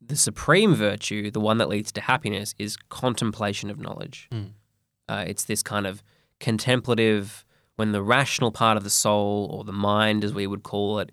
the 0.00 0.16
supreme 0.16 0.74
virtue, 0.74 1.30
the 1.30 1.40
one 1.40 1.58
that 1.58 1.68
leads 1.68 1.92
to 1.92 2.00
happiness, 2.00 2.54
is 2.58 2.76
contemplation 2.88 3.70
of 3.70 3.78
knowledge. 3.78 4.28
Mm. 4.32 4.50
Uh, 5.08 5.24
it's 5.26 5.44
this 5.44 5.62
kind 5.62 5.86
of 5.86 6.02
contemplative, 6.40 7.44
when 7.76 7.92
the 7.92 8.02
rational 8.02 8.50
part 8.52 8.76
of 8.76 8.84
the 8.84 8.90
soul, 8.90 9.48
or 9.52 9.64
the 9.64 9.72
mind 9.72 10.24
as 10.24 10.34
we 10.34 10.46
would 10.46 10.62
call 10.62 10.98
it, 10.98 11.12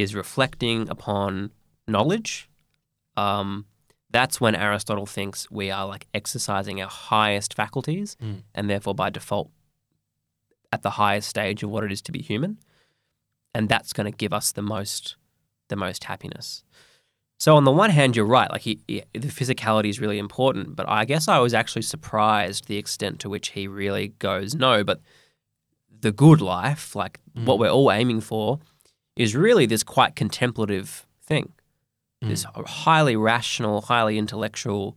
is 0.00 0.14
reflecting 0.14 0.88
upon 0.88 1.50
knowledge. 1.86 2.48
Um, 3.16 3.66
that's 4.10 4.40
when 4.40 4.54
Aristotle 4.54 5.06
thinks 5.06 5.50
we 5.50 5.70
are 5.70 5.86
like 5.86 6.06
exercising 6.14 6.80
our 6.82 6.88
highest 6.88 7.54
faculties, 7.54 8.16
Mm. 8.22 8.42
and 8.54 8.70
therefore 8.70 8.94
by 8.94 9.10
default 9.10 9.50
at 10.72 10.82
the 10.82 10.90
highest 10.90 11.28
stage 11.28 11.62
of 11.62 11.70
what 11.70 11.84
it 11.84 11.92
is 11.92 12.00
to 12.02 12.12
be 12.12 12.22
human, 12.22 12.58
and 13.54 13.68
that's 13.68 13.92
going 13.92 14.10
to 14.10 14.16
give 14.16 14.32
us 14.32 14.52
the 14.52 14.62
most, 14.62 15.16
the 15.68 15.76
most 15.76 16.04
happiness. 16.04 16.64
So 17.38 17.56
on 17.56 17.64
the 17.64 17.72
one 17.72 17.90
hand, 17.90 18.14
you're 18.16 18.24
right. 18.24 18.50
Like 18.50 18.62
he, 18.62 18.80
he- 18.86 19.02
the 19.12 19.28
physicality 19.28 19.88
is 19.90 20.00
really 20.00 20.18
important, 20.18 20.76
but 20.76 20.88
I 20.88 21.04
guess 21.04 21.26
I 21.28 21.38
was 21.40 21.52
actually 21.52 21.82
surprised 21.82 22.66
the 22.68 22.76
extent 22.78 23.18
to 23.20 23.28
which 23.28 23.48
he 23.50 23.66
really 23.66 24.08
goes 24.18 24.54
no. 24.54 24.84
But 24.84 25.00
the 26.00 26.12
good 26.12 26.40
life, 26.40 26.94
like 26.96 27.18
what 27.34 27.56
Mm. 27.56 27.60
we're 27.60 27.70
all 27.70 27.90
aiming 27.92 28.20
for, 28.20 28.60
is 29.16 29.34
really 29.36 29.66
this 29.66 29.82
quite 29.82 30.16
contemplative 30.16 31.06
thing, 31.22 31.52
this 32.20 32.44
Mm. 32.46 32.66
highly 32.66 33.16
rational, 33.16 33.82
highly 33.82 34.16
intellectual 34.18 34.96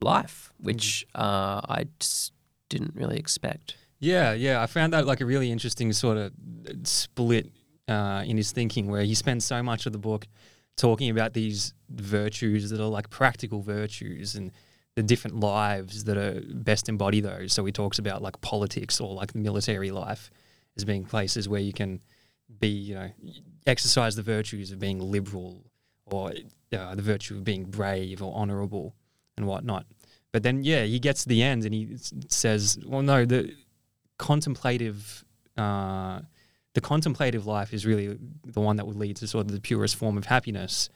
life, 0.00 0.52
which 0.58 1.06
uh, 1.14 1.60
I 1.68 1.86
just 1.98 2.32
didn't 2.68 2.94
really 2.94 3.16
expect. 3.18 3.76
Yeah, 4.00 4.32
yeah. 4.32 4.62
I 4.62 4.66
found 4.66 4.92
that 4.92 5.06
like 5.06 5.20
a 5.20 5.26
really 5.26 5.50
interesting 5.50 5.92
sort 5.92 6.16
of 6.16 6.32
split 6.84 7.50
uh, 7.88 8.22
in 8.26 8.36
his 8.36 8.52
thinking 8.52 8.88
where 8.88 9.02
he 9.02 9.14
spends 9.14 9.44
so 9.44 9.62
much 9.62 9.86
of 9.86 9.92
the 9.92 9.98
book 9.98 10.26
talking 10.76 11.10
about 11.10 11.32
these 11.32 11.74
virtues 11.90 12.70
that 12.70 12.80
are 12.80 12.86
like 12.88 13.10
practical 13.10 13.60
virtues 13.62 14.36
and 14.36 14.52
the 14.94 15.02
different 15.02 15.40
lives 15.40 16.04
that 16.04 16.16
are 16.16 16.40
best 16.48 16.88
embody 16.88 17.20
those. 17.20 17.52
So 17.52 17.64
he 17.64 17.72
talks 17.72 17.98
about 17.98 18.22
like 18.22 18.40
politics 18.40 19.00
or 19.00 19.14
like 19.14 19.34
military 19.34 19.90
life 19.90 20.30
as 20.76 20.84
being 20.84 21.04
places 21.04 21.48
where 21.48 21.60
you 21.60 21.72
can 21.72 22.00
be, 22.60 22.68
you 22.68 22.94
know, 22.94 23.10
exercise 23.66 24.16
the 24.16 24.22
virtues 24.22 24.70
of 24.72 24.78
being 24.78 24.98
liberal 25.00 25.64
or 26.06 26.32
uh, 26.72 26.94
the 26.94 27.02
virtue 27.02 27.36
of 27.36 27.44
being 27.44 27.64
brave 27.64 28.22
or 28.22 28.32
honorable 28.34 28.94
and 29.36 29.46
whatnot. 29.46 29.86
But 30.32 30.42
then, 30.42 30.62
yeah, 30.64 30.84
he 30.84 30.98
gets 30.98 31.22
to 31.22 31.28
the 31.28 31.42
end 31.42 31.64
and 31.64 31.74
he 31.74 31.96
says, 32.28 32.78
well, 32.86 33.02
no, 33.02 33.24
the 33.24 33.54
contemplative. 34.18 35.24
Uh, 35.56 36.20
the 36.74 36.80
contemplative 36.80 37.46
life 37.46 37.72
is 37.74 37.84
really 37.84 38.16
the 38.46 38.60
one 38.60 38.76
that 38.76 38.86
would 38.86 38.94
lead 38.96 39.16
to 39.16 39.26
sort 39.26 39.46
of 39.46 39.52
the 39.52 39.60
purest 39.60 39.96
form 39.96 40.16
of 40.16 40.26
happiness. 40.26 40.90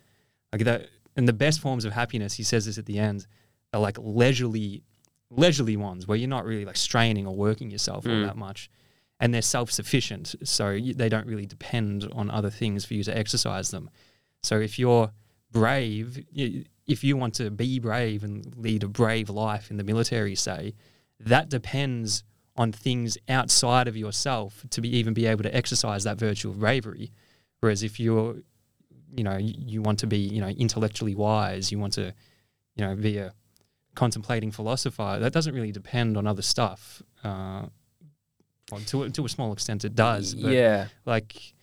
Like 0.52 0.64
that, 0.64 0.88
and 1.16 1.26
the 1.26 1.32
best 1.32 1.60
forms 1.60 1.84
of 1.84 1.92
happiness, 1.92 2.34
he 2.34 2.42
says 2.44 2.66
this 2.66 2.78
at 2.78 2.86
the 2.86 2.98
end, 2.98 3.26
are 3.72 3.80
like 3.80 3.96
leisurely, 3.98 4.82
leisurely 5.30 5.76
ones 5.76 6.06
where 6.06 6.16
you're 6.16 6.28
not 6.28 6.44
really 6.44 6.64
like 6.64 6.76
straining 6.76 7.26
or 7.26 7.34
working 7.34 7.70
yourself 7.70 8.06
all 8.06 8.12
Mm. 8.12 8.26
that 8.26 8.36
much, 8.36 8.70
and 9.22 9.32
they're 9.32 9.40
self-sufficient, 9.40 10.35
so 10.42 10.78
they 10.96 11.08
don't 11.08 11.28
really 11.28 11.46
depend 11.46 12.08
on 12.12 12.28
other 12.28 12.50
things 12.50 12.85
for 12.85 12.94
you 12.94 13.04
to 13.04 13.16
exercise 13.16 13.70
them. 13.70 13.88
So 14.42 14.58
if 14.58 14.80
you're 14.80 15.12
brave, 15.52 16.24
if 16.35 17.04
you 17.04 17.16
want 17.16 17.35
to 17.35 17.48
be 17.50 17.78
brave 17.78 18.24
and 18.24 18.52
lead 18.56 18.82
a 18.82 18.88
brave 18.88 19.30
life 19.30 19.70
in 19.70 19.76
the 19.76 19.85
military, 19.85 20.35
say, 20.35 20.74
that 21.20 21.48
depends 21.48 22.24
on 22.56 22.72
things 22.72 23.16
outside 23.28 23.87
of 23.87 23.96
yourself 23.96 24.64
to 24.70 24.80
be 24.80 24.88
even 24.96 25.14
be 25.14 25.26
able 25.26 25.44
to 25.44 25.54
exercise 25.54 26.02
that 26.02 26.18
virtue 26.18 26.50
of 26.50 26.58
bravery. 26.58 27.12
Whereas 27.61 27.85
if 27.85 28.00
you're, 28.00 28.38
you 29.16 29.22
know, 29.22 29.37
you 29.38 29.82
want 29.82 30.00
to 30.00 30.08
be, 30.08 30.18
you 30.18 30.40
know, 30.40 30.48
intellectually 30.48 31.14
wise, 31.14 31.70
you 31.70 31.78
want 31.78 31.92
to, 31.92 32.12
you 32.74 32.85
know, 32.85 32.96
be 32.96 33.18
a 33.18 33.32
contemplating 33.94 34.50
philosopher, 34.50 35.18
that 35.20 35.32
doesn't 35.32 35.54
really 35.54 35.70
depend 35.70 36.16
on 36.16 36.26
other 36.26 36.42
stuff. 36.42 37.02
Uh, 37.22 37.66
to, 38.80 39.02
a- 39.04 39.11
to 39.11 39.24
a 39.24 39.28
small 39.28 39.52
extent, 39.52 39.85
it 39.85 39.94
does. 39.94 40.35
But 40.35 40.52
yeah. 40.52 40.87
like 41.06 41.54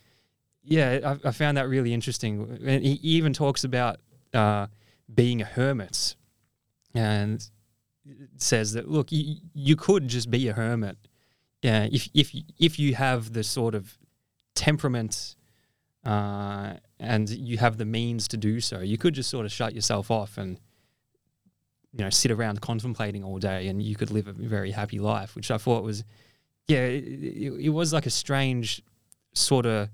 yeah 0.64 1.16
I, 1.24 1.30
I 1.30 1.32
found 1.32 1.58
that 1.58 1.68
really 1.70 1.94
interesting 1.94 2.60
and 2.66 2.84
he 2.84 2.94
even 3.02 3.34
talks 3.34 3.64
about 3.64 3.98
uh, 4.34 4.68
being 5.14 5.42
a 5.42 5.46
hermit 5.46 6.16
and 6.94 7.44
says 8.38 8.74
that 8.74 8.90
look 8.90 9.12
you, 9.12 9.38
you 9.54 9.76
could 9.76 10.08
just 10.08 10.30
be 10.30 10.48
a 10.50 10.54
hermit 10.54 10.98
yeah 11.64 11.88
if 11.92 12.10
if 12.14 12.36
you- 12.36 12.44
if 12.60 12.78
you 12.78 12.94
have 12.96 13.34
the 13.34 13.44
sort 13.44 13.74
of 13.74 13.98
temperament 14.54 15.36
uh, 16.06 16.74
and 17.00 17.30
you 17.30 17.58
have 17.58 17.78
the 17.78 17.86
means 17.86 18.28
to 18.28 18.38
do 18.38 18.60
so 18.60 18.80
you 18.80 18.98
could 18.98 19.14
just 19.14 19.30
sort 19.30 19.46
of 19.46 19.52
shut 19.52 19.74
yourself 19.74 20.12
off 20.12 20.38
and 20.38 20.60
you 21.94 22.04
know 22.04 22.10
sit 22.10 22.32
around 22.32 22.62
contemplating 22.62 23.24
all 23.24 23.40
day 23.40 23.68
and 23.68 23.82
you 23.82 23.96
could 23.96 24.12
live 24.12 24.28
a 24.28 24.34
very 24.34 24.72
happy 24.72 25.00
life 25.00 25.36
which 25.36 25.50
i 25.52 25.58
thought 25.58 25.84
was 25.84 26.04
yeah 26.70 26.86
it, 26.86 27.04
it, 27.04 27.54
it 27.66 27.70
was 27.70 27.92
like 27.92 28.06
a 28.06 28.10
strange 28.10 28.82
sort 29.34 29.66
of 29.66 29.90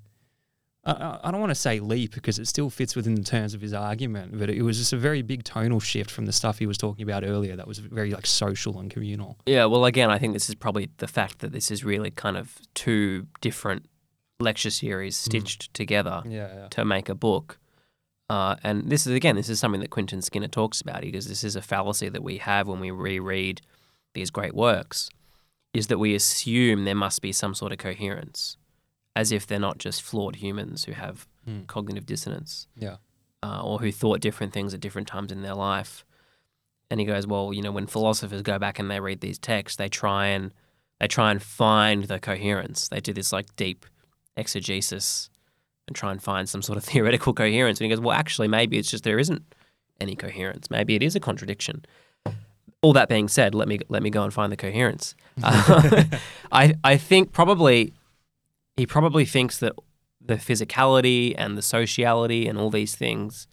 I- 0.88 1.32
don't 1.32 1.40
want 1.40 1.50
to 1.50 1.56
say 1.56 1.80
leap 1.80 2.14
because 2.14 2.38
it 2.38 2.46
still 2.48 2.70
fits 2.70 2.96
within 2.96 3.16
the 3.16 3.24
terms 3.24 3.56
of 3.56 3.62
his 3.62 3.74
argument, 3.74 4.38
but 4.38 4.52
it 4.52 4.62
was 4.62 4.78
just 4.78 4.94
a 4.94 4.98
very 4.98 5.24
big 5.24 5.44
tonal 5.44 5.80
shift 5.80 6.12
from 6.12 6.28
the 6.28 6.32
stuff 6.32 6.60
he 6.60 6.68
was 6.68 6.78
talking 6.78 7.02
about 7.02 7.24
earlier. 7.24 7.56
That 7.56 7.68
was 7.68 7.80
very 7.80 8.12
like 8.12 8.28
social 8.28 8.80
and 8.80 8.92
communal. 8.92 9.40
Yeah, 9.48 9.66
well, 9.66 9.86
again, 9.86 10.12
I 10.12 10.20
think 10.20 10.34
this 10.34 10.48
is 10.48 10.54
probably 10.54 10.92
the 10.98 11.08
fact 11.08 11.40
that 11.40 11.52
this 11.52 11.72
is 11.72 11.84
really 11.84 12.12
kind 12.12 12.38
of 12.38 12.60
two 12.76 13.26
different 13.42 13.88
lecture 14.40 14.70
series 14.70 15.18
stitched 15.18 15.74
together 15.74 16.22
Yeah, 16.24 16.68
to 16.70 16.86
make 16.86 17.10
a 17.10 17.16
book. 17.16 17.58
Uh, 18.30 18.56
and 18.64 18.92
this 18.92 19.08
is, 19.08 19.14
again, 19.14 19.36
this 19.36 19.50
is 19.50 19.60
something 19.60 19.82
that 19.82 19.90
Quentin 19.90 20.22
Skinner 20.22 20.48
talks 20.48 20.82
about. 20.82 21.04
He 21.04 21.10
goes, 21.10 21.26
this 21.28 21.44
is 21.44 21.56
a 21.56 21.64
fallacy 21.64 22.10
that 22.10 22.22
we 22.24 22.38
have 22.38 22.68
when 22.68 22.80
we 22.80 22.92
reread 22.92 23.60
these 24.14 24.30
great 24.30 24.54
works, 24.54 25.10
is 25.76 25.88
that 25.88 25.98
we 26.00 26.16
assume 26.16 26.86
there 26.86 26.96
must 26.96 27.22
be 27.22 27.32
some 27.32 27.54
sort 27.54 27.72
of 27.72 27.78
coherence, 27.78 28.58
as 29.16 29.32
if 29.32 29.46
they're 29.46 29.60
not 29.60 29.78
just 29.78 30.02
flawed 30.02 30.38
humans 30.38 30.86
who 30.86 30.94
have 30.94 31.28
Hmm. 31.46 31.64
cognitive 31.68 32.08
dissonance 32.08 32.66
yeah, 32.76 32.96
uh, 33.44 33.62
or 33.64 33.78
who 33.78 33.92
thought 33.92 34.20
different 34.20 34.52
things 34.52 34.74
at 34.74 34.80
different 34.80 35.08
times 35.08 35.32
in 35.32 35.44
their 35.44 35.54
life. 35.54 36.04
And 36.90 37.00
he 37.00 37.06
goes, 37.06 37.28
well, 37.28 37.54
you 37.54 37.62
know, 37.62 37.72
when 37.72 37.86
philosophers 37.88 38.42
go 38.42 38.58
back 38.58 38.80
and 38.80 38.90
they 38.90 39.00
read 39.00 39.22
these 39.22 39.38
texts, 39.38 39.78
they 39.78 39.88
try 39.90 40.28
and 40.28 40.52
they 41.00 41.08
try 41.08 41.30
and 41.30 41.42
find 41.44 42.06
the 42.06 42.20
coherence. 42.20 42.88
They 42.88 43.00
do 43.00 43.14
this 43.14 43.32
like 43.32 43.56
deep 43.58 43.86
exegesis 44.38 45.30
and 45.88 45.96
try 45.96 46.12
and 46.12 46.22
find 46.22 46.48
some 46.48 46.62
sort 46.62 46.78
of 46.78 46.84
theoretical 46.92 47.34
coherence. 47.34 47.80
And 47.80 47.86
he 47.86 47.90
goes, 47.96 48.02
well, 48.02 48.16
actually, 48.18 48.48
maybe 48.48 48.78
it's 48.78 48.90
just 48.90 49.04
there 49.04 49.20
isn't 49.20 49.44
any 50.00 50.16
coherence. 50.16 50.70
Maybe 50.70 50.96
it 50.96 51.04
is 51.04 51.16
a 51.16 51.20
contradiction. 51.20 51.86
All 52.86 52.94
that 52.94 53.10
being 53.10 53.28
said, 53.28 53.56
let 53.56 53.68
me 53.68 53.80
let 53.90 54.04
me 54.04 54.10
go 54.12 54.24
and 54.24 54.32
find 54.34 54.52
the 54.52 54.58
coherence. 54.58 55.16
Uh, 55.44 56.04
I 56.52 56.76
I 56.84 56.98
think 56.98 57.32
probably 57.34 57.94
he 58.78 58.86
probably 58.86 59.26
thinks 59.26 59.58
that 59.60 59.74
the 60.22 60.36
physicality 60.36 61.34
and 61.38 61.58
the 61.58 61.62
sociality 61.62 62.48
and 62.48 62.58
all 62.60 62.70
these 62.70 62.96
things 62.96 63.48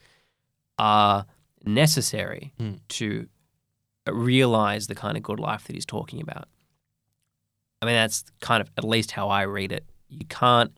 are 0.79 1.25
necessary 1.65 2.53
Mm. 2.61 2.79
to 2.99 3.27
realize 4.07 4.87
the 4.87 4.95
kind 4.95 5.17
of 5.17 5.23
good 5.23 5.41
life 5.41 5.65
that 5.67 5.75
he's 5.77 5.87
talking 5.87 6.21
about. 6.21 6.47
I 7.81 7.87
mean, 7.87 7.95
that's 7.95 8.25
kind 8.41 8.61
of 8.61 8.71
at 8.77 8.85
least 8.85 9.13
how 9.13 9.29
I 9.29 9.43
read 9.43 9.73
it. 9.73 9.85
You 10.09 10.27
can't. 10.27 10.73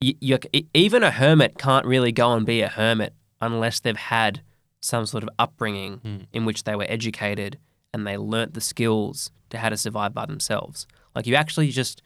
You, 0.00 0.14
you, 0.20 0.38
even 0.74 1.02
a 1.02 1.10
hermit 1.10 1.58
can't 1.58 1.86
really 1.86 2.12
go 2.12 2.32
and 2.34 2.44
be 2.46 2.60
a 2.62 2.68
hermit 2.68 3.14
unless 3.40 3.80
they've 3.80 3.96
had 3.96 4.42
some 4.86 5.06
sort 5.06 5.22
of 5.22 5.30
upbringing 5.38 5.98
Mm. 5.98 6.26
in 6.32 6.44
which 6.44 6.64
they 6.64 6.76
were 6.76 6.86
educated 6.88 7.58
and 7.92 8.06
they 8.06 8.16
learnt 8.16 8.54
the 8.54 8.60
skills 8.60 9.30
to 9.50 9.58
how 9.58 9.68
to 9.68 9.76
survive 9.76 10.14
by 10.14 10.26
themselves. 10.26 10.86
Like 11.14 11.26
you 11.26 11.34
actually 11.34 11.70
just 11.70 12.02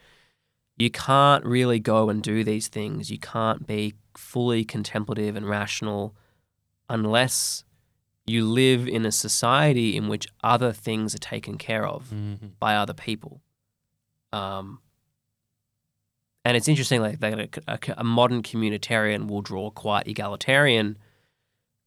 you 0.79 0.90
can't 0.90 1.45
really 1.45 1.79
go 1.79 2.09
and 2.09 2.23
do 2.23 2.43
these 2.43 2.69
things. 2.69 3.11
You 3.11 3.19
can't 3.19 3.66
be 3.66 3.95
fully 4.16 4.64
contemplative 4.64 5.37
and 5.37 5.47
rational 5.47 6.14
unless 6.88 7.64
you 8.27 8.47
live 8.49 8.88
in 8.88 9.05
a 9.05 9.12
society 9.12 9.95
in 9.97 10.09
which 10.09 10.27
other 10.43 10.73
things 10.73 11.14
are 11.14 11.19
taken 11.19 11.59
care 11.59 11.87
of 11.87 12.05
mm-hmm. 12.07 12.47
by 12.59 12.77
other 12.77 12.95
people. 12.95 13.43
Um, 14.33 14.81
and 16.45 16.57
it's 16.57 16.69
interesting, 16.69 17.03
like 17.03 17.21
that 17.21 17.38
a, 17.38 17.49
a, 17.69 17.79
a 17.99 18.05
modern 18.05 18.43
communitarian 18.43 19.29
will 19.29 19.43
draw 19.43 19.71
quite 19.71 20.09
egalitarian 20.09 20.97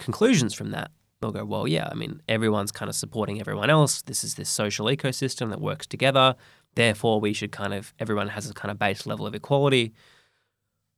conclusions 0.03 0.53
from 0.53 0.71
that. 0.71 0.91
They'll 1.21 1.31
go, 1.31 1.45
well, 1.45 1.67
yeah, 1.67 1.87
I 1.89 1.95
mean, 1.95 2.21
everyone's 2.27 2.71
kind 2.71 2.89
of 2.89 2.95
supporting 2.95 3.39
everyone 3.39 3.69
else. 3.69 4.01
This 4.01 4.23
is 4.23 4.35
this 4.35 4.49
social 4.49 4.87
ecosystem 4.87 5.49
that 5.51 5.61
works 5.61 5.87
together. 5.87 6.35
Therefore, 6.75 7.21
we 7.21 7.33
should 7.33 7.51
kind 7.51 7.73
of 7.73 7.93
everyone 7.99 8.29
has 8.29 8.49
a 8.49 8.53
kind 8.53 8.71
of 8.71 8.77
base 8.79 9.05
level 9.05 9.25
of 9.25 9.33
equality. 9.35 9.93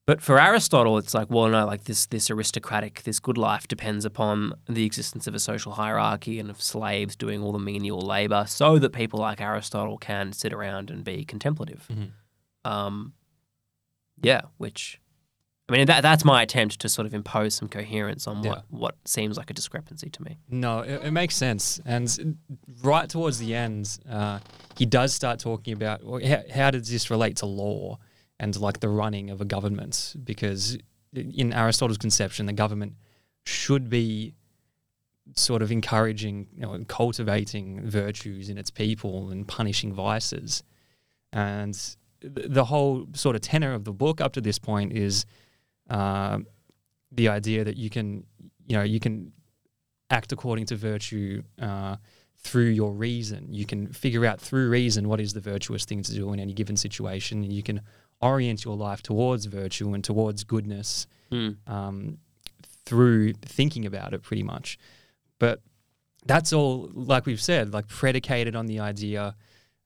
But 0.08 0.22
for 0.22 0.40
Aristotle, 0.40 1.00
it's 1.00 1.16
like, 1.16 1.30
well, 1.32 1.48
no, 1.48 1.66
like 1.66 1.86
this 1.86 2.06
this 2.06 2.30
aristocratic, 2.30 3.04
this 3.04 3.20
good 3.20 3.38
life 3.38 3.68
depends 3.68 4.06
upon 4.06 4.54
the 4.70 4.86
existence 4.86 5.26
of 5.28 5.34
a 5.36 5.40
social 5.40 5.74
hierarchy 5.74 6.40
and 6.40 6.50
of 6.50 6.62
slaves 6.62 7.16
doing 7.16 7.42
all 7.44 7.52
the 7.52 7.60
menial 7.60 8.00
labor, 8.02 8.46
so 8.48 8.78
that 8.80 8.94
people 8.94 9.20
like 9.20 9.42
Aristotle 9.42 9.98
can 9.98 10.32
sit 10.32 10.54
around 10.54 10.92
and 10.92 11.04
be 11.04 11.26
contemplative. 11.26 11.88
Mhm. 11.92 12.12
Um, 12.72 13.14
yeah, 14.22 14.42
which 14.58 15.00
I 15.68 15.72
mean, 15.72 15.88
that 15.88 16.02
that's 16.02 16.24
my 16.24 16.44
attempt 16.44 16.80
to 16.82 16.90
sort 16.90 17.08
of 17.08 17.14
impose 17.16 17.56
some 17.56 17.68
coherence 17.68 18.28
on 18.28 18.38
what, 18.44 18.46
Yeah. 18.58 18.62
what 18.70 18.96
seems 19.06 19.36
like 19.36 19.50
a 19.50 19.54
discrepancy 19.54 20.10
to 20.12 20.22
me. 20.24 20.38
No, 20.48 20.82
it, 20.82 21.06
it 21.06 21.12
makes 21.12 21.36
sense. 21.36 21.80
And 21.86 22.38
right 22.84 23.10
towards 23.10 23.40
the 23.40 23.56
end, 23.56 23.98
uh, 24.08 24.40
he 24.78 24.86
does 24.86 25.14
start 25.14 25.40
talking 25.40 25.74
about 25.74 26.04
well, 26.04 26.22
how, 26.26 26.44
how 26.54 26.70
does 26.72 26.90
this 26.90 27.10
relate 27.10 27.38
to 27.38 27.48
law 27.48 27.98
and 28.40 28.56
like 28.60 28.80
the 28.80 28.90
running 28.90 29.32
of 29.32 29.42
a 29.42 29.46
government? 29.46 30.16
Because 30.24 30.78
in 31.14 31.52
Aristotle's 31.52 31.98
conception, 31.98 32.46
the 32.46 32.54
government 32.54 32.94
should 33.46 33.90
be 33.90 34.36
sort 35.36 35.64
of 35.64 35.72
encouraging, 35.72 36.48
you 36.56 36.62
know, 36.62 36.84
cultivating 36.88 37.82
virtues 37.82 38.50
in 38.50 38.60
its 38.60 38.70
people 38.70 39.32
and 39.32 39.48
punishing 39.48 39.92
vices. 39.94 40.62
And 41.34 41.74
th- 42.22 42.48
the 42.50 42.66
whole 42.66 43.08
sort 43.14 43.36
of 43.36 43.42
tenor 43.42 43.74
of 43.74 43.84
the 43.86 43.94
book 43.94 44.22
up 44.22 44.34
to 44.34 44.42
this 44.42 44.60
point 44.60 44.94
is 44.94 45.26
uh, 45.90 46.40
the 47.12 47.30
idea 47.30 47.64
that 47.64 47.78
you 47.78 47.90
can, 47.90 48.26
you 48.68 48.76
know, 48.78 48.84
you 48.84 49.00
can 49.00 49.32
act 50.10 50.32
according 50.32 50.66
to 50.68 50.76
virtue 50.76 51.42
uh, 51.62 51.96
through 52.38 52.70
your 52.70 52.94
reason. 52.94 53.54
You 53.54 53.66
can 53.66 53.88
figure 53.88 54.26
out 54.26 54.40
through 54.40 54.70
reason 54.70 55.08
what 55.08 55.20
is 55.20 55.34
the 55.34 55.40
virtuous 55.40 55.86
thing 55.86 56.04
to 56.04 56.14
do 56.14 56.32
in 56.34 56.40
any 56.40 56.54
given 56.54 56.78
situation. 56.78 57.44
And 57.44 57.52
you 57.52 57.64
can 57.64 57.82
orient 58.22 58.64
your 58.64 58.76
life 58.76 59.02
towards 59.02 59.46
virtue 59.46 59.94
and 59.94 60.04
towards 60.04 60.44
goodness 60.44 61.08
Mm. 61.32 61.58
um, 61.68 62.18
through 62.86 63.34
thinking 63.42 63.86
about 63.86 64.14
it, 64.14 64.22
pretty 64.22 64.44
much. 64.44 64.78
But 65.40 65.62
that's 66.26 66.54
all, 66.54 66.92
like 66.94 67.26
we've 67.26 67.42
said, 67.42 67.74
like 67.74 67.88
predicated 67.88 68.56
on 68.56 68.68
the 68.68 68.80
idea 68.80 69.36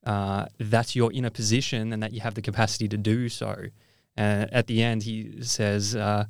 uh, 0.04 0.46
that 0.58 0.94
you're 0.94 1.12
in 1.12 1.24
a 1.24 1.30
position 1.30 1.92
and 1.94 2.02
that 2.02 2.12
you 2.12 2.20
have 2.20 2.34
the 2.34 2.42
capacity 2.42 2.88
to 2.88 2.96
do 2.98 3.28
so. 3.30 3.54
And 4.16 4.52
at 4.52 4.66
the 4.66 4.82
end, 4.82 5.02
he 5.02 5.42
says, 5.42 5.94
uh, 5.96 6.24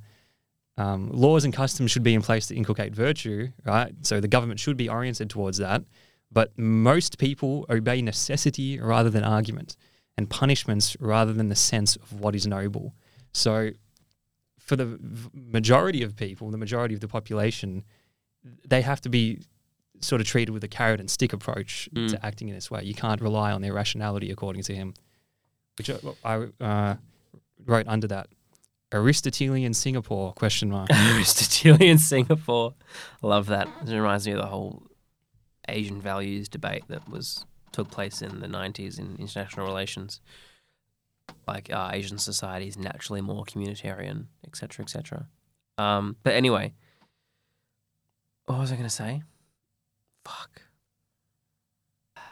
um, 0.77 1.11
laws 1.11 1.45
and 1.45 1.53
customs 1.53 1.91
should 1.91 2.03
be 2.03 2.15
in 2.15 2.23
place 2.23 2.47
to 2.47 2.55
inculcate 2.55 2.95
virtue, 2.95 3.49
right? 3.65 3.93
So 4.03 4.21
the 4.21 4.29
government 4.29 4.61
should 4.61 4.77
be 4.77 4.89
oriented 4.89 5.29
towards 5.31 5.59
that. 5.59 5.83
But 6.33 6.57
most 6.57 7.19
people 7.19 7.67
obey 7.69 8.01
necessity 8.03 8.79
rather 8.79 9.11
than 9.11 9.25
argument, 9.25 9.77
and 10.17 10.31
punishments 10.31 10.97
rather 11.01 11.33
than 11.33 11.49
the 11.49 11.57
sense 11.57 11.97
of 11.97 12.13
what 12.21 12.37
is 12.37 12.47
noble. 12.47 12.95
So, 13.33 13.71
for 14.59 14.77
the 14.77 14.99
majority 15.35 16.03
of 16.05 16.15
people, 16.15 16.51
the 16.51 16.59
majority 16.59 16.95
of 16.95 17.01
the 17.01 17.09
population, 17.09 17.83
they 18.67 18.83
have 18.83 19.01
to 19.01 19.09
be 19.09 19.41
sort 20.01 20.21
of 20.21 20.27
treated 20.27 20.53
with 20.53 20.63
a 20.63 20.69
carrot 20.69 21.01
and 21.01 21.11
stick 21.11 21.33
approach 21.33 21.89
Mm. 21.95 22.11
to 22.11 22.25
acting 22.25 22.49
in 22.49 22.55
this 22.55 22.71
way. 22.71 22.83
You 22.85 22.95
can't 22.95 23.21
rely 23.21 23.51
on 23.53 23.61
their 23.61 23.73
rationality, 23.73 24.31
according 24.31 24.63
to 24.65 24.75
him. 24.75 24.95
Which 25.77 25.91
I, 25.91 25.99
I 26.25 26.35
uh, 26.65 26.97
wrote 27.67 27.87
under 27.89 28.07
that 28.09 28.29
Aristotelian 28.93 29.75
Singapore 29.75 30.33
question 30.33 30.71
mark. 30.71 30.91
Aristotelian 31.15 31.99
Singapore. 31.99 32.75
Love 33.23 33.47
that. 33.47 33.69
It 33.87 33.95
reminds 33.95 34.27
me 34.27 34.33
of 34.33 34.41
the 34.41 34.47
whole 34.47 34.83
Asian 35.69 36.01
values 36.01 36.49
debate 36.49 36.85
that 36.89 37.09
was 37.09 37.45
took 37.73 37.91
place 37.91 38.21
in 38.21 38.41
the 38.41 38.49
90s 38.49 38.99
in 38.99 39.17
international 39.19 39.67
relations. 39.67 40.21
Like 41.47 41.73
uh, 41.73 41.91
Asian 41.93 42.19
society 42.19 42.67
is 42.67 42.77
naturally 42.77 43.21
more 43.21 43.45
communitarian, 43.45 44.27
etc., 44.45 44.85
etc. 44.85 45.29
Um, 45.79 46.17
but 46.25 46.35
anyway, 46.35 46.75
what 48.47 48.59
was 48.59 48.73
I 48.73 48.75
going 48.75 48.89
to 48.89 48.95
say? 48.95 49.23
Fuck. 50.25 50.63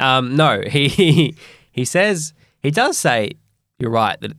Um, 0.00 0.34
no, 0.34 0.60
he 0.66 1.36
he 1.70 1.84
says 1.84 2.34
he 2.58 2.72
does 2.72 2.98
say 2.98 3.30
you're 3.78 3.92
right 3.92 4.20
that 4.22 4.32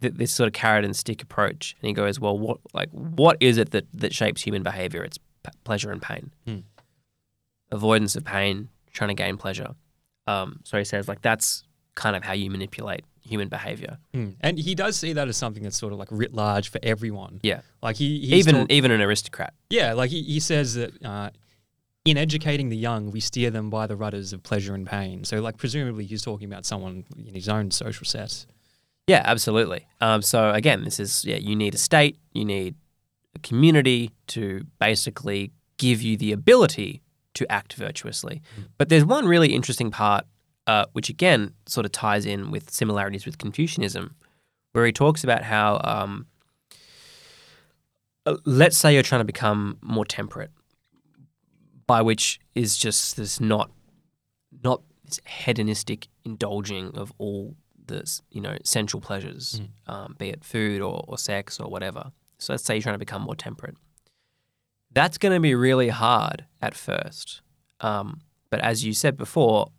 th- 0.00 0.14
this 0.14 0.32
sort 0.32 0.46
of 0.48 0.52
carrot 0.52 0.84
and 0.84 0.94
stick 0.96 1.22
approach, 1.22 1.74
and 1.80 1.88
he 1.88 1.92
goes, 1.94 2.18
"Well, 2.20 2.38
what 2.38 2.58
like 2.74 2.90
what 2.90 3.36
is 3.40 3.56
it 3.58 3.70
that 3.70 3.86
that 3.94 4.14
shapes 4.14 4.42
human 4.42 4.62
behavior? 4.62 5.02
It's 5.04 5.18
p- 5.18 5.50
pleasure 5.64 5.90
and 5.90 6.00
pain, 6.02 6.32
Hmm. 6.46 6.58
avoidance 7.70 8.16
of 8.16 8.24
pain, 8.24 8.68
trying 8.92 9.08
to 9.08 9.14
gain 9.14 9.36
pleasure." 9.36 9.74
Um, 10.26 10.60
so 10.64 10.78
he 10.78 10.84
says, 10.84 11.06
like 11.08 11.22
that's 11.22 11.62
kind 11.94 12.16
of 12.16 12.24
how 12.24 12.32
you 12.32 12.50
manipulate 12.50 13.04
human 13.20 13.48
behavior. 13.48 13.98
Mm. 14.14 14.34
And 14.40 14.58
he 14.58 14.74
does 14.74 14.96
see 14.96 15.12
that 15.14 15.28
as 15.28 15.36
something 15.36 15.62
that's 15.62 15.78
sort 15.78 15.92
of 15.92 15.98
like 15.98 16.08
writ 16.10 16.34
large 16.34 16.68
for 16.68 16.78
everyone. 16.82 17.40
Yeah, 17.42 17.60
Like 17.82 17.96
he 17.96 18.20
he's 18.20 18.46
even 18.46 18.54
talk- 18.62 18.70
even 18.72 18.90
an 18.90 19.00
aristocrat. 19.00 19.54
yeah, 19.70 19.94
like 19.94 20.10
he, 20.10 20.22
he 20.22 20.38
says 20.40 20.74
that 20.74 21.02
uh, 21.04 21.30
in 22.04 22.16
educating 22.16 22.68
the 22.68 22.76
young, 22.76 23.10
we 23.10 23.20
steer 23.20 23.50
them 23.50 23.70
by 23.70 23.86
the 23.86 23.96
rudders 23.96 24.32
of 24.32 24.42
pleasure 24.42 24.74
and 24.74 24.86
pain. 24.86 25.24
So 25.24 25.40
like 25.40 25.56
presumably 25.56 26.04
he's 26.06 26.22
talking 26.22 26.46
about 26.52 26.66
someone 26.66 27.04
in 27.16 27.34
his 27.34 27.48
own 27.48 27.70
social 27.70 28.04
set. 28.04 28.46
Yeah, 29.06 29.22
absolutely. 29.24 29.86
Um, 30.00 30.20
so 30.22 30.50
again, 30.50 30.84
this 30.84 30.98
is 30.98 31.24
yeah, 31.24 31.36
you 31.36 31.54
need 31.54 31.74
a 31.74 31.78
state, 31.78 32.18
you 32.32 32.44
need 32.44 32.74
a 33.34 33.38
community 33.38 34.10
to 34.28 34.66
basically 34.80 35.52
give 35.76 36.02
you 36.02 36.16
the 36.16 36.32
ability 36.32 37.02
to 37.34 37.50
act 37.52 37.74
virtuously. 37.74 38.42
But 38.78 38.88
there's 38.88 39.04
one 39.04 39.26
really 39.26 39.54
interesting 39.54 39.90
part, 39.90 40.24
uh, 40.66 40.86
which 40.92 41.08
again 41.08 41.52
sort 41.66 41.86
of 41.86 41.92
ties 41.92 42.26
in 42.26 42.50
with 42.50 42.70
similarities 42.70 43.26
with 43.26 43.38
Confucianism, 43.38 44.14
where 44.72 44.86
he 44.86 44.92
talks 44.92 45.22
about 45.22 45.42
how, 45.42 45.80
um, 45.84 46.26
uh, 48.24 48.36
let's 48.44 48.76
say 48.76 48.92
you're 48.92 49.02
trying 49.02 49.20
to 49.20 49.26
become 49.26 49.78
more 49.82 50.04
temperate, 50.04 50.50
by 51.86 52.02
which 52.02 52.40
is 52.54 52.76
just 52.76 53.16
this 53.16 53.38
not, 53.38 53.70
not 54.64 54.82
this 55.04 55.20
hedonistic 55.26 56.08
indulging 56.24 56.96
of 56.96 57.12
all 57.18 57.54
the 57.86 58.20
you 58.30 58.40
know 58.40 58.56
sensual 58.64 59.00
pleasures, 59.00 59.60
um, 59.86 60.16
be 60.18 60.28
it 60.30 60.44
food 60.44 60.80
or, 60.80 61.04
or 61.08 61.18
sex 61.18 61.60
or 61.60 61.68
whatever. 61.68 62.12
So 62.38 62.52
let's 62.52 62.64
say 62.64 62.74
you're 62.74 62.82
trying 62.82 62.94
to 62.94 62.98
become 62.98 63.22
more 63.22 63.36
temperate. 63.36 63.76
That's 64.92 65.18
going 65.18 65.34
to 65.34 65.40
be 65.40 65.54
really 65.54 65.88
hard 65.88 66.46
at 66.62 66.74
first, 66.74 67.42
um, 67.80 68.20
but 68.50 68.60
as 68.60 68.84
you 68.84 68.92
said 68.92 69.16
before, 69.16 69.70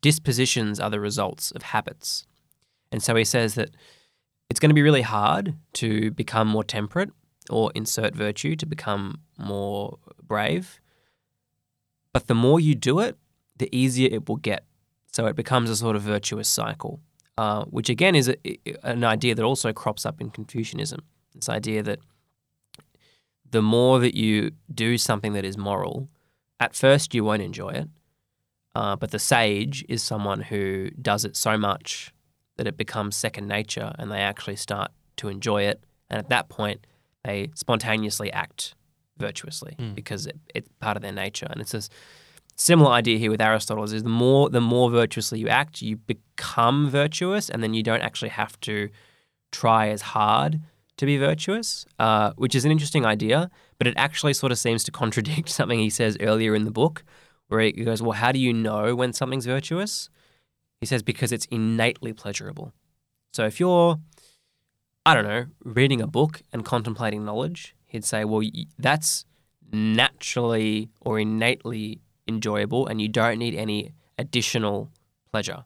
dispositions 0.00 0.78
are 0.80 0.90
the 0.90 1.00
results 1.00 1.50
of 1.52 1.62
habits, 1.62 2.26
and 2.92 3.02
so 3.02 3.14
he 3.16 3.24
says 3.24 3.54
that 3.54 3.70
it's 4.48 4.60
going 4.60 4.70
to 4.70 4.74
be 4.74 4.82
really 4.82 5.02
hard 5.02 5.56
to 5.74 6.10
become 6.10 6.48
more 6.48 6.64
temperate 6.64 7.10
or 7.50 7.70
insert 7.74 8.14
virtue 8.14 8.56
to 8.56 8.66
become 8.66 9.20
more 9.38 9.98
brave. 10.22 10.80
But 12.12 12.26
the 12.26 12.34
more 12.34 12.60
you 12.60 12.74
do 12.74 13.00
it, 13.00 13.16
the 13.56 13.68
easier 13.76 14.08
it 14.10 14.28
will 14.28 14.36
get. 14.36 14.64
So 15.16 15.24
it 15.24 15.34
becomes 15.34 15.70
a 15.70 15.76
sort 15.76 15.96
of 15.96 16.02
virtuous 16.02 16.46
cycle, 16.46 17.00
uh, 17.38 17.64
which 17.76 17.88
again 17.88 18.14
is 18.14 18.28
a, 18.28 18.36
an 18.82 19.02
idea 19.02 19.34
that 19.34 19.42
also 19.50 19.72
crops 19.72 20.04
up 20.04 20.20
in 20.20 20.28
Confucianism. 20.30 21.00
This 21.34 21.48
idea 21.48 21.82
that 21.84 22.00
the 23.50 23.62
more 23.62 23.98
that 23.98 24.14
you 24.14 24.50
do 24.74 24.98
something 24.98 25.32
that 25.32 25.42
is 25.46 25.56
moral, 25.56 26.10
at 26.60 26.74
first 26.74 27.14
you 27.14 27.24
won't 27.24 27.40
enjoy 27.40 27.70
it, 27.70 27.88
uh, 28.74 28.94
but 28.96 29.10
the 29.10 29.18
sage 29.18 29.82
is 29.88 30.02
someone 30.02 30.42
who 30.42 30.90
does 31.00 31.24
it 31.24 31.34
so 31.34 31.56
much 31.56 32.12
that 32.58 32.66
it 32.66 32.76
becomes 32.76 33.16
second 33.16 33.48
nature 33.48 33.94
and 33.98 34.10
they 34.12 34.20
actually 34.20 34.56
start 34.56 34.90
to 35.16 35.28
enjoy 35.28 35.62
it. 35.62 35.82
And 36.10 36.18
at 36.18 36.28
that 36.28 36.50
point, 36.50 36.86
they 37.24 37.50
spontaneously 37.54 38.30
act 38.32 38.74
virtuously 39.16 39.76
Mm. 39.78 39.94
because 39.94 40.26
it, 40.26 40.36
it's 40.54 40.68
part 40.78 40.98
of 40.98 41.02
their 41.02 41.12
nature. 41.24 41.46
And 41.48 41.62
it's 41.62 41.72
a 41.72 41.78
s- 41.78 41.88
similar 42.56 42.90
idea 42.90 43.18
here 43.18 43.30
with 43.30 43.40
Aristotle's 43.40 43.92
is 43.92 44.02
the 44.02 44.08
more 44.08 44.50
the 44.50 44.60
more 44.60 44.90
virtuously 44.90 45.38
you 45.38 45.48
act, 45.48 45.82
you 45.82 45.96
become 45.96 46.90
virtuous, 46.90 47.48
and 47.48 47.62
then 47.62 47.74
you 47.74 47.82
don't 47.82 48.02
actually 48.02 48.30
have 48.30 48.58
to 48.60 48.88
try 49.52 49.88
as 49.88 50.02
hard 50.02 50.60
to 50.96 51.06
be 51.06 51.18
virtuous, 51.18 51.84
uh, 51.98 52.32
which 52.36 52.54
is 52.54 52.64
an 52.64 52.70
interesting 52.72 53.04
idea. 53.06 53.50
But 53.78 53.86
it 53.86 53.94
actually 53.96 54.32
sort 54.32 54.52
of 54.52 54.58
seems 54.58 54.82
to 54.84 54.90
contradict 54.90 55.48
something 55.58 55.78
he 55.78 55.90
says 55.90 56.16
earlier 56.20 56.54
in 56.54 56.64
the 56.64 56.70
book, 56.70 57.04
where 57.48 57.60
he 57.60 57.72
goes, 57.72 58.02
"Well, 58.02 58.12
how 58.12 58.32
do 58.32 58.38
you 58.38 58.52
know 58.52 58.94
when 58.94 59.12
something's 59.12 59.46
virtuous?" 59.46 60.10
He 60.80 60.86
says 60.86 61.02
because 61.02 61.32
it's 61.32 61.46
innately 61.46 62.12
pleasurable. 62.12 62.72
So 63.32 63.44
if 63.44 63.60
you're, 63.60 63.98
I 65.04 65.14
don't 65.14 65.24
know, 65.24 65.46
reading 65.64 66.00
a 66.00 66.06
book 66.06 66.42
and 66.52 66.64
contemplating 66.64 67.24
knowledge, 67.24 67.74
he'd 67.86 68.04
say, 68.04 68.24
well, 68.24 68.42
that's 68.78 69.24
naturally 69.72 70.88
or 71.00 71.18
innately 71.18 72.00
enjoyable, 72.28 72.86
and 72.86 73.00
you 73.00 73.08
don't 73.08 73.38
need 73.38 73.54
any 73.54 73.92
additional 74.18 74.90
pleasure. 75.30 75.64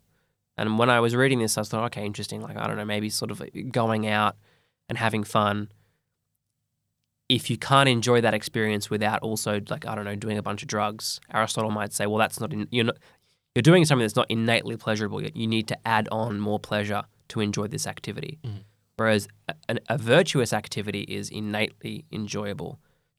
And 0.56 0.78
when 0.78 0.90
I 0.90 1.00
was 1.00 1.14
reading 1.16 1.38
this, 1.38 1.56
I 1.56 1.62
thought, 1.62 1.84
okay, 1.86 2.04
interesting. 2.04 2.42
Like, 2.42 2.56
I 2.56 2.66
don't 2.66 2.76
know, 2.76 2.84
maybe 2.84 3.08
sort 3.08 3.30
of 3.30 3.42
going 3.70 4.06
out 4.06 4.36
and 4.88 4.98
having 4.98 5.24
fun. 5.24 5.70
If 7.28 7.48
you 7.48 7.56
can't 7.56 7.88
enjoy 7.88 8.20
that 8.20 8.34
experience 8.34 8.90
without 8.90 9.20
also, 9.20 9.60
like, 9.70 9.86
I 9.86 9.94
don't 9.94 10.04
know, 10.04 10.16
doing 10.16 10.36
a 10.36 10.42
bunch 10.42 10.62
of 10.62 10.68
drugs, 10.68 11.20
Aristotle 11.32 11.70
might 11.70 11.92
say, 11.92 12.06
well, 12.06 12.18
that's 12.18 12.40
not, 12.40 12.52
in, 12.52 12.66
you're 12.70 12.84
not, 12.84 12.96
you're 13.54 13.62
doing 13.62 13.84
something 13.84 14.02
that's 14.02 14.16
not 14.16 14.30
innately 14.30 14.76
pleasurable 14.76 15.22
yet. 15.22 15.36
You 15.36 15.46
need 15.46 15.68
to 15.68 15.78
add 15.86 16.08
on 16.10 16.40
more 16.40 16.58
pleasure 16.58 17.04
to 17.28 17.40
enjoy 17.40 17.68
this 17.68 17.86
activity. 17.86 18.38
Mhm. 18.44 18.64
Whereas 18.96 19.28
a, 19.48 19.54
a, 19.68 19.76
a 19.90 19.98
virtuous 19.98 20.52
activity 20.52 21.02
is 21.02 21.30
innately 21.30 22.04
enjoyable. 22.12 22.78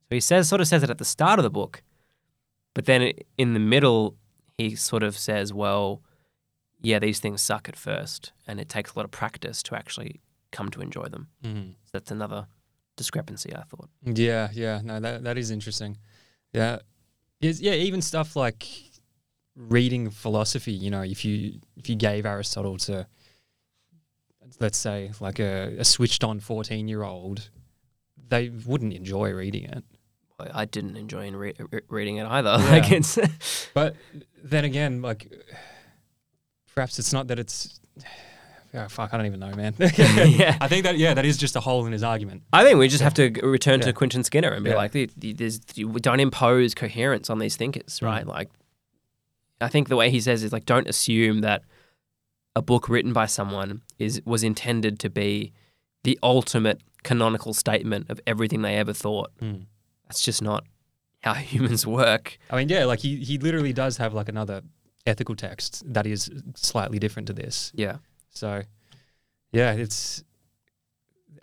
So 0.09 0.15
he 0.15 0.19
says, 0.19 0.49
sort 0.49 0.61
of 0.61 0.67
says 0.67 0.83
it 0.83 0.89
at 0.89 0.97
the 0.99 1.05
start 1.05 1.39
of 1.39 1.43
the 1.43 1.49
book, 1.49 1.81
but 2.73 2.85
then 2.85 3.13
in 3.37 3.53
the 3.53 3.59
middle, 3.59 4.15
he 4.57 4.75
sort 4.75 5.03
of 5.03 5.17
says, 5.17 5.53
well, 5.53 6.01
yeah, 6.81 6.99
these 6.99 7.19
things 7.19 7.41
suck 7.41 7.69
at 7.69 7.75
first, 7.75 8.31
and 8.47 8.59
it 8.59 8.69
takes 8.69 8.93
a 8.93 8.99
lot 8.99 9.05
of 9.05 9.11
practice 9.11 9.61
to 9.63 9.75
actually 9.75 10.21
come 10.51 10.69
to 10.69 10.81
enjoy 10.81 11.05
them. 11.05 11.27
Mm. 11.43 11.71
So 11.83 11.89
that's 11.93 12.11
another 12.11 12.47
discrepancy, 12.95 13.55
I 13.55 13.63
thought. 13.63 13.89
Yeah, 14.03 14.49
yeah, 14.53 14.81
no, 14.83 14.99
that 14.99 15.23
that 15.23 15.37
is 15.37 15.51
interesting. 15.51 15.97
Yeah, 16.53 16.79
is 17.39 17.61
yeah, 17.61 17.73
even 17.73 18.01
stuff 18.01 18.35
like 18.35 18.67
reading 19.55 20.09
philosophy. 20.09 20.71
You 20.71 20.89
know, 20.91 21.01
if 21.01 21.23
you 21.25 21.59
if 21.77 21.89
you 21.89 21.95
gave 21.95 22.25
Aristotle 22.25 22.77
to, 22.79 23.07
let's 24.59 24.77
say, 24.77 25.11
like 25.19 25.39
a, 25.39 25.75
a 25.79 25.85
switched 25.85 26.23
on 26.23 26.39
fourteen 26.39 26.87
year 26.87 27.03
old, 27.03 27.49
they 28.29 28.49
wouldn't 28.49 28.93
enjoy 28.93 29.31
reading 29.31 29.65
it. 29.65 29.83
I 30.53 30.65
didn't 30.65 30.97
enjoy 30.97 31.25
in 31.27 31.35
re- 31.35 31.53
re- 31.71 31.81
reading 31.89 32.17
it 32.17 32.25
either. 32.25 32.49
Yeah. 32.59 32.69
Like 32.71 32.91
it's 32.91 33.17
But 33.73 33.95
then 34.43 34.65
again, 34.65 35.01
like 35.01 35.31
perhaps 36.73 36.99
it's 36.99 37.13
not 37.13 37.27
that 37.27 37.39
it's. 37.39 37.79
Yeah, 38.73 38.87
fuck, 38.87 39.13
I 39.13 39.17
don't 39.17 39.25
even 39.25 39.41
know, 39.41 39.53
man. 39.53 39.75
Yeah. 39.79 40.57
I 40.61 40.69
think 40.69 40.85
that 40.85 40.97
yeah, 40.97 41.13
that 41.13 41.25
is 41.25 41.35
just 41.37 41.57
a 41.57 41.59
hole 41.59 41.85
in 41.85 41.91
his 41.91 42.03
argument. 42.05 42.43
I 42.53 42.63
think 42.63 42.79
we 42.79 42.87
just 42.87 43.03
have 43.03 43.13
to 43.15 43.29
return 43.43 43.81
Yeah. 43.81 43.87
to 43.87 43.91
Quentin 43.93 44.23
Skinner 44.23 44.47
and 44.51 44.63
be 44.63 44.69
Yeah. 44.69 44.77
like, 44.77 44.93
"The- 44.93 45.09
the- 45.17 45.33
there's, 45.33 45.59
you 45.75 45.89
don't 45.99 46.21
impose 46.21 46.73
coherence 46.73 47.29
on 47.29 47.39
these 47.39 47.57
thinkers, 47.57 47.99
Mm. 47.99 48.05
right? 48.05 48.25
Like, 48.25 48.49
I 49.59 49.67
think 49.67 49.89
the 49.89 49.97
way 49.97 50.09
he 50.09 50.21
says 50.21 50.41
is 50.41 50.53
like, 50.53 50.63
don't 50.65 50.87
assume 50.87 51.41
that 51.41 51.63
a 52.55 52.61
book 52.61 52.87
written 52.87 53.11
by 53.11 53.25
someone 53.25 53.81
is 53.99 54.21
was 54.23 54.41
intended 54.41 54.99
to 54.99 55.09
be 55.09 55.51
the 56.05 56.17
ultimate 56.23 56.79
canonical 57.03 57.53
statement 57.53 58.09
of 58.09 58.21
everything 58.25 58.61
they 58.61 58.77
ever 58.77 58.93
thought. 58.93 59.31
Mm. 59.41 59.65
That's 60.11 60.25
just 60.25 60.41
not 60.41 60.65
how 61.21 61.33
humans 61.53 61.87
work. 61.87 62.37
I 62.49 62.57
mean, 62.57 62.67
yeah, 62.67 62.83
like 62.83 62.99
he 62.99 63.15
he 63.15 63.37
literally 63.37 63.71
does 63.71 63.95
have 63.95 64.13
like 64.13 64.27
another 64.27 64.61
ethical 65.05 65.37
text 65.37 65.83
that 65.93 66.05
is 66.05 66.29
slightly 66.55 66.99
different 66.99 67.27
to 67.27 67.33
this. 67.33 67.71
Yeah. 67.73 67.97
So, 68.29 68.63
yeah, 69.53 69.71
it's 69.71 70.21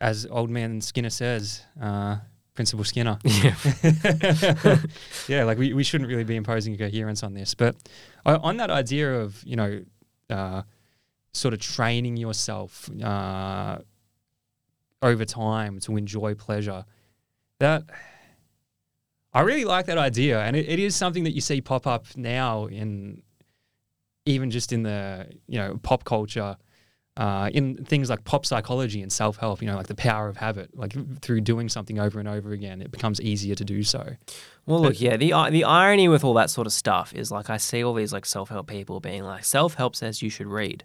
as 0.01 0.27
old 0.31 0.51
man 0.51 0.83
Skinner 0.83 1.09
says, 1.09 1.62
uh, 1.81 2.19
Principal 2.55 2.85
Skinner. 2.85 3.19
Yeah. 3.25 3.57
yeah, 5.29 5.45
like 5.45 5.57
we, 5.57 5.73
we 5.73 5.83
shouldn't 5.83 6.11
really 6.11 6.25
be 6.25 6.37
imposing 6.37 6.75
a 6.75 6.77
coherence 6.77 7.23
on 7.23 7.33
this. 7.33 7.55
But 7.55 7.75
on 8.27 8.59
that 8.59 8.71
idea 8.71 9.21
of, 9.21 9.43
you 9.45 9.57
know, 9.57 9.83
uh, 10.29 10.62
sort 11.33 11.55
of 11.55 11.61
training 11.61 12.19
yourself 12.19 12.91
uh, 13.03 13.79
over 15.01 15.25
time 15.25 15.81
to 15.81 15.97
enjoy 15.97 16.35
pleasure, 16.35 16.85
that 17.61 17.85
I 19.39 19.43
really 19.43 19.64
like 19.64 19.86
that 19.86 19.99
idea. 19.99 20.41
And 20.41 20.57
it, 20.57 20.68
it 20.68 20.78
is 20.78 20.97
something 20.97 21.24
that 21.24 21.32
you 21.32 21.41
see 21.41 21.61
pop 21.61 21.86
up 21.86 22.07
now 22.16 22.66
in 22.66 23.22
even 24.26 24.51
just 24.51 24.72
in 24.72 24.82
the, 24.82 25.26
you 25.47 25.59
know, 25.59 25.78
pop 25.82 26.05
culture 26.05 26.57
uh, 27.16 27.51
in 27.53 27.84
things 27.84 28.09
like 28.11 28.22
pop 28.24 28.47
psychology 28.47 29.03
and 29.03 29.11
self 29.12 29.36
help, 29.39 29.61
you 29.61 29.66
know, 29.68 29.76
like 29.76 29.86
the 29.89 29.95
power 29.95 30.28
of 30.28 30.36
habit, 30.36 30.70
like 30.76 30.95
through 31.20 31.41
doing 31.41 31.68
something 31.68 31.99
over 31.99 32.20
and 32.20 32.28
over 32.28 32.53
again, 32.53 32.80
it 32.80 32.91
becomes 32.91 33.20
easier 33.20 33.55
to 33.57 33.64
do 33.64 33.82
so. 33.82 34.14
Well, 34.66 34.80
look, 34.80 35.01
yeah, 35.01 35.16
the 35.16 35.32
the 35.51 35.64
irony 35.64 36.09
with 36.09 36.22
all 36.24 36.34
that 36.34 36.51
sort 36.51 36.66
of 36.66 36.72
stuff 36.72 37.12
is 37.14 37.30
like 37.32 37.51
I 37.51 37.57
see 37.57 37.82
all 37.82 37.95
these 37.95 38.12
like 38.12 38.24
self 38.26 38.51
help 38.51 38.66
people 38.68 39.01
being 39.01 39.24
like, 39.24 39.45
self 39.45 39.74
help 39.74 39.97
says 39.97 40.22
you 40.22 40.30
should 40.30 40.47
read. 40.47 40.84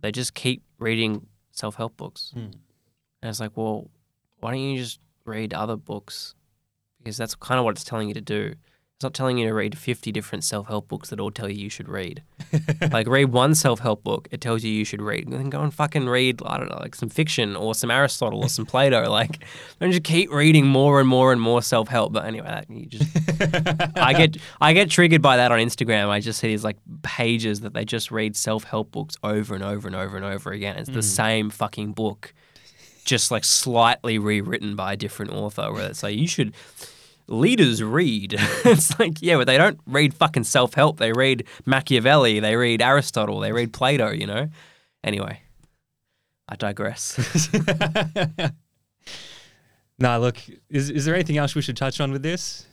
They 0.00 0.10
just 0.10 0.34
keep 0.34 0.62
reading 0.78 1.26
self 1.52 1.76
help 1.76 1.96
books, 1.96 2.30
Hmm. 2.34 2.40
and 3.20 3.28
it's 3.30 3.40
like, 3.40 3.56
well, 3.56 3.90
why 4.40 4.50
don't 4.52 4.60
you 4.60 4.78
just 4.78 4.98
read 5.24 5.52
other 5.54 5.76
books? 5.76 6.34
Because 7.08 7.16
that's 7.16 7.34
kind 7.34 7.58
of 7.58 7.64
what 7.64 7.72
it's 7.72 7.84
telling 7.84 8.08
you 8.08 8.14
to 8.14 8.20
do. 8.20 8.54
It's 8.98 9.04
not 9.04 9.14
telling 9.14 9.38
you 9.38 9.46
to 9.46 9.54
read 9.54 9.78
fifty 9.78 10.10
different 10.10 10.42
self 10.42 10.66
help 10.66 10.88
books 10.88 11.10
that 11.10 11.20
all 11.20 11.30
tell 11.30 11.48
you 11.48 11.62
you 11.62 11.70
should 11.70 11.88
read. 11.88 12.24
like 12.90 13.06
read 13.06 13.26
one 13.26 13.54
self 13.54 13.78
help 13.78 14.02
book, 14.02 14.26
it 14.32 14.40
tells 14.40 14.64
you 14.64 14.72
you 14.72 14.84
should 14.84 15.00
read. 15.00 15.22
And 15.22 15.32
Then 15.34 15.50
go 15.50 15.60
and 15.60 15.72
fucking 15.72 16.08
read, 16.08 16.42
I 16.44 16.58
don't 16.58 16.68
know, 16.68 16.78
like 16.80 16.96
some 16.96 17.08
fiction 17.08 17.54
or 17.54 17.76
some 17.76 17.92
Aristotle 17.92 18.42
or 18.42 18.48
some 18.48 18.66
Plato. 18.72 19.08
Like, 19.08 19.44
don't 19.80 19.92
just 19.92 20.02
keep 20.02 20.32
reading 20.32 20.66
more 20.66 20.98
and 20.98 21.08
more 21.08 21.30
and 21.30 21.40
more 21.40 21.62
self 21.62 21.86
help. 21.86 22.12
But 22.12 22.24
anyway, 22.24 22.48
that, 22.48 22.68
you 22.68 22.86
just 22.86 23.08
I 23.96 24.14
get 24.14 24.36
I 24.60 24.72
get 24.72 24.90
triggered 24.90 25.22
by 25.22 25.36
that 25.36 25.52
on 25.52 25.60
Instagram. 25.60 26.08
I 26.08 26.18
just 26.18 26.40
see 26.40 26.48
these 26.48 26.64
like 26.64 26.78
pages 27.02 27.60
that 27.60 27.74
they 27.74 27.84
just 27.84 28.10
read 28.10 28.34
self 28.34 28.64
help 28.64 28.90
books 28.90 29.14
over 29.22 29.54
and 29.54 29.62
over 29.62 29.86
and 29.86 29.94
over 29.94 30.16
and 30.16 30.26
over 30.26 30.50
again. 30.50 30.76
It's 30.76 30.88
the 30.88 30.94
hmm. 30.94 31.00
same 31.02 31.50
fucking 31.50 31.92
book, 31.92 32.34
just 33.04 33.30
like 33.30 33.44
slightly 33.44 34.18
rewritten 34.18 34.74
by 34.74 34.94
a 34.94 34.96
different 34.96 35.30
author. 35.30 35.72
Where 35.72 35.86
it's 35.86 36.02
like 36.02 36.18
you 36.18 36.26
should 36.26 36.52
leaders 37.28 37.82
read. 37.82 38.34
it's 38.64 38.98
like 38.98 39.20
yeah, 39.20 39.36
but 39.36 39.46
they 39.46 39.58
don't 39.58 39.78
read 39.86 40.14
fucking 40.14 40.44
self 40.44 40.74
help. 40.74 40.98
They 40.98 41.12
read 41.12 41.44
Machiavelli. 41.66 42.40
They 42.40 42.56
read 42.56 42.82
Aristotle. 42.82 43.40
They 43.40 43.52
read 43.52 43.72
Plato. 43.72 44.10
You 44.10 44.26
know. 44.26 44.48
Anyway, 45.04 45.40
I 46.48 46.56
digress. 46.56 47.48
nah, 49.98 50.16
look, 50.16 50.38
is, 50.68 50.90
is 50.90 51.04
there 51.04 51.14
anything 51.14 51.36
else 51.36 51.54
we 51.54 51.62
should 51.62 51.76
touch 51.76 52.00
on 52.00 52.10
with 52.10 52.22
this? 52.22 52.66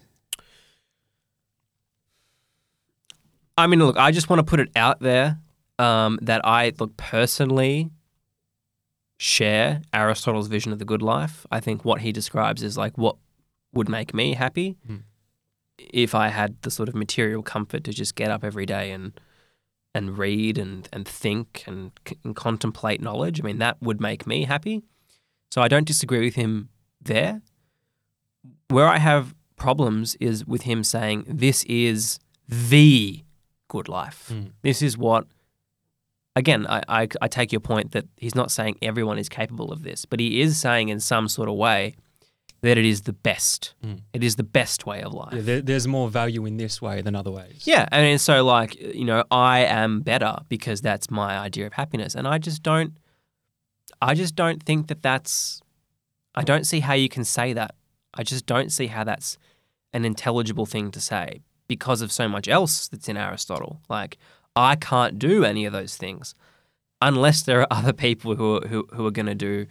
I 3.57 3.67
mean, 3.67 3.79
look, 3.79 3.97
I 3.97 4.11
just 4.11 4.29
want 4.29 4.39
to 4.39 4.43
put 4.43 4.59
it 4.59 4.69
out 4.75 4.99
there 4.99 5.39
um, 5.79 6.19
that 6.21 6.41
I 6.43 6.73
look 6.79 6.97
personally 6.97 7.89
share 9.17 9.81
Aristotle's 9.93 10.47
vision 10.47 10.73
of 10.73 10.79
the 10.79 10.85
good 10.85 11.01
life. 11.01 11.45
I 11.51 11.59
think 11.59 11.85
what 11.85 12.01
he 12.01 12.11
describes 12.11 12.63
is 12.63 12.77
like 12.77 12.97
what 12.97 13.15
would 13.75 13.89
make 13.89 14.13
me 14.13 14.33
happy 14.33 14.77
Hmm. 14.87 14.97
if 15.77 16.15
I 16.15 16.29
had 16.29 16.61
the 16.61 16.71
sort 16.71 16.89
of 16.89 16.95
material 16.95 17.43
comfort 17.43 17.83
to 17.83 17.91
just 17.93 18.15
get 18.15 18.31
up 18.31 18.43
every 18.43 18.65
day 18.65 18.91
and 18.91 19.19
and 19.93 20.17
read 20.17 20.57
and 20.57 20.89
and 20.91 21.07
think 21.07 21.63
and, 21.67 21.91
and 22.23 22.35
contemplate 22.35 23.01
knowledge. 23.01 23.39
I 23.39 23.43
mean, 23.43 23.59
that 23.59 23.81
would 23.81 24.01
make 24.01 24.25
me 24.27 24.45
happy. 24.45 24.81
So 25.51 25.61
I 25.61 25.67
don't 25.67 25.87
disagree 25.87 26.23
with 26.25 26.35
him 26.35 26.69
there. 27.01 27.41
Where 28.69 28.87
I 28.87 28.97
have 28.97 29.33
problems 29.55 30.15
is 30.19 30.45
with 30.45 30.63
him 30.63 30.83
saying 30.83 31.25
this 31.27 31.63
is 31.65 32.19
the 32.47 33.23
good 33.67 33.87
life. 33.87 34.29
Mm. 34.33 34.51
This 34.63 34.81
is 34.81 34.97
what, 34.97 35.27
again, 36.35 36.67
I, 36.67 36.81
I, 36.89 37.07
I 37.21 37.27
take 37.27 37.51
your 37.51 37.61
point 37.61 37.91
that 37.93 38.05
he's 38.17 38.35
not 38.35 38.51
saying 38.51 38.77
everyone 38.81 39.17
is 39.17 39.29
capable 39.29 39.71
of 39.71 39.83
this, 39.83 40.03
but 40.05 40.19
he 40.19 40.41
is 40.41 40.57
saying 40.57 40.89
in 40.89 40.99
some 40.99 41.27
sort 41.29 41.47
of 41.47 41.55
way 41.55 41.95
that 42.65 42.77
it 42.77 42.85
is 42.85 43.01
the 43.03 43.13
best. 43.13 43.75
Mm. 43.83 44.01
It 44.13 44.23
is 44.23 44.35
the 44.35 44.43
best 44.43 44.85
way 44.85 45.01
of 45.01 45.13
life. 45.13 45.33
Yeah, 45.33 45.41
there, 45.41 45.61
there's 45.61 45.87
more 45.87 46.09
value 46.09 46.45
in 46.45 46.57
this 46.57 46.81
way 46.81 47.01
than 47.01 47.15
other 47.15 47.31
ways. 47.31 47.63
Yeah, 47.65 47.87
and 47.91 48.03
then 48.03 48.17
so 48.17 48.43
like 48.43 48.75
you 48.75 49.05
know, 49.05 49.23
I 49.29 49.59
am 49.59 50.01
better 50.01 50.37
because 50.49 50.81
that's 50.81 51.11
my 51.11 51.37
idea 51.37 51.67
of 51.67 51.73
happiness, 51.73 52.15
and 52.15 52.27
I 52.27 52.37
just 52.39 52.63
don't, 52.63 52.97
I 54.01 54.15
just 54.15 54.35
don't 54.35 54.63
think 54.63 54.87
that 54.87 55.01
that's, 55.01 55.61
I 56.33 56.43
don't 56.43 56.65
see 56.65 56.79
how 56.79 56.93
you 56.93 57.07
can 57.07 57.23
say 57.23 57.53
that. 57.53 57.75
I 58.13 58.23
just 58.23 58.45
don't 58.45 58.71
see 58.71 58.87
how 58.87 59.03
that's 59.03 59.37
an 59.93 60.03
intelligible 60.03 60.65
thing 60.65 60.91
to 60.91 60.99
say 60.99 61.41
because 61.67 62.01
of 62.01 62.11
so 62.11 62.27
much 62.27 62.47
else 62.47 62.87
that's 62.87 63.07
in 63.07 63.17
Aristotle. 63.17 63.81
Like 63.89 64.17
I 64.55 64.75
can't 64.75 65.19
do 65.19 65.45
any 65.45 65.65
of 65.65 65.73
those 65.73 65.97
things 65.97 66.33
unless 67.01 67.43
there 67.43 67.59
are 67.61 67.67
other 67.69 67.93
people 67.93 68.35
who 68.35 68.57
are, 68.57 68.67
who 68.67 68.87
who 68.93 69.05
are 69.05 69.11
going 69.11 69.25
to 69.27 69.35
do 69.35 69.67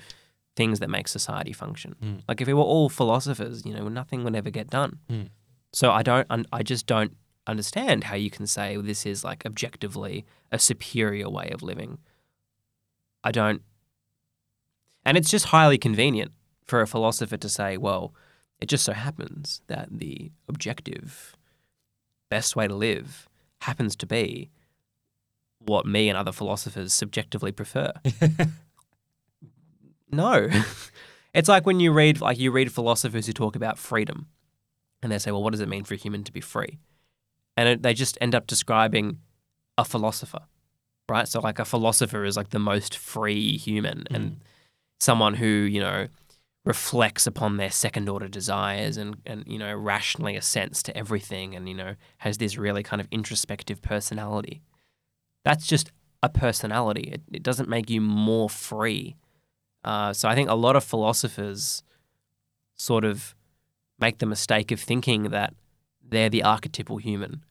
things 0.57 0.81
that 0.81 0.89
make 0.89 1.09
society 1.09 1.53
function. 1.53 1.97
Mm. 2.03 2.23
Like 2.29 2.41
if 2.41 2.47
we 2.47 2.55
were 2.55 2.63
all 2.63 2.89
philosophers, 2.89 3.65
you 3.65 3.75
know, 3.75 3.89
nothing 3.89 4.25
would 4.25 4.37
ever 4.37 4.51
get 4.51 4.71
done. 4.71 4.99
Mm. 5.11 5.29
So 5.73 5.91
I 5.91 6.03
don't, 6.03 6.27
I 6.53 6.63
just 6.63 6.87
don't 6.87 7.17
understand 7.47 8.05
how 8.05 8.15
you 8.15 8.31
can 8.31 8.47
say 8.47 8.77
this 8.77 9.05
is 9.05 9.25
like 9.25 9.45
objectively 9.45 10.25
a 10.53 10.59
superior 10.59 11.29
way 11.29 11.51
of 11.51 11.63
living. 11.63 11.99
I 13.23 13.33
don't, 13.33 13.63
and 15.05 15.17
it's 15.17 15.31
just 15.31 15.47
highly 15.47 15.79
convenient 15.79 16.33
for 16.65 16.81
a 16.81 16.87
philosopher 16.87 17.37
to 17.37 17.49
say, 17.49 17.77
well, 17.77 18.15
it 18.61 18.67
just 18.67 18.85
so 18.85 18.93
happens 18.93 19.61
that 19.67 19.89
the 19.91 20.31
objective 20.49 21.37
best 22.31 22.57
way 22.57 22.69
to 22.69 22.75
live 22.75 23.29
happens 23.63 23.97
to 23.97 24.07
be 24.07 24.51
what 25.59 25.87
me 25.87 26.09
and 26.09 26.17
other 26.17 26.33
philosophers 26.33 26.93
subjectively 26.93 27.53
prefer. 27.53 27.93
no. 30.17 30.49
it's 31.35 31.49
like 31.49 31.67
when 31.67 31.81
you 31.81 31.93
read 31.93 32.21
like 32.21 32.39
you 32.39 32.51
read 32.51 32.73
philosophers 32.73 33.27
who 33.27 33.33
talk 33.33 33.57
about 33.57 33.79
freedom 33.79 34.29
and 35.03 35.13
they 35.13 35.19
say, 35.19 35.31
well, 35.31 35.43
what 35.43 35.53
does 35.53 35.61
it 35.61 35.69
mean 35.69 35.85
for 35.85 35.95
a 35.95 35.99
human 35.99 36.25
to 36.25 36.33
be 36.33 36.41
free? 36.41 36.79
And 37.57 37.69
it, 37.69 37.83
they 37.83 37.95
just 37.95 38.19
end 38.21 38.35
up 38.35 38.47
describing 38.47 39.19
a 39.77 39.85
philosopher, 39.85 40.41
right? 41.09 41.29
So 41.29 41.41
like 41.41 41.59
a 41.59 41.65
philosopher 41.65 42.25
is 42.25 42.37
like 42.37 42.51
the 42.51 42.59
most 42.59 42.97
free 42.97 43.57
human 43.59 44.05
mm. 44.11 44.17
and 44.17 44.41
someone 45.01 45.35
who, 45.35 45.47
you 45.47 45.81
know, 45.81 46.09
reflects 46.65 47.27
upon 47.27 47.59
their 47.59 47.71
second 47.71 48.09
order 48.09 48.27
desires 48.27 48.97
and, 48.97 49.17
and, 49.27 49.45
you 49.47 49.59
know, 49.59 49.75
rationally 49.75 50.37
assents 50.37 50.83
to 50.85 50.97
everything 50.97 51.55
and, 51.55 51.69
you 51.69 51.75
know, 51.75 51.95
has 52.19 52.39
this 52.39 52.57
really 52.57 52.83
kind 52.83 53.01
of 53.01 53.09
introspective 53.11 53.83
personality. 53.83 54.63
That's 55.45 55.67
just 55.67 55.93
a 56.23 56.31
personality. 56.31 57.03
It, 57.03 57.23
it 57.31 57.43
doesn't 57.43 57.69
make 57.69 57.91
you 57.91 58.01
more 58.01 58.49
free. 58.49 59.17
Uh, 59.85 60.13
so 60.13 60.29
I 60.29 60.35
think 60.35 60.49
a 60.49 60.55
lot 60.55 60.77
of 60.77 60.85
philosophers 60.85 61.83
sort 62.75 63.05
of 63.05 63.35
make 63.99 64.19
the 64.19 64.27
mistake 64.27 64.73
of 64.73 64.81
thinking 64.81 65.25
that 65.25 65.55
they're 66.03 66.31
the 66.31 66.43
archetypal 66.43 66.97
human 66.97 67.45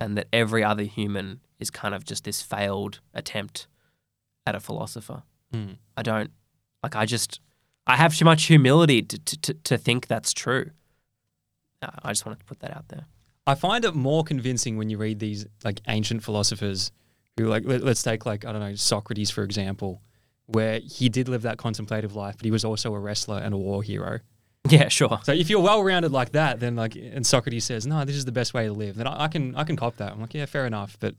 and 0.00 0.18
that 0.18 0.26
every 0.32 0.62
other 0.62 0.82
human 0.82 1.40
is 1.58 1.70
kind 1.70 1.94
of 1.94 2.04
just 2.04 2.24
this 2.24 2.42
failed 2.42 3.00
attempt 3.14 3.66
at 4.46 4.54
a 4.54 4.60
philosopher. 4.60 5.22
Mm. 5.52 5.76
I 5.96 6.02
don't 6.02 6.30
like. 6.82 6.96
I 6.96 7.06
just 7.06 7.40
I 7.86 7.96
have 7.96 8.16
too 8.16 8.24
much 8.24 8.44
humility 8.44 9.02
to 9.02 9.18
to, 9.18 9.54
to, 9.54 9.78
think 9.78 10.06
that's 10.06 10.32
true. 10.32 10.70
Uh, 11.80 11.90
I 12.02 12.10
just 12.10 12.26
wanted 12.26 12.40
to 12.40 12.44
put 12.44 12.60
that 12.60 12.76
out 12.76 12.88
there. 12.88 13.06
I 13.46 13.54
find 13.54 13.84
it 13.84 13.94
more 13.94 14.24
convincing 14.24 14.76
when 14.76 14.90
you 14.90 14.98
read 14.98 15.18
these 15.18 15.46
like 15.64 15.80
ancient 15.86 16.22
philosophers 16.22 16.90
who 17.36 17.46
like 17.46 17.64
let, 17.66 17.82
us 17.84 18.02
take 18.02 18.26
like 18.26 18.44
I 18.44 18.52
don't 18.52 18.60
know 18.60 18.74
Socrates 18.74 19.30
for 19.30 19.42
example, 19.42 20.02
where 20.46 20.80
he 20.80 21.08
did 21.08 21.28
live 21.28 21.42
that 21.42 21.58
contemplative 21.58 22.14
life, 22.14 22.36
but 22.36 22.44
he 22.44 22.50
was 22.50 22.64
also 22.64 22.94
a 22.94 22.98
wrestler 22.98 23.38
and 23.38 23.54
a 23.54 23.56
war 23.56 23.82
hero. 23.82 24.20
Yeah, 24.68 24.88
sure. 24.88 25.20
So 25.24 25.32
if 25.32 25.50
you're 25.50 25.60
well 25.60 25.82
rounded 25.82 26.12
like 26.12 26.32
that, 26.32 26.60
then 26.60 26.76
like 26.76 26.96
and 26.96 27.26
Socrates 27.26 27.64
says, 27.64 27.86
no, 27.86 28.04
this 28.04 28.16
is 28.16 28.24
the 28.24 28.32
best 28.32 28.54
way 28.54 28.66
to 28.66 28.72
live. 28.72 28.96
Then 28.96 29.06
I, 29.06 29.24
I 29.24 29.28
can 29.28 29.54
I 29.56 29.64
can 29.64 29.76
cop 29.76 29.96
that. 29.98 30.12
I'm 30.12 30.20
like, 30.20 30.34
yeah, 30.34 30.46
fair 30.46 30.66
enough, 30.66 30.96
but 31.00 31.14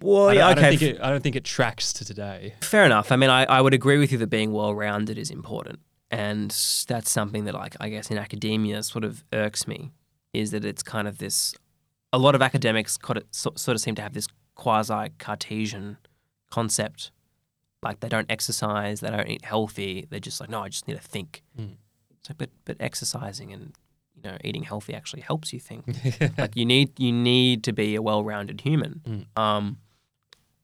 Well, 0.00 0.28
I, 0.28 0.34
don't, 0.34 0.36
yeah, 0.36 0.46
I 0.46 0.54
don't 0.54 0.64
okay. 0.64 0.76
think 0.76 0.82
it 0.96 1.02
I 1.02 1.10
don't 1.10 1.22
think 1.22 1.36
it 1.36 1.44
tracks 1.44 1.92
to 1.94 2.04
today. 2.04 2.54
Fair 2.62 2.84
enough. 2.86 3.12
I 3.12 3.16
mean, 3.16 3.30
I, 3.30 3.44
I 3.44 3.60
would 3.60 3.74
agree 3.74 3.98
with 3.98 4.12
you 4.12 4.18
that 4.18 4.28
being 4.28 4.52
well 4.52 4.74
rounded 4.74 5.18
is 5.18 5.30
important. 5.30 5.80
And 6.08 6.50
that's 6.86 7.10
something 7.10 7.46
that, 7.46 7.54
like, 7.54 7.74
I 7.80 7.88
guess 7.88 8.12
in 8.12 8.16
academia 8.16 8.84
sort 8.84 9.02
of 9.02 9.24
irks 9.32 9.66
me 9.66 9.90
is 10.32 10.52
that 10.52 10.64
it's 10.64 10.82
kind 10.82 11.08
of 11.08 11.18
this. 11.18 11.52
A 12.12 12.18
lot 12.18 12.36
of 12.36 12.40
academics 12.42 12.96
kind 12.96 13.16
of, 13.18 13.24
so, 13.32 13.52
sort 13.56 13.74
of 13.74 13.80
seem 13.80 13.96
to 13.96 14.02
have 14.02 14.14
this 14.14 14.28
quasi 14.54 15.08
Cartesian 15.18 15.98
concept. 16.48 17.10
Like, 17.82 18.00
they 18.00 18.08
don't 18.08 18.30
exercise, 18.30 19.00
they 19.00 19.10
don't 19.10 19.28
eat 19.28 19.44
healthy. 19.44 20.06
They're 20.08 20.20
just 20.20 20.40
like, 20.40 20.50
no, 20.50 20.62
I 20.62 20.68
just 20.68 20.88
need 20.88 20.96
to 20.96 21.02
think. 21.02 21.42
Mm. 21.58 21.76
So, 22.22 22.34
but, 22.36 22.50
but 22.64 22.76
exercising 22.80 23.52
and 23.52 23.72
you 24.16 24.30
know 24.30 24.36
eating 24.42 24.64
healthy 24.64 24.94
actually 24.94 25.22
helps 25.22 25.52
you 25.52 25.60
think. 25.60 25.84
like 26.38 26.56
you 26.56 26.64
need 26.64 26.98
you 26.98 27.12
need 27.12 27.62
to 27.64 27.72
be 27.72 27.94
a 27.94 28.02
well-rounded 28.02 28.62
human. 28.62 29.00
Mm. 29.06 29.40
Um, 29.40 29.78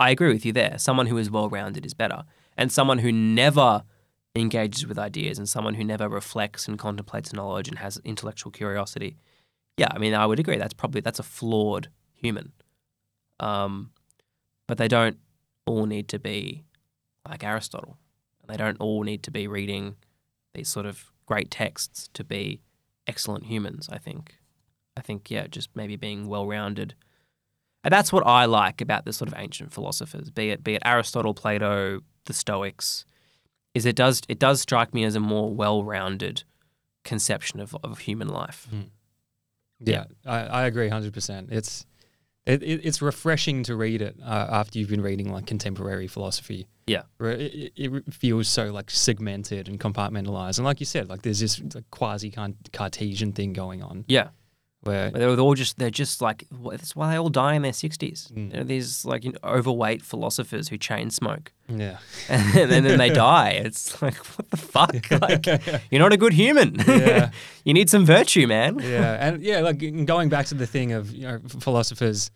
I 0.00 0.10
agree 0.10 0.32
with 0.32 0.44
you 0.44 0.52
there. 0.52 0.78
Someone 0.78 1.06
who 1.06 1.18
is 1.18 1.30
well-rounded 1.30 1.86
is 1.86 1.94
better, 1.94 2.24
and 2.56 2.72
someone 2.72 2.98
who 2.98 3.12
never 3.12 3.84
engages 4.34 4.86
with 4.86 4.98
ideas 4.98 5.38
and 5.38 5.48
someone 5.48 5.74
who 5.74 5.84
never 5.84 6.08
reflects 6.08 6.66
and 6.66 6.78
contemplates 6.78 7.32
knowledge 7.32 7.68
and 7.68 7.78
has 7.78 8.00
intellectual 8.04 8.50
curiosity. 8.50 9.16
Yeah, 9.76 9.88
I 9.90 9.98
mean, 9.98 10.14
I 10.14 10.26
would 10.26 10.40
agree. 10.40 10.56
That's 10.56 10.74
probably 10.74 11.00
that's 11.00 11.18
a 11.18 11.24
flawed 11.24 11.88
human. 12.14 12.52
Um, 13.40 13.90
but 14.66 14.78
they 14.78 14.88
don't 14.88 15.18
all 15.66 15.86
need 15.86 16.08
to 16.08 16.18
be 16.18 16.64
like 17.28 17.44
Aristotle. 17.44 17.98
They 18.48 18.56
don't 18.56 18.80
all 18.80 19.02
need 19.02 19.22
to 19.24 19.30
be 19.30 19.46
reading 19.46 19.96
these 20.54 20.68
sort 20.68 20.86
of 20.86 21.12
great 21.26 21.50
texts 21.50 22.08
to 22.14 22.24
be 22.24 22.60
excellent 23.06 23.46
humans. 23.46 23.88
I 23.90 23.98
think. 23.98 24.38
I 24.96 25.00
think 25.00 25.30
yeah, 25.30 25.46
just 25.46 25.70
maybe 25.74 25.96
being 25.96 26.28
well-rounded. 26.28 26.94
And 27.84 27.92
that's 27.92 28.12
what 28.12 28.26
I 28.26 28.44
like 28.44 28.80
about 28.80 29.04
the 29.04 29.12
sort 29.12 29.28
of 29.28 29.34
ancient 29.38 29.72
philosophers, 29.72 30.30
be 30.30 30.50
it 30.50 30.62
be 30.62 30.74
it 30.74 30.82
Aristotle, 30.84 31.34
Plato, 31.34 32.00
the 32.26 32.32
Stoics, 32.32 33.04
is 33.74 33.86
it 33.86 33.96
does 33.96 34.22
it 34.28 34.38
does 34.38 34.60
strike 34.60 34.92
me 34.92 35.04
as 35.04 35.16
a 35.16 35.20
more 35.20 35.52
well-rounded 35.52 36.44
conception 37.04 37.58
of, 37.58 37.76
of 37.82 38.00
human 38.00 38.28
life. 38.28 38.68
Hmm. 38.70 38.82
Yeah, 39.80 40.04
I, 40.24 40.38
I 40.38 40.66
agree 40.66 40.88
hundred 40.88 41.12
percent. 41.12 41.48
It's 41.50 41.86
it, 42.46 42.62
it, 42.62 42.80
it's 42.84 43.00
refreshing 43.00 43.62
to 43.64 43.76
read 43.76 44.02
it 44.02 44.16
uh, 44.22 44.48
after 44.50 44.78
you've 44.78 44.88
been 44.88 45.02
reading 45.02 45.32
like 45.32 45.46
contemporary 45.46 46.08
philosophy. 46.08 46.66
Yeah. 46.86 47.02
it, 47.20 47.72
it, 47.76 48.12
feels 48.12 48.48
so 48.48 48.72
like 48.72 48.90
segmented 48.90 49.68
and 49.68 49.78
compartmentalized, 49.78 50.58
and 50.58 50.64
like 50.64 50.80
you 50.80 50.86
said, 50.86 51.08
like 51.08 51.22
there's 51.22 51.40
this 51.40 51.62
like, 51.74 51.88
quasi 51.90 52.32
Cartesian 52.72 53.32
thing 53.32 53.52
going 53.52 53.82
on 53.82 54.04
Yeah, 54.08 54.28
where 54.82 55.10
But 55.10 55.20
they're 55.20 55.38
all 55.38 55.54
just 55.54 55.78
they're 55.78 55.90
just 55.90 56.20
like 56.20 56.44
that's 56.70 56.94
why 56.96 57.10
they 57.12 57.16
all 57.18 57.28
die 57.28 57.54
in 57.54 57.62
their 57.62 57.72
sixties. 57.72 58.28
Mm. 58.34 58.50
They're 58.52 58.64
these 58.64 59.04
like 59.04 59.24
you 59.24 59.32
know, 59.32 59.38
overweight 59.44 60.02
philosophers 60.02 60.68
who 60.68 60.76
chain 60.76 61.10
smoke, 61.10 61.52
yeah, 61.68 61.98
and 62.28 62.70
then, 62.70 62.82
then 62.84 62.98
they 62.98 63.10
die. 63.30 63.50
It's 63.50 64.00
like 64.02 64.16
what 64.16 64.50
the 64.50 64.56
fuck? 64.56 64.96
Like 65.20 65.46
you're 65.90 66.00
not 66.00 66.12
a 66.12 66.16
good 66.16 66.32
human. 66.32 66.76
Yeah. 66.86 67.30
you 67.64 67.74
need 67.74 67.88
some 67.90 68.04
virtue, 68.04 68.46
man. 68.46 68.80
yeah, 68.80 69.28
and 69.28 69.42
yeah, 69.42 69.60
like 69.60 70.04
going 70.06 70.28
back 70.28 70.46
to 70.46 70.54
the 70.56 70.66
thing 70.66 70.92
of 70.92 71.12
you 71.14 71.28
know 71.28 71.38
philosophers 71.60 72.30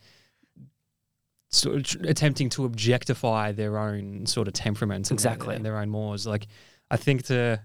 sort 1.51 1.76
of 1.76 1.82
tr- 1.84 1.99
attempting 2.05 2.49
to 2.51 2.64
objectify 2.64 3.53
their 3.53 3.78
own 3.78 4.26
sort 4.26 4.47
of 4.49 4.55
temperaments 4.55 5.11
and- 5.11 5.16
Exactly. 5.16 5.55
and, 5.57 5.64
their 5.64 5.78
own 5.78 5.88
mores. 5.88 6.26
Like, 6.26 6.47
I 6.90 6.97
think 6.97 7.24
to 7.26 7.61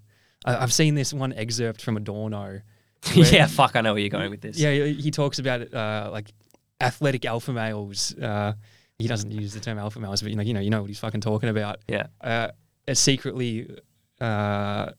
I, 0.45 0.57
I've 0.57 0.73
seen 0.73 0.95
this 0.95 1.13
one 1.13 1.33
excerpt 1.33 1.81
from 1.81 1.97
Adorno. 1.97 2.61
yeah, 3.15 3.47
fuck. 3.47 3.75
I 3.75 3.81
know 3.81 3.93
where 3.93 4.01
you're 4.01 4.09
going 4.09 4.29
with 4.31 4.41
this. 4.41 4.57
Yeah, 4.57 4.85
he 4.85 5.11
talks 5.11 5.39
about 5.39 5.73
uh, 5.73 6.09
like 6.11 6.31
athletic 6.79 7.25
alpha 7.25 7.51
males. 7.53 8.15
Uh, 8.17 8.53
he 8.99 9.07
doesn't 9.07 9.31
use 9.31 9.53
the 9.53 9.59
term 9.59 9.79
alpha 9.79 9.99
males, 9.99 10.21
but 10.21 10.29
you 10.29 10.37
know, 10.37 10.43
you 10.43 10.53
know, 10.53 10.59
you 10.59 10.69
know 10.69 10.81
what 10.81 10.89
he's 10.89 10.99
fucking 10.99 11.21
talking 11.21 11.49
about. 11.49 11.79
Yeah. 11.87 12.07
Uh, 12.21 12.49
secretly 12.93 13.77
uh, 14.19 14.91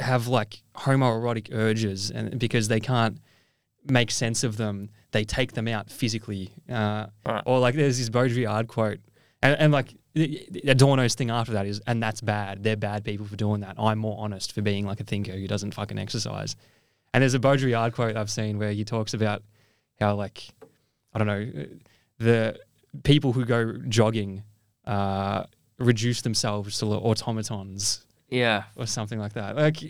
have 0.00 0.28
like 0.28 0.62
homoerotic 0.74 1.48
urges, 1.52 2.10
and 2.10 2.38
because 2.38 2.68
they 2.68 2.80
can't 2.80 3.18
make 3.88 4.10
sense 4.10 4.44
of 4.44 4.56
them, 4.56 4.88
they 5.10 5.24
take 5.24 5.52
them 5.52 5.68
out 5.68 5.90
physically. 5.90 6.52
Uh, 6.70 7.06
Right. 7.26 7.42
Or 7.44 7.58
like, 7.58 7.74
there's 7.74 7.98
this 7.98 8.08
Baudrillard 8.08 8.68
quote, 8.68 8.98
and, 9.42 9.58
and 9.58 9.72
like 9.72 9.94
Adorno's 10.16 11.14
thing 11.14 11.30
after 11.30 11.52
that 11.52 11.66
is, 11.66 11.80
and 11.86 12.02
that's 12.02 12.20
bad. 12.20 12.62
They're 12.62 12.76
bad 12.76 13.04
people 13.04 13.26
for 13.26 13.36
doing 13.36 13.60
that. 13.60 13.74
I'm 13.78 13.98
more 13.98 14.16
honest 14.18 14.52
for 14.52 14.62
being 14.62 14.86
like 14.86 15.00
a 15.00 15.04
thinker 15.04 15.32
who 15.32 15.46
doesn't 15.46 15.74
fucking 15.74 15.98
exercise. 15.98 16.56
And 17.14 17.22
there's 17.22 17.34
a 17.34 17.38
Baudrillard 17.38 17.92
quote 17.92 18.16
I've 18.16 18.30
seen 18.30 18.58
where 18.58 18.72
he 18.72 18.84
talks 18.84 19.14
about 19.14 19.42
how 20.00 20.14
like 20.14 20.48
I 21.12 21.18
don't 21.18 21.26
know 21.26 21.66
the 22.18 22.58
people 23.04 23.32
who 23.32 23.44
go 23.44 23.74
jogging 23.88 24.44
uh, 24.86 25.44
reduce 25.78 26.22
themselves 26.22 26.78
to 26.78 26.86
automatons 26.86 28.04
yeah. 28.28 28.64
or 28.76 28.86
something 28.86 29.18
like 29.18 29.34
that. 29.34 29.56
Like, 29.56 29.82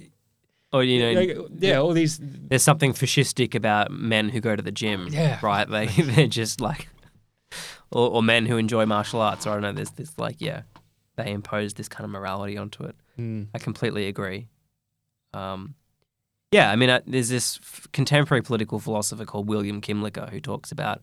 Or 0.72 0.82
you 0.82 1.00
know, 1.00 1.20
like, 1.20 1.36
yeah, 1.58 1.76
all 1.76 1.92
these 1.92 2.18
there's 2.20 2.62
something 2.62 2.92
fascistic 2.92 3.54
about 3.54 3.90
men 3.90 4.28
who 4.28 4.40
go 4.40 4.56
to 4.56 4.62
the 4.62 4.72
gym. 4.72 5.08
Yeah. 5.10 5.38
Right. 5.42 5.68
They 5.68 5.86
they're 6.02 6.26
just 6.26 6.60
like, 6.60 6.88
or, 7.90 8.10
or 8.10 8.22
men 8.22 8.46
who 8.46 8.56
enjoy 8.56 8.86
martial 8.86 9.20
arts. 9.20 9.46
Or 9.46 9.50
I 9.50 9.52
don't 9.54 9.62
know. 9.62 9.72
There's 9.72 9.90
this 9.90 10.18
like 10.18 10.40
yeah, 10.40 10.62
they 11.16 11.30
impose 11.30 11.74
this 11.74 11.88
kind 11.88 12.04
of 12.04 12.10
morality 12.10 12.56
onto 12.56 12.84
it. 12.84 12.96
mm, 13.18 13.48
I 13.54 13.58
completely 13.58 14.08
agree. 14.08 14.48
Um, 15.34 15.74
yeah, 16.52 16.70
I 16.70 16.76
mean, 16.76 16.90
uh, 16.90 17.00
there's 17.06 17.30
this 17.30 17.58
f- 17.62 17.88
contemporary 17.92 18.42
political 18.42 18.78
philosopher 18.78 19.24
called 19.24 19.48
William 19.48 19.80
Kymlicka 19.80 20.28
who 20.28 20.38
talks 20.38 20.70
about 20.70 21.02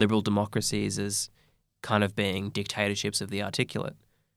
liberal 0.00 0.20
democracies 0.20 0.98
as 0.98 1.30
kind 1.82 2.02
of 2.02 2.16
being 2.16 2.50
dictatorships 2.50 3.20
of 3.20 3.30
the 3.30 3.42
articulate. 3.42 3.94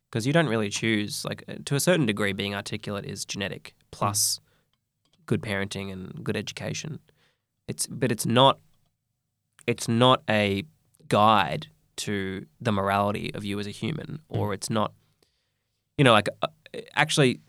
Because 0.09 0.27
you 0.27 0.31
don't 0.31 0.47
really 0.47 0.69
choose, 0.69 1.25
like, 1.25 1.43
uh, 1.47 1.55
to 1.65 1.75
a 1.75 1.79
certain 1.79 2.05
degree, 2.05 2.33
being 2.33 2.53
articulate 2.53 3.03
is 3.03 3.25
genetic 3.25 3.73
plus 3.89 4.39
good 5.25 5.41
parenting 5.41 5.91
and 5.91 6.23
good 6.23 6.37
education. 6.37 6.99
It's, 7.67 7.87
but 7.87 8.11
it's 8.11 8.27
not, 8.27 8.59
it's 9.65 9.87
not 9.87 10.21
a 10.29 10.65
guide 11.07 11.67
to 11.95 12.45
the 12.61 12.71
morality 12.71 13.33
of 13.33 13.43
you 13.43 13.59
as 13.59 13.65
a 13.65 13.71
human, 13.71 14.19
or 14.29 14.53
it's 14.53 14.69
not, 14.69 14.93
you 15.97 16.03
know, 16.03 16.11
like, 16.11 16.29
uh, 16.43 16.47
actually, 16.95 17.39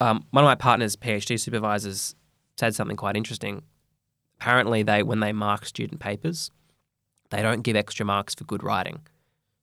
um, 0.00 0.26
one 0.30 0.44
of 0.44 0.48
my 0.48 0.54
partner's 0.54 0.94
PhD 0.94 1.40
supervisors 1.40 2.14
said 2.58 2.74
something 2.74 2.96
quite 2.96 3.16
interesting. 3.16 3.62
Apparently, 4.40 4.82
they 4.82 5.02
when 5.02 5.20
they 5.20 5.32
mark 5.32 5.64
student 5.66 6.00
papers, 6.00 6.50
they 7.30 7.42
don't 7.42 7.62
give 7.62 7.76
extra 7.76 8.04
marks 8.04 8.34
for 8.34 8.44
good 8.44 8.62
writing, 8.62 9.00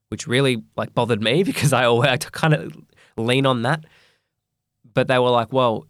which 0.08 0.26
really 0.26 0.62
like 0.76 0.94
bothered 0.94 1.22
me 1.22 1.42
because 1.50 1.72
I 1.72 1.84
always 1.84 2.08
I 2.08 2.16
kind 2.16 2.54
of 2.54 2.76
lean 3.16 3.46
on 3.46 3.62
that. 3.62 3.84
But 4.94 5.08
they 5.08 5.18
were 5.18 5.30
like, 5.30 5.52
well, 5.52 5.86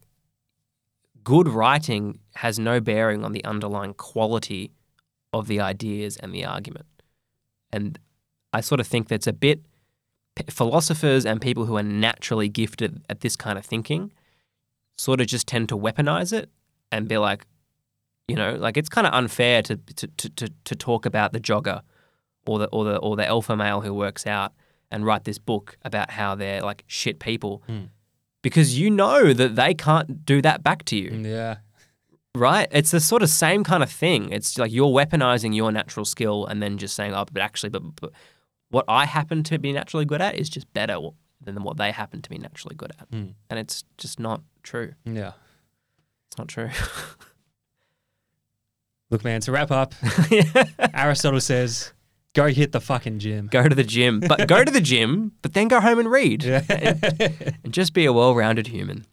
good 1.25 1.49
writing 1.49 2.21
has 2.37 2.59
no 2.59 2.81
bearing 2.81 3.25
on 3.25 3.33
the 3.33 3.45
underlying 3.45 3.95
quality 3.95 4.71
of 5.33 5.47
the 5.47 5.61
ideas 5.61 6.17
and 6.19 6.35
the 6.35 6.45
argument. 6.45 6.87
And 7.73 7.99
I 8.53 8.61
sort 8.61 8.81
of 8.81 8.87
think 8.87 9.09
that's 9.09 9.27
a 9.27 9.33
bit 9.33 9.63
philosophers 10.49 11.27
and 11.27 11.41
people 11.41 11.67
who 11.67 11.77
are 11.77 11.83
naturally 11.83 12.49
gifted 12.49 13.03
at 13.09 13.21
this 13.21 13.37
kind 13.37 13.59
of 13.59 13.65
thinking 13.65 14.13
sort 14.97 15.21
of 15.21 15.27
just 15.27 15.47
tend 15.47 15.69
to 15.69 15.77
weaponize 15.77 16.33
it 16.33 16.51
and 16.93 17.09
be 17.09 17.19
like, 17.19 17.47
you 18.29 18.37
know, 18.37 18.55
like 18.55 18.77
it's 18.77 18.89
kind 18.89 19.07
of 19.07 19.13
unfair 19.13 19.63
to, 19.63 19.77
to, 19.77 20.07
to, 20.07 20.49
to, 20.65 20.75
talk 20.77 21.05
about 21.07 21.33
the 21.33 21.41
jogger 21.41 21.83
or 22.47 22.61
the, 22.61 22.67
or, 22.67 22.85
the, 22.85 22.97
or 22.99 23.17
the 23.17 23.27
alpha 23.27 23.57
male 23.57 23.81
who 23.81 23.93
works 23.93 24.27
out 24.27 24.53
and 24.91 25.05
write 25.05 25.25
this 25.25 25.39
book 25.39 25.77
about 25.83 26.13
how 26.13 26.35
they're 26.35 26.61
like 26.61 26.85
shit 26.87 27.19
people 27.19 27.63
Mm. 27.69 27.89
because 28.43 28.79
you 28.79 28.91
know 28.91 29.33
that 29.33 29.57
they 29.57 29.75
can't 29.75 30.25
do 30.25 30.41
that 30.43 30.63
back 30.63 30.85
to 30.85 30.97
you 30.97 31.11
yeah, 31.25 31.57
right? 32.35 32.69
It's 32.71 32.91
the 32.91 33.01
sort 33.01 33.23
of 33.23 33.29
same 33.29 33.65
kind 33.65 33.83
of 33.83 33.91
thing. 33.91 34.33
It's 34.33 34.59
like 34.59 34.73
you're 34.73 34.89
weaponizing 34.89 35.55
your 35.55 35.73
natural 35.73 36.05
skill 36.05 36.47
and 36.47 36.63
then 36.63 36.79
just 36.79 36.95
saying, 36.95 37.15
oh, 37.15 37.27
but 37.31 37.43
actually, 37.43 37.71
but, 37.71 37.83
but 38.01 38.11
what 38.71 38.85
I 38.89 39.05
happen 39.05 39.43
to 39.45 39.59
be 39.59 39.73
naturally 39.73 40.05
good 40.05 40.23
at 40.23 40.37
is 40.37 40.49
just 40.49 40.73
better 40.73 40.99
than 41.43 41.63
what 41.63 41.77
they 41.77 41.91
happen 41.91 42.23
to 42.23 42.31
be 42.31 42.39
naturally 42.39 42.75
good 42.75 42.93
at. 42.99 43.11
Mm. 43.11 43.35
And 43.51 43.59
it's 43.59 43.85
just 43.99 44.19
not 44.19 44.43
true. 44.63 44.95
yeah. 45.05 45.33
It's 46.33 46.39
not 46.39 46.49
true. 46.49 46.71
Look, 49.11 49.23
man, 49.23 49.43
to 49.43 49.53
wrap 49.53 49.71
up, 49.71 49.93
Aristotle 50.95 51.43
says, 51.43 51.93
"Go 52.33 52.49
hit 52.49 52.73
the 52.73 52.81
fucking 52.81 53.19
gym." 53.19 53.49
go 53.49 53.69
to 53.69 53.75
the 53.75 53.85
gym, 53.85 54.21
but 54.21 54.49
go 54.49 54.65
to 54.65 54.73
the 54.73 54.81
gym, 54.81 55.33
but 55.43 55.53
then 55.53 55.69
go 55.69 55.79
home 55.79 55.99
and 55.99 56.11
read 56.11 56.43
Yeah. 56.43 56.63
and 57.63 57.75
just 57.75 57.93
be 57.93 58.07
a 58.07 58.15
well 58.15 58.35
rounded 58.35 58.69
human. 58.69 59.05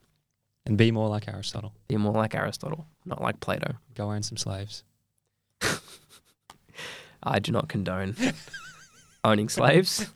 and 0.65 0.77
be 0.77 0.91
more 0.91 1.09
like 1.09 1.27
Aristotle. 1.27 1.73
Be 1.89 1.97
more 1.97 2.13
like 2.13 2.33
Aristotle, 2.35 2.87
not 3.03 3.21
like 3.21 3.41
Plato. 3.41 3.73
Go 3.95 4.09
own 4.11 4.23
some 4.23 4.37
slaves. 4.37 4.85
I 7.21 7.39
do 7.39 7.51
not 7.51 7.67
condone 7.67 8.15
owning 9.25 9.49
slaves. 9.49 10.09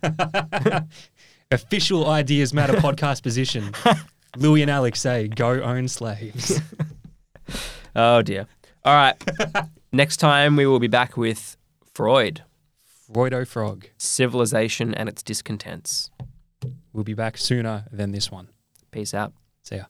Official 1.51 2.09
Ideas 2.09 2.53
Matter 2.53 2.75
podcast 2.75 3.23
position. 3.23 3.73
Louis 4.37 4.61
and 4.61 4.71
Alex 4.71 4.99
say, 5.01 5.27
"Go 5.27 5.61
own 5.61 5.87
slaves." 5.87 6.59
Oh 7.95 8.23
dear. 8.23 8.47
All 8.83 8.95
right. 8.95 9.15
Next 9.91 10.17
time 10.17 10.55
we 10.55 10.65
will 10.65 10.79
be 10.79 10.87
back 10.87 11.15
with 11.15 11.57
Freud, 11.93 12.41
Freudo 13.07 13.45
Frog. 13.45 13.85
civilization 13.99 14.95
and 14.95 15.07
its 15.07 15.21
discontents. 15.21 16.09
We'll 16.91 17.03
be 17.03 17.13
back 17.13 17.37
sooner 17.37 17.85
than 17.91 18.11
this 18.11 18.31
one. 18.31 18.49
Peace 18.89 19.13
out. 19.13 19.33
See 19.61 19.75
ya. 19.75 19.83